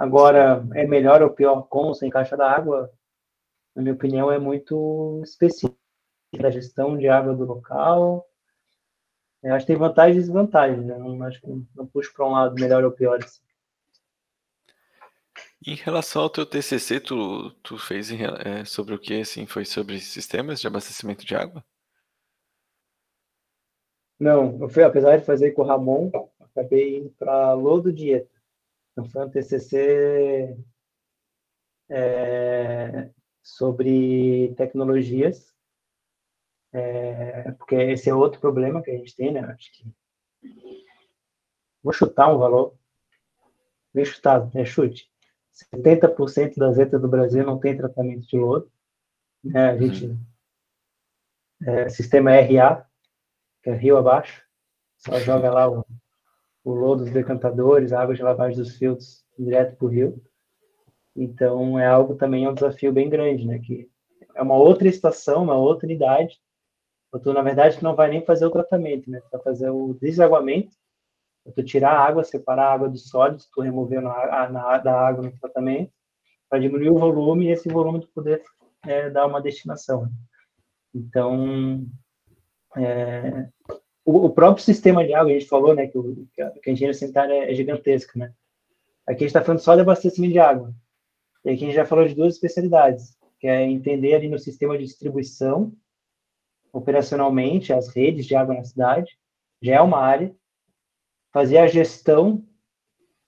[0.00, 2.90] Agora, é melhor ou pior com ou sem caixa d'água?
[3.76, 5.76] Na minha opinião, é muito específico
[6.38, 8.26] da gestão de água do local.
[9.42, 10.96] Eu acho que tem vantagens e desvantagens, né?
[10.96, 13.22] Não, acho que não puxo para um lado melhor ou pior.
[13.22, 13.42] Assim.
[15.66, 19.66] Em relação ao teu TCC, tu, tu fez em, é, sobre o que, assim, foi
[19.66, 21.62] sobre sistemas de abastecimento de água?
[24.18, 26.10] Não, eu fui, apesar de fazer com o Ramon,
[26.40, 28.39] acabei indo para Lodo Dieta.
[28.92, 30.56] Então, foi um TCC
[31.88, 33.10] é,
[33.42, 35.50] sobre tecnologias
[36.72, 39.40] é, porque esse é outro problema que a gente tem, né?
[39.40, 39.92] Acho que
[41.82, 42.74] vou chutar um valor,
[43.92, 45.10] bem chutado, é chute.
[45.74, 48.70] 70% das letras do Brasil não tem tratamento de lodo.
[49.42, 49.70] Né?
[49.70, 50.18] A gente uhum.
[51.66, 52.86] é, sistema RA,
[53.62, 54.46] que é rio abaixo,
[54.96, 55.84] só joga lá o,
[56.64, 60.22] o lodo dos decantadores, a água de lavagem dos filtros direto para o rio.
[61.16, 63.58] Então é algo também é um desafio bem grande, né?
[63.58, 63.88] Que
[64.34, 66.40] é uma outra estação, uma outra unidade.
[67.22, 69.20] Tu na verdade não vai nem fazer o tratamento, né?
[69.20, 70.76] Tu vai fazer o desaguamento,
[71.54, 75.08] tu tirar a água, separar a água dos sólidos, tu removendo a, a, na, da
[75.08, 75.92] água no tratamento,
[76.48, 78.42] para diminuir o volume e esse volume tu poder
[78.86, 80.08] é, dar uma destinação.
[80.94, 81.84] Então,
[82.76, 83.48] é,
[84.10, 86.70] o, o, próprio sistema de água, a gente falou, né, que, o, que a, que
[86.70, 88.32] engenharia sanitária é, é gigantesca, né?
[89.06, 90.74] Aqui a gente está falando só de abastecimento de água.
[91.44, 94.76] E aqui a gente já falou de duas especialidades, que é entender ali no sistema
[94.76, 95.72] de distribuição,
[96.72, 99.16] operacionalmente, as redes de água na cidade,
[99.62, 100.34] já é uma área.
[101.32, 102.44] Fazer a gestão,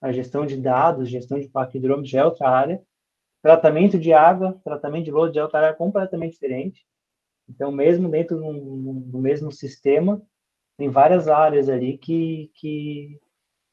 [0.01, 2.81] a gestão de dados, gestão de parque hidrômetro já é outra área.
[3.41, 6.85] Tratamento de água, tratamento de lodo já é outra área completamente diferente.
[7.47, 10.21] Então, mesmo dentro do mesmo sistema,
[10.77, 13.19] tem várias áreas ali que, que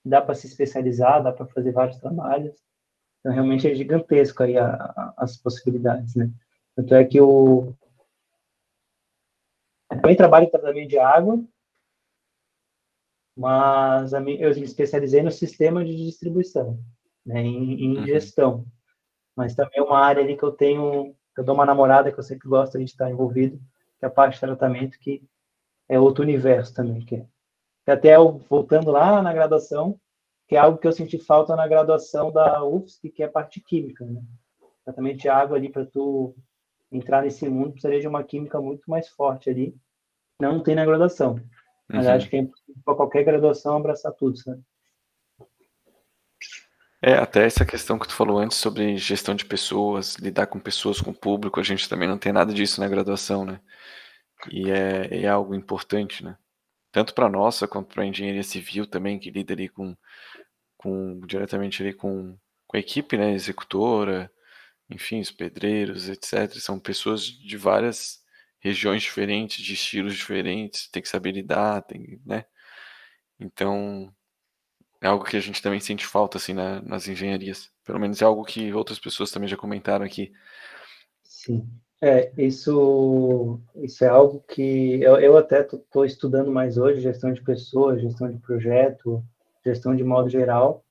[0.04, 2.54] dá para se especializar, dá para fazer vários trabalhos.
[3.20, 6.30] Então, realmente é gigantesco aí a, a, as possibilidades, né?
[6.74, 7.74] Tanto é que o...
[9.90, 11.42] Eu também trabalho em tratamento de água,
[13.36, 16.78] mas eu me especializei no sistema de distribuição,
[17.26, 18.06] né, em, em uhum.
[18.06, 18.66] gestão.
[19.34, 22.22] Mas também é uma área ali que eu tenho, eu dou uma namorada que eu
[22.22, 23.58] sempre gosto de estar envolvido,
[23.98, 25.22] que é a parte de tratamento, que
[25.90, 27.26] é outro universo também, que, é,
[27.84, 29.98] que até eu, voltando lá na graduação,
[30.48, 33.60] que é algo que eu senti falta na graduação da UFSC, que é a parte
[33.60, 34.22] química, né?
[34.84, 36.34] Tratamento de água ali para tu
[36.92, 39.74] entrar nesse mundo precisaria de uma química muito mais forte ali.
[40.40, 41.40] Não tem na graduação.
[41.88, 42.12] Mas uhum.
[42.12, 42.48] acho que é
[42.84, 44.62] para qualquer graduação abraçar tudo, sabe?
[47.02, 51.00] É, até essa questão que tu falou antes sobre gestão de pessoas, lidar com pessoas,
[51.00, 53.60] com o público, a gente também não tem nada disso na graduação, né?
[54.50, 56.36] E é, é algo importante, né?
[56.92, 59.96] Tanto para nossa quanto para a engenharia civil também, que lida ali com
[60.80, 64.32] com diretamente ali com, com a equipe, né, executora,
[64.88, 66.54] enfim, os pedreiros, etc.
[66.58, 68.20] São pessoas de várias
[68.60, 72.46] regiões diferentes, de estilos diferentes, tem que saber lidar, tem, né?
[73.38, 74.10] Então,
[75.02, 77.70] é algo que a gente também sente falta, assim, na, nas engenharias.
[77.84, 80.32] Pelo menos é algo que outras pessoas também já comentaram aqui.
[81.22, 81.68] Sim.
[82.02, 87.42] É, isso, isso é algo que eu, eu até estou estudando mais hoje, gestão de
[87.42, 89.22] pessoas, gestão de projeto,
[89.62, 90.82] gestão de modo geral,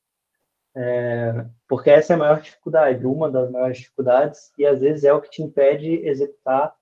[0.75, 5.11] é, porque essa é a maior dificuldade, uma das maiores dificuldades, e às vezes é
[5.11, 6.75] o que te impede executar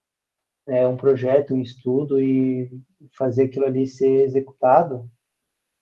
[0.67, 2.69] é, um projeto, um estudo e
[3.17, 5.09] fazer aquilo ali ser executado.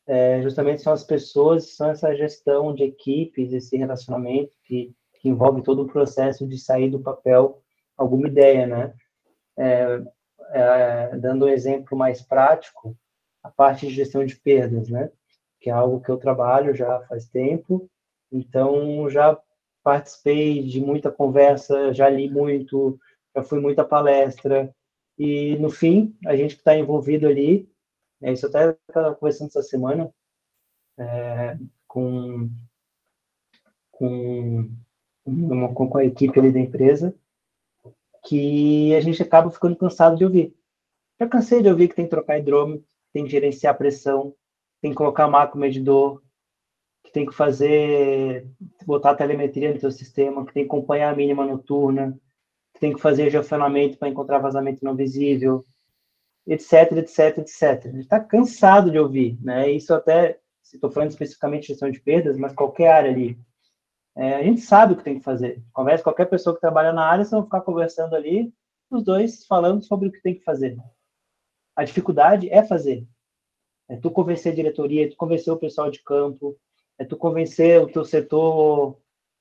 [0.06, 5.64] É, justamente são as pessoas, são essa gestão de equipes, esse relacionamento que, que envolve
[5.64, 7.65] todo o processo de sair do papel
[7.98, 8.94] alguma ideia, né?
[9.58, 10.02] É,
[10.52, 12.96] é, dando um exemplo mais prático,
[13.44, 15.10] a parte de gestão de perdas, né?
[15.66, 17.90] que é algo que eu trabalho já faz tempo.
[18.32, 19.36] Então, já
[19.84, 23.00] participei de muita conversa, já li muito,
[23.36, 24.72] já fui muita palestra.
[25.18, 27.68] E, no fim, a gente que está envolvido ali,
[28.22, 30.14] é, isso até estava conversando essa semana
[31.00, 31.58] é,
[31.88, 32.48] com,
[33.92, 34.70] com,
[35.26, 37.12] uma, com a equipe ali da empresa,
[38.26, 40.56] que a gente acaba ficando cansado de ouvir.
[41.20, 44.36] Já cansei de ouvir que tem que trocar hidrômetro, tem que gerenciar a pressão,
[44.82, 46.22] tem que colocar macro medidor,
[47.04, 48.48] que tem que fazer,
[48.86, 52.20] botar a telemetria no seu sistema, que tem que acompanhar a mínima noturna,
[52.74, 55.64] que tem que fazer geofenamento para encontrar vazamento não visível,
[56.46, 57.62] etc, etc, etc.
[57.62, 59.72] A gente está cansado de ouvir, né?
[59.72, 63.40] Isso até, se estou falando especificamente de gestão de perdas, mas qualquer área ali.
[64.16, 65.62] É, a gente sabe o que tem que fazer.
[65.74, 68.54] Conversa com qualquer pessoa que trabalha na área, vocês vão ficar conversando ali,
[68.90, 70.78] os dois falando sobre o que tem que fazer.
[71.76, 73.06] A dificuldade é fazer.
[73.90, 76.58] É tu convencer a diretoria, é tu convencer o pessoal de campo,
[76.98, 78.98] é tu convencer o teu setor,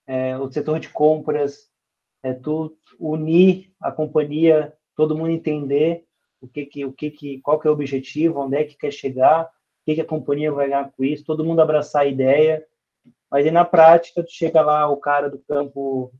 [0.06, 1.70] é, o setor de compras,
[2.22, 6.04] é tu unir a companhia, todo mundo entender
[6.40, 8.90] o que que, o que que, qual que é o objetivo, onde é que quer
[8.90, 12.64] chegar, o que que a companhia vai ganhar com isso, todo mundo abraçar a ideia,
[13.34, 16.14] mas aí na prática tu chega lá, o cara do campo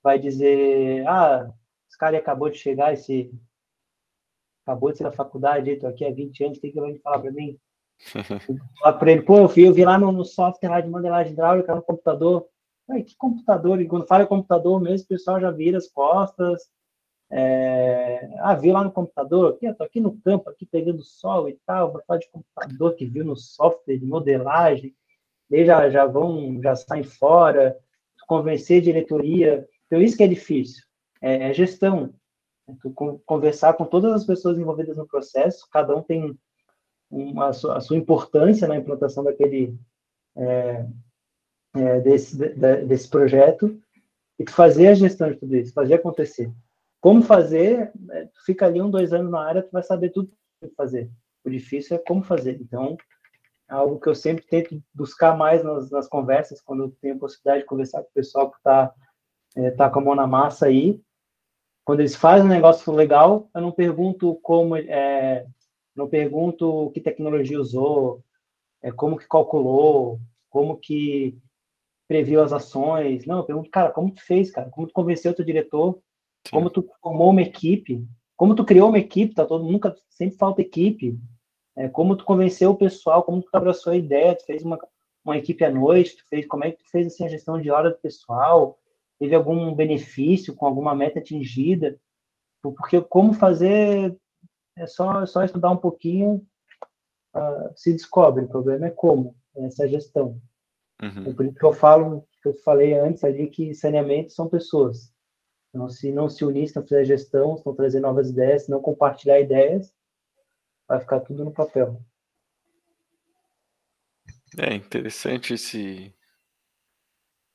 [0.00, 1.52] vai dizer, ah,
[1.88, 3.34] esse cara acabou de chegar, esse
[4.64, 7.32] acabou de sair da faculdade, estou aqui há 20 anos, tem que vir falar para
[7.32, 7.58] mim?
[8.78, 11.32] falar para ele, pô, eu vi, eu vi lá no, no, software lá de modelagem
[11.32, 12.46] hidráulica, no computador.
[12.88, 13.80] Ai, que computador?
[13.80, 16.70] E quando fala computador mesmo, o pessoal já vira as costas.
[17.28, 21.58] É, ah, viu lá no computador, aqui, estou aqui no campo, aqui pegando sol e
[21.66, 24.94] tal, vou falar de computador que viu no software de modelagem,
[25.52, 27.76] eles já, já vão, já saem fora,
[28.26, 29.68] convencer diretoria.
[29.86, 30.82] Então, isso que é difícil,
[31.20, 32.14] é, é gestão.
[32.68, 32.72] É
[33.26, 36.38] conversar com todas as pessoas envolvidas no processo, cada um tem
[37.10, 39.76] uma, a, sua, a sua importância na implantação daquele,
[40.36, 40.86] é,
[41.74, 43.78] é, desse, de, desse projeto,
[44.38, 46.50] e fazer a gestão de tudo isso, fazer acontecer.
[47.00, 50.68] Como fazer, é, fica ali um, dois anos na área, tu vai saber tudo o
[50.68, 51.10] que fazer.
[51.44, 52.58] O difícil é como fazer.
[52.60, 52.96] Então,
[53.72, 57.62] algo que eu sempre tento buscar mais nas, nas conversas, quando eu tenho a possibilidade
[57.62, 58.94] de conversar com o pessoal que está
[59.56, 61.00] é, tá com a mão na massa aí.
[61.84, 65.46] Quando eles fazem um negócio legal, eu não pergunto como, é,
[65.96, 68.22] não pergunto que tecnologia usou,
[68.82, 71.38] é, como que calculou, como que
[72.06, 73.24] previu as ações.
[73.26, 74.70] Não, eu pergunto, cara, como tu fez, cara?
[74.70, 75.98] Como tu convenceu o teu diretor?
[76.50, 78.06] Como tu formou uma equipe?
[78.36, 79.34] Como tu criou uma equipe?
[79.34, 81.18] Tá todo nunca sempre falta equipe.
[81.76, 84.78] É, como tu convenceu o pessoal, como tu abraçou a ideia, tu fez uma,
[85.24, 87.70] uma equipe à noite, tu fez, como é que tu fez assim, a gestão de
[87.70, 88.78] hora do pessoal,
[89.18, 91.98] teve algum benefício com alguma meta atingida,
[92.62, 94.16] porque como fazer
[94.76, 96.46] é só, é só estudar um pouquinho,
[97.34, 100.40] uh, se descobre, o problema é como, essa gestão.
[101.02, 101.30] Uhum.
[101.30, 105.12] É por isso que eu falo, que eu falei antes ali, que saneamento são pessoas.
[105.74, 108.70] Então, se não se unir, se não fizer gestão, se não trazer novas ideias, se
[108.70, 109.92] não compartilhar ideias,
[110.88, 112.00] vai ficar tudo no papel.
[114.58, 116.14] É interessante esse,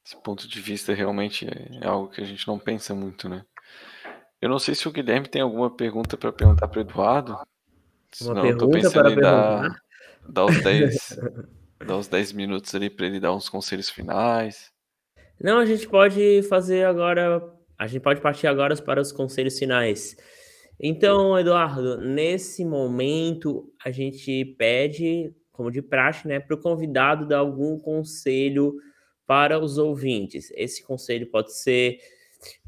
[0.05, 3.45] esse ponto de vista, realmente é, é algo que a gente não pensa muito, né?
[4.41, 7.33] Eu não sei se o Guilherme tem alguma pergunta para perguntar para o Eduardo.
[7.33, 7.45] Uma
[8.11, 9.81] Senão, pergunta para em dar,
[10.27, 11.19] dar os 10
[11.85, 14.71] dar os 10 minutos ali para ele dar uns conselhos finais.
[15.39, 17.43] Não, a gente pode fazer agora,
[17.77, 20.15] a gente pode partir agora para os conselhos finais.
[20.79, 27.39] Então, Eduardo, nesse momento a gente pede, como de praxe, né, para o convidado dar
[27.39, 28.75] algum conselho
[29.25, 30.51] para os ouvintes.
[30.55, 31.99] Esse conselho pode ser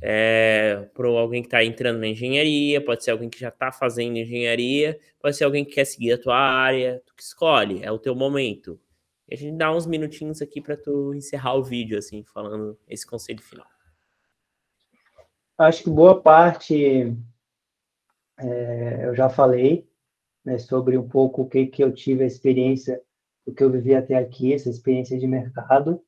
[0.02, 4.18] é, para alguém que está entrando na engenharia, pode ser alguém que já está fazendo
[4.18, 8.00] engenharia, pode ser alguém que quer seguir a tua área, tu que escolhe, é o
[8.00, 8.80] teu momento.
[9.28, 13.06] E a gente dá uns minutinhos aqui para tu encerrar o vídeo, assim, falando esse
[13.06, 13.68] conselho final.
[15.56, 17.16] Acho que boa parte
[18.40, 19.88] é, eu já falei
[20.44, 23.02] né, sobre um pouco o que, que eu tive a experiência,
[23.46, 26.02] o que eu vivi até aqui, essa experiência de mercado.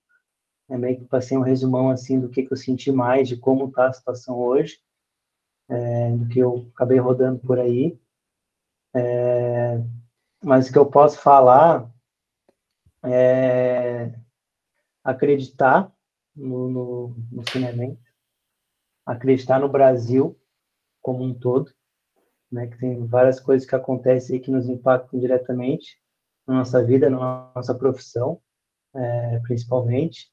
[0.70, 3.68] É meio que passei um resumão assim do que, que eu senti mais, de como
[3.68, 4.80] está a situação hoje,
[5.70, 8.00] é, do que eu acabei rodando por aí.
[8.96, 9.82] É,
[10.44, 11.92] mas o que eu posso falar
[13.04, 14.14] é
[15.04, 15.92] acreditar
[16.36, 17.44] no, no, no
[19.06, 20.40] acreditar no Brasil
[21.02, 21.74] como um todo,
[22.52, 25.98] né, que tem várias coisas que acontecem que nos impactam diretamente
[26.46, 28.42] na nossa vida, na nossa profissão,
[28.94, 30.32] é, principalmente.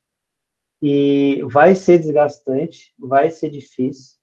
[0.82, 4.19] E vai ser desgastante, vai ser difícil.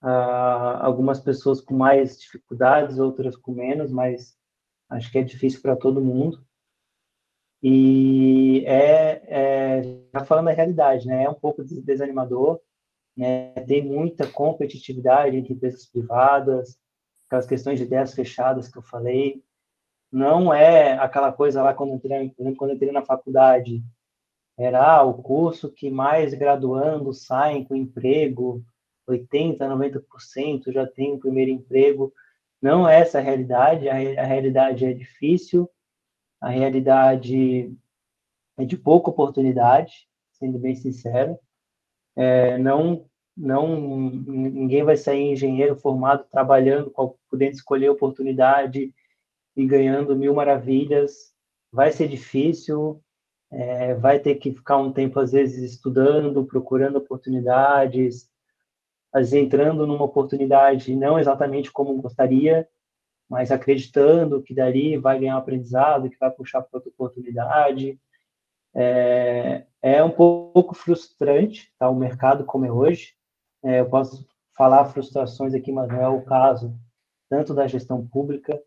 [0.00, 4.36] Ah, algumas pessoas com mais dificuldades, outras com menos, mas
[4.90, 6.44] acho que é difícil para todo mundo.
[7.62, 9.82] E é, é,
[10.12, 12.60] já falando a realidade, né, é um pouco desanimador,
[13.16, 16.78] né, tem muita competitividade entre empresas privadas,
[17.26, 19.42] aquelas questões de ideias fechadas que eu falei.
[20.10, 23.82] Não é aquela coisa lá quando eu entrei, quando eu entrei na faculdade,
[24.56, 28.64] era ah, o curso que mais graduando saem com emprego,
[29.06, 32.12] 80, 90% já tem o primeiro emprego.
[32.62, 35.68] Não é essa a realidade, a, a realidade é difícil,
[36.40, 37.76] a realidade
[38.56, 41.36] é de pouca oportunidade, sendo bem sincero.
[42.16, 43.06] É, não
[43.36, 46.92] não ninguém vai sair engenheiro formado trabalhando,
[47.30, 48.94] podendo escolher oportunidade
[49.56, 51.32] e ganhando mil maravilhas.
[51.72, 53.02] Vai ser difícil,
[53.50, 58.30] é, vai ter que ficar um tempo às vezes estudando, procurando oportunidades,
[59.12, 62.68] às vezes entrando numa oportunidade não exatamente como gostaria,
[63.28, 67.98] mas acreditando que dali vai ganhar um aprendizado, que vai puxar para outra oportunidade.
[68.74, 73.14] É, é um pouco frustrante tá, o mercado como é hoje,
[73.64, 74.26] é, eu posso
[74.56, 76.74] falar frustrações aqui, mas não é o caso
[77.28, 78.62] tanto da gestão pública,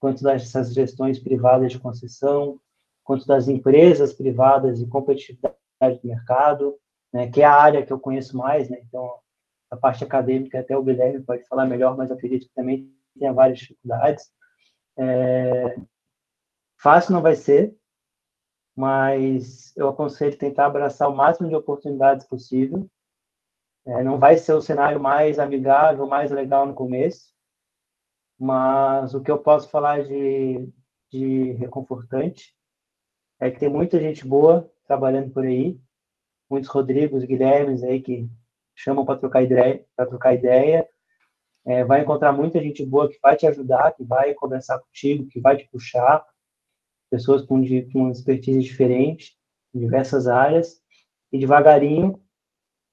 [0.00, 2.58] quanto dessas gestões privadas de concessão,
[3.04, 6.76] quanto das empresas privadas e competitividade do mercado,
[7.12, 9.18] né, que é a área que eu conheço mais, né, então
[9.70, 13.58] a parte acadêmica até o Guilherme pode falar melhor, mas acredito que também tenha várias
[13.58, 14.30] dificuldades.
[14.96, 15.76] É,
[16.80, 17.76] fácil não vai ser,
[18.74, 22.88] mas eu aconselho tentar abraçar o máximo de oportunidades possível,
[23.88, 27.32] É, não vai ser o cenário mais amigável, mais legal no começo,
[28.38, 30.68] mas o que eu posso falar de,
[31.10, 32.54] de reconfortante
[33.40, 35.80] é que tem muita gente boa trabalhando por aí,
[36.50, 38.28] muitos Rodrigos, Guilhermes aí que
[38.76, 40.86] chamam para trocar ideia, para trocar ideia.
[41.64, 45.40] É, vai encontrar muita gente boa que vai te ajudar, que vai conversar contigo, que
[45.40, 46.22] vai te puxar,
[47.10, 49.34] pessoas com, com expertise diferente,
[49.74, 50.78] em diversas áreas,
[51.32, 52.22] e devagarinho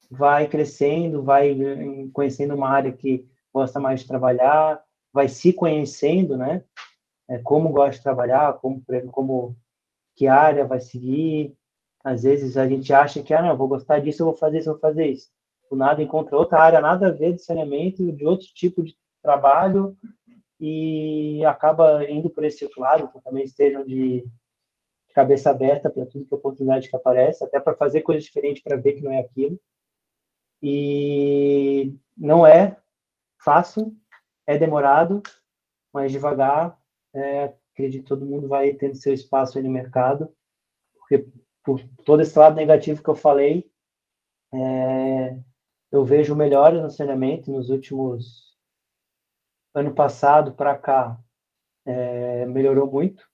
[0.10, 1.58] vai crescendo, vai
[2.14, 4.84] conhecendo uma área que gosta mais de trabalhar,
[5.14, 6.64] vai se conhecendo, né?
[7.28, 9.56] É, como gosta de trabalhar, como, como
[10.16, 11.56] que área vai seguir.
[12.04, 14.70] Às vezes a gente acha que, ah, não, vou gostar disso, eu vou fazer isso,
[14.70, 15.30] eu vou fazer isso.
[15.70, 19.98] Do nada encontra outra área, nada a ver de saneamento, de outro tipo de trabalho,
[20.60, 24.26] e acaba indo por esse outro lado, que também estejam de
[25.14, 28.76] cabeça aberta para tudo que é oportunidade que aparece, até para fazer coisas diferentes para
[28.76, 29.60] ver que não é aquilo.
[30.68, 32.76] E não é
[33.40, 33.96] fácil,
[34.48, 35.22] é demorado,
[35.94, 36.76] mas devagar,
[37.14, 40.36] é, acredito que todo mundo vai tendo seu espaço aí no mercado,
[40.98, 41.28] porque
[41.64, 43.70] por todo esse lado negativo que eu falei,
[44.52, 45.38] é,
[45.92, 48.58] eu vejo melhores no saneamento nos últimos
[49.72, 51.20] ano passado para cá
[51.86, 53.28] é, melhorou muito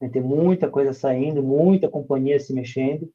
[0.00, 3.12] né, tem muita coisa saindo muita companhia se mexendo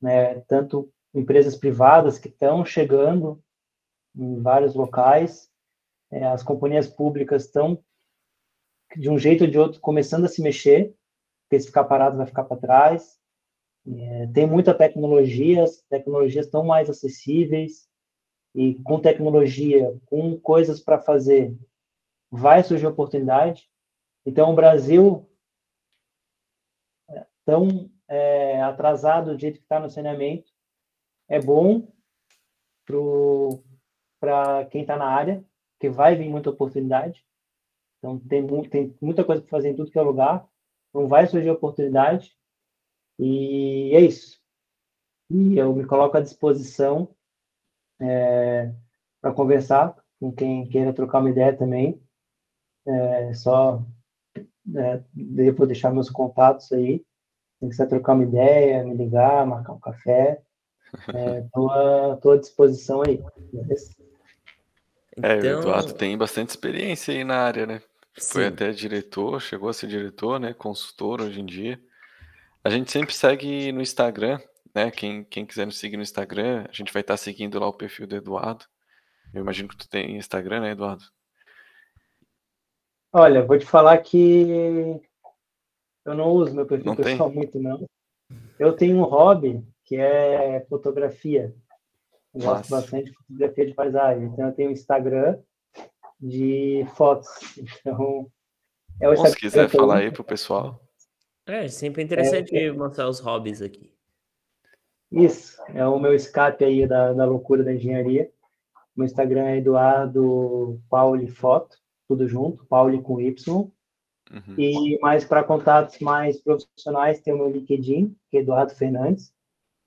[0.00, 3.42] né, tanto empresas privadas que estão chegando
[4.16, 5.50] em vários locais
[6.10, 7.82] é, as companhias públicas estão
[8.96, 10.94] de um jeito ou de outro começando a se mexer
[11.42, 13.18] porque se ficar parado vai ficar para trás
[13.86, 17.88] é, tem muita tecnologia as tecnologias estão mais acessíveis
[18.54, 21.56] e com tecnologia com coisas para fazer
[22.34, 23.70] vai surgir oportunidade.
[24.26, 25.28] Então, o Brasil,
[27.44, 30.50] tão é, atrasado do jeito que está no saneamento,
[31.28, 31.86] é bom
[34.20, 35.44] para quem está na área,
[35.80, 37.24] que vai vir muita oportunidade.
[37.98, 40.46] Então, tem, tem muita coisa para fazer em tudo que é lugar,
[40.92, 42.36] não vai surgir oportunidade.
[43.18, 44.40] E é isso.
[45.30, 47.14] E eu me coloco à disposição
[48.00, 48.72] é,
[49.20, 52.00] para conversar com quem queira trocar uma ideia também.
[52.86, 53.82] É, só
[54.76, 55.02] é,
[55.66, 57.04] deixar meus contatos aí.
[57.58, 60.43] Se quiser trocar uma ideia, me ligar, marcar um café,
[60.98, 63.22] estou é, à disposição aí.
[63.52, 63.94] Beleza?
[65.22, 65.56] É, então...
[65.56, 67.82] o Eduardo tem bastante experiência aí na área, né?
[68.20, 68.48] Foi Sim.
[68.48, 70.52] até diretor, chegou a ser diretor, né?
[70.52, 71.80] Consultor hoje em dia.
[72.62, 74.40] A gente sempre segue no Instagram,
[74.74, 74.90] né?
[74.90, 78.06] Quem, quem quiser nos seguir no Instagram, a gente vai estar seguindo lá o perfil
[78.06, 78.64] do Eduardo.
[79.32, 81.04] Eu imagino que tu tem Instagram, né, Eduardo?
[83.12, 85.00] Olha, vou te falar que
[86.04, 87.38] eu não uso meu perfil não pessoal tem?
[87.38, 87.86] muito, não.
[88.58, 91.54] Eu tenho um hobby que é fotografia.
[92.34, 92.58] Eu Nossa.
[92.58, 94.24] gosto bastante de fotografia de paisagem.
[94.26, 95.38] Então, eu tenho um Instagram
[96.20, 97.28] de fotos.
[97.58, 98.30] Então,
[99.00, 100.80] é o Bom, se quiser falar aí pro pessoal.
[101.46, 103.92] É, sempre interessante é, mostrar os hobbies aqui.
[105.12, 108.30] Isso, é o meu escape aí da, da loucura da engenharia.
[108.96, 111.76] Meu Instagram é Eduardo Pauli Foto
[112.08, 113.70] tudo junto, Pauli com Y.
[114.30, 114.54] Uhum.
[114.58, 119.33] E mais para contatos mais profissionais, tem o meu LinkedIn, que é Eduardo Fernandes.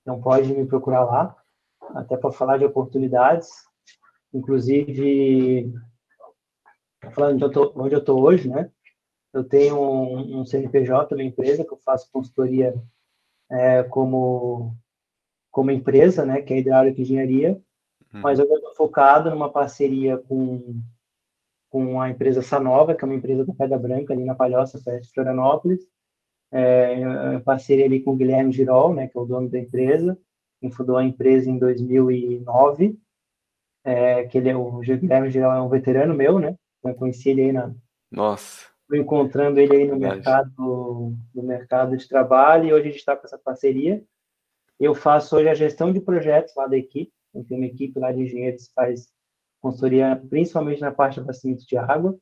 [0.07, 1.35] Então pode me procurar lá,
[1.89, 3.49] até para falar de oportunidades.
[4.33, 5.69] Inclusive,
[7.13, 8.71] falando onde eu tô, onde eu tô hoje, né?
[9.33, 12.73] Eu tenho um, um CNPJ na empresa que eu faço consultoria
[13.51, 14.77] é, como
[15.51, 16.41] como empresa, né?
[16.41, 17.61] Que é Hidráulica Engenharia.
[18.13, 18.21] Uhum.
[18.21, 20.81] Mas eu estou focado numa parceria com
[21.69, 25.03] com a empresa Sanova, que é uma empresa da Pedra Branca, ali na Palhoça, perto
[25.03, 25.85] de Florianópolis.
[26.51, 30.17] É, parceria ali com o Guilherme Girol, né, que é o dono da empresa,
[30.59, 32.97] quem fundou a empresa em 2009,
[33.83, 37.41] é, que ele é, o Guilherme Girol é um veterano meu, né, eu conheci ele
[37.41, 37.73] aí na...
[38.11, 38.67] Nossa!
[38.91, 43.25] Encontrando ele aí no mercado, no mercado de trabalho e hoje a gente está com
[43.25, 44.01] essa parceria.
[44.79, 48.13] Eu faço hoje a gestão de projetos lá da equipe, eu tenho uma equipe lá
[48.13, 49.11] de engenheiros que faz
[49.61, 52.17] consultoria principalmente na parte de abastecimento de água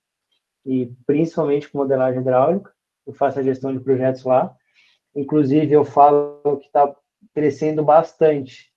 [0.66, 2.74] e principalmente com modelagem hidráulica.
[3.06, 4.56] Eu faço a gestão de projetos lá.
[5.16, 6.94] Inclusive, eu falo que está
[7.34, 8.72] crescendo bastante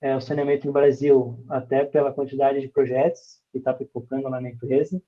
[0.00, 4.50] é, o saneamento no Brasil, até pela quantidade de projetos que está pipocando lá na
[4.50, 5.00] empresa.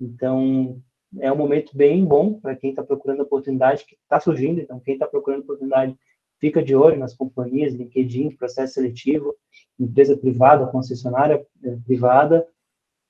[0.00, 0.82] Então,
[1.20, 4.60] é um momento bem bom para quem está procurando oportunidade, que está surgindo.
[4.60, 5.96] Então, quem está procurando oportunidade,
[6.40, 9.34] fica de olho nas companhias, LinkedIn, processo seletivo
[9.78, 12.46] empresa privada, concessionária é, privada,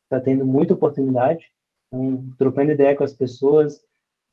[0.05, 1.47] está tendo muita oportunidade.
[1.89, 3.81] Então, trocando ideia com as pessoas,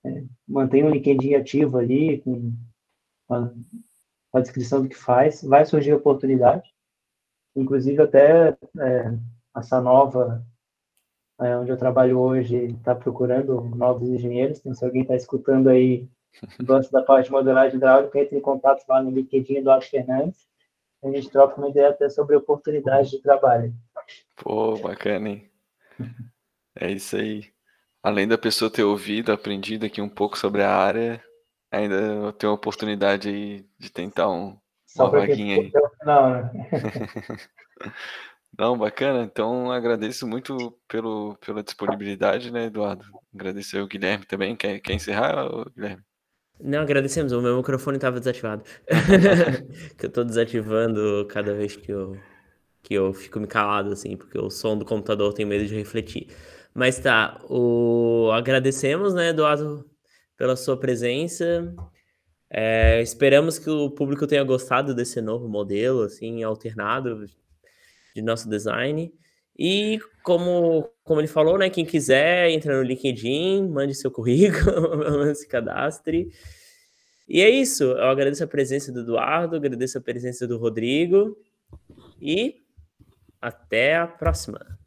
[0.05, 2.53] é, mantém o LinkedIn ativo ali, com
[3.29, 3.51] a,
[4.33, 6.69] a, descrição do que faz, vai surgir oportunidade.
[7.55, 9.17] inclusive até é,
[9.55, 10.45] essa nova,
[11.39, 16.07] é, onde eu trabalho hoje, está procurando novos engenheiros, então se alguém está escutando aí,
[16.63, 20.49] gosta da parte de modelagem hidráulica, entre em contato lá no LinkedIn do Alto Fernandes,
[21.03, 23.73] a gente troca uma ideia até sobre oportunidades de trabalho.
[24.35, 25.49] Pô, bacana, hein?
[26.75, 27.51] É isso aí.
[28.03, 31.23] Além da pessoa ter ouvido, aprendido aqui um pouco sobre a área,
[31.71, 34.57] ainda tem uma oportunidade aí de tentar um,
[34.87, 35.71] Só uma vaguinha aí.
[36.03, 36.51] Não, né?
[38.57, 39.23] Não, bacana.
[39.23, 43.05] Então agradeço muito pelo, pela disponibilidade, né, Eduardo?
[43.33, 44.55] Agradecer o Guilherme também.
[44.55, 46.03] Quer, quer encerrar, Guilherme?
[46.59, 47.31] Não, agradecemos.
[47.31, 48.63] O meu microfone estava desativado.
[49.97, 52.17] que eu estou desativando cada vez que eu,
[52.83, 56.27] que eu fico me calado, assim, porque o som do computador tem medo de refletir.
[56.73, 58.29] Mas tá, o...
[58.31, 59.89] agradecemos, né, Eduardo,
[60.37, 61.73] pela sua presença.
[62.49, 67.25] É, esperamos que o público tenha gostado desse novo modelo, assim, alternado
[68.15, 69.13] de nosso design.
[69.57, 71.69] E como, como ele falou, né?
[71.69, 76.29] Quem quiser, entra no LinkedIn, mande seu currículo, se cadastre.
[77.27, 77.83] E é isso.
[77.83, 81.37] Eu agradeço a presença do Eduardo, agradeço a presença do Rodrigo.
[82.21, 82.61] E
[83.41, 84.80] até a próxima.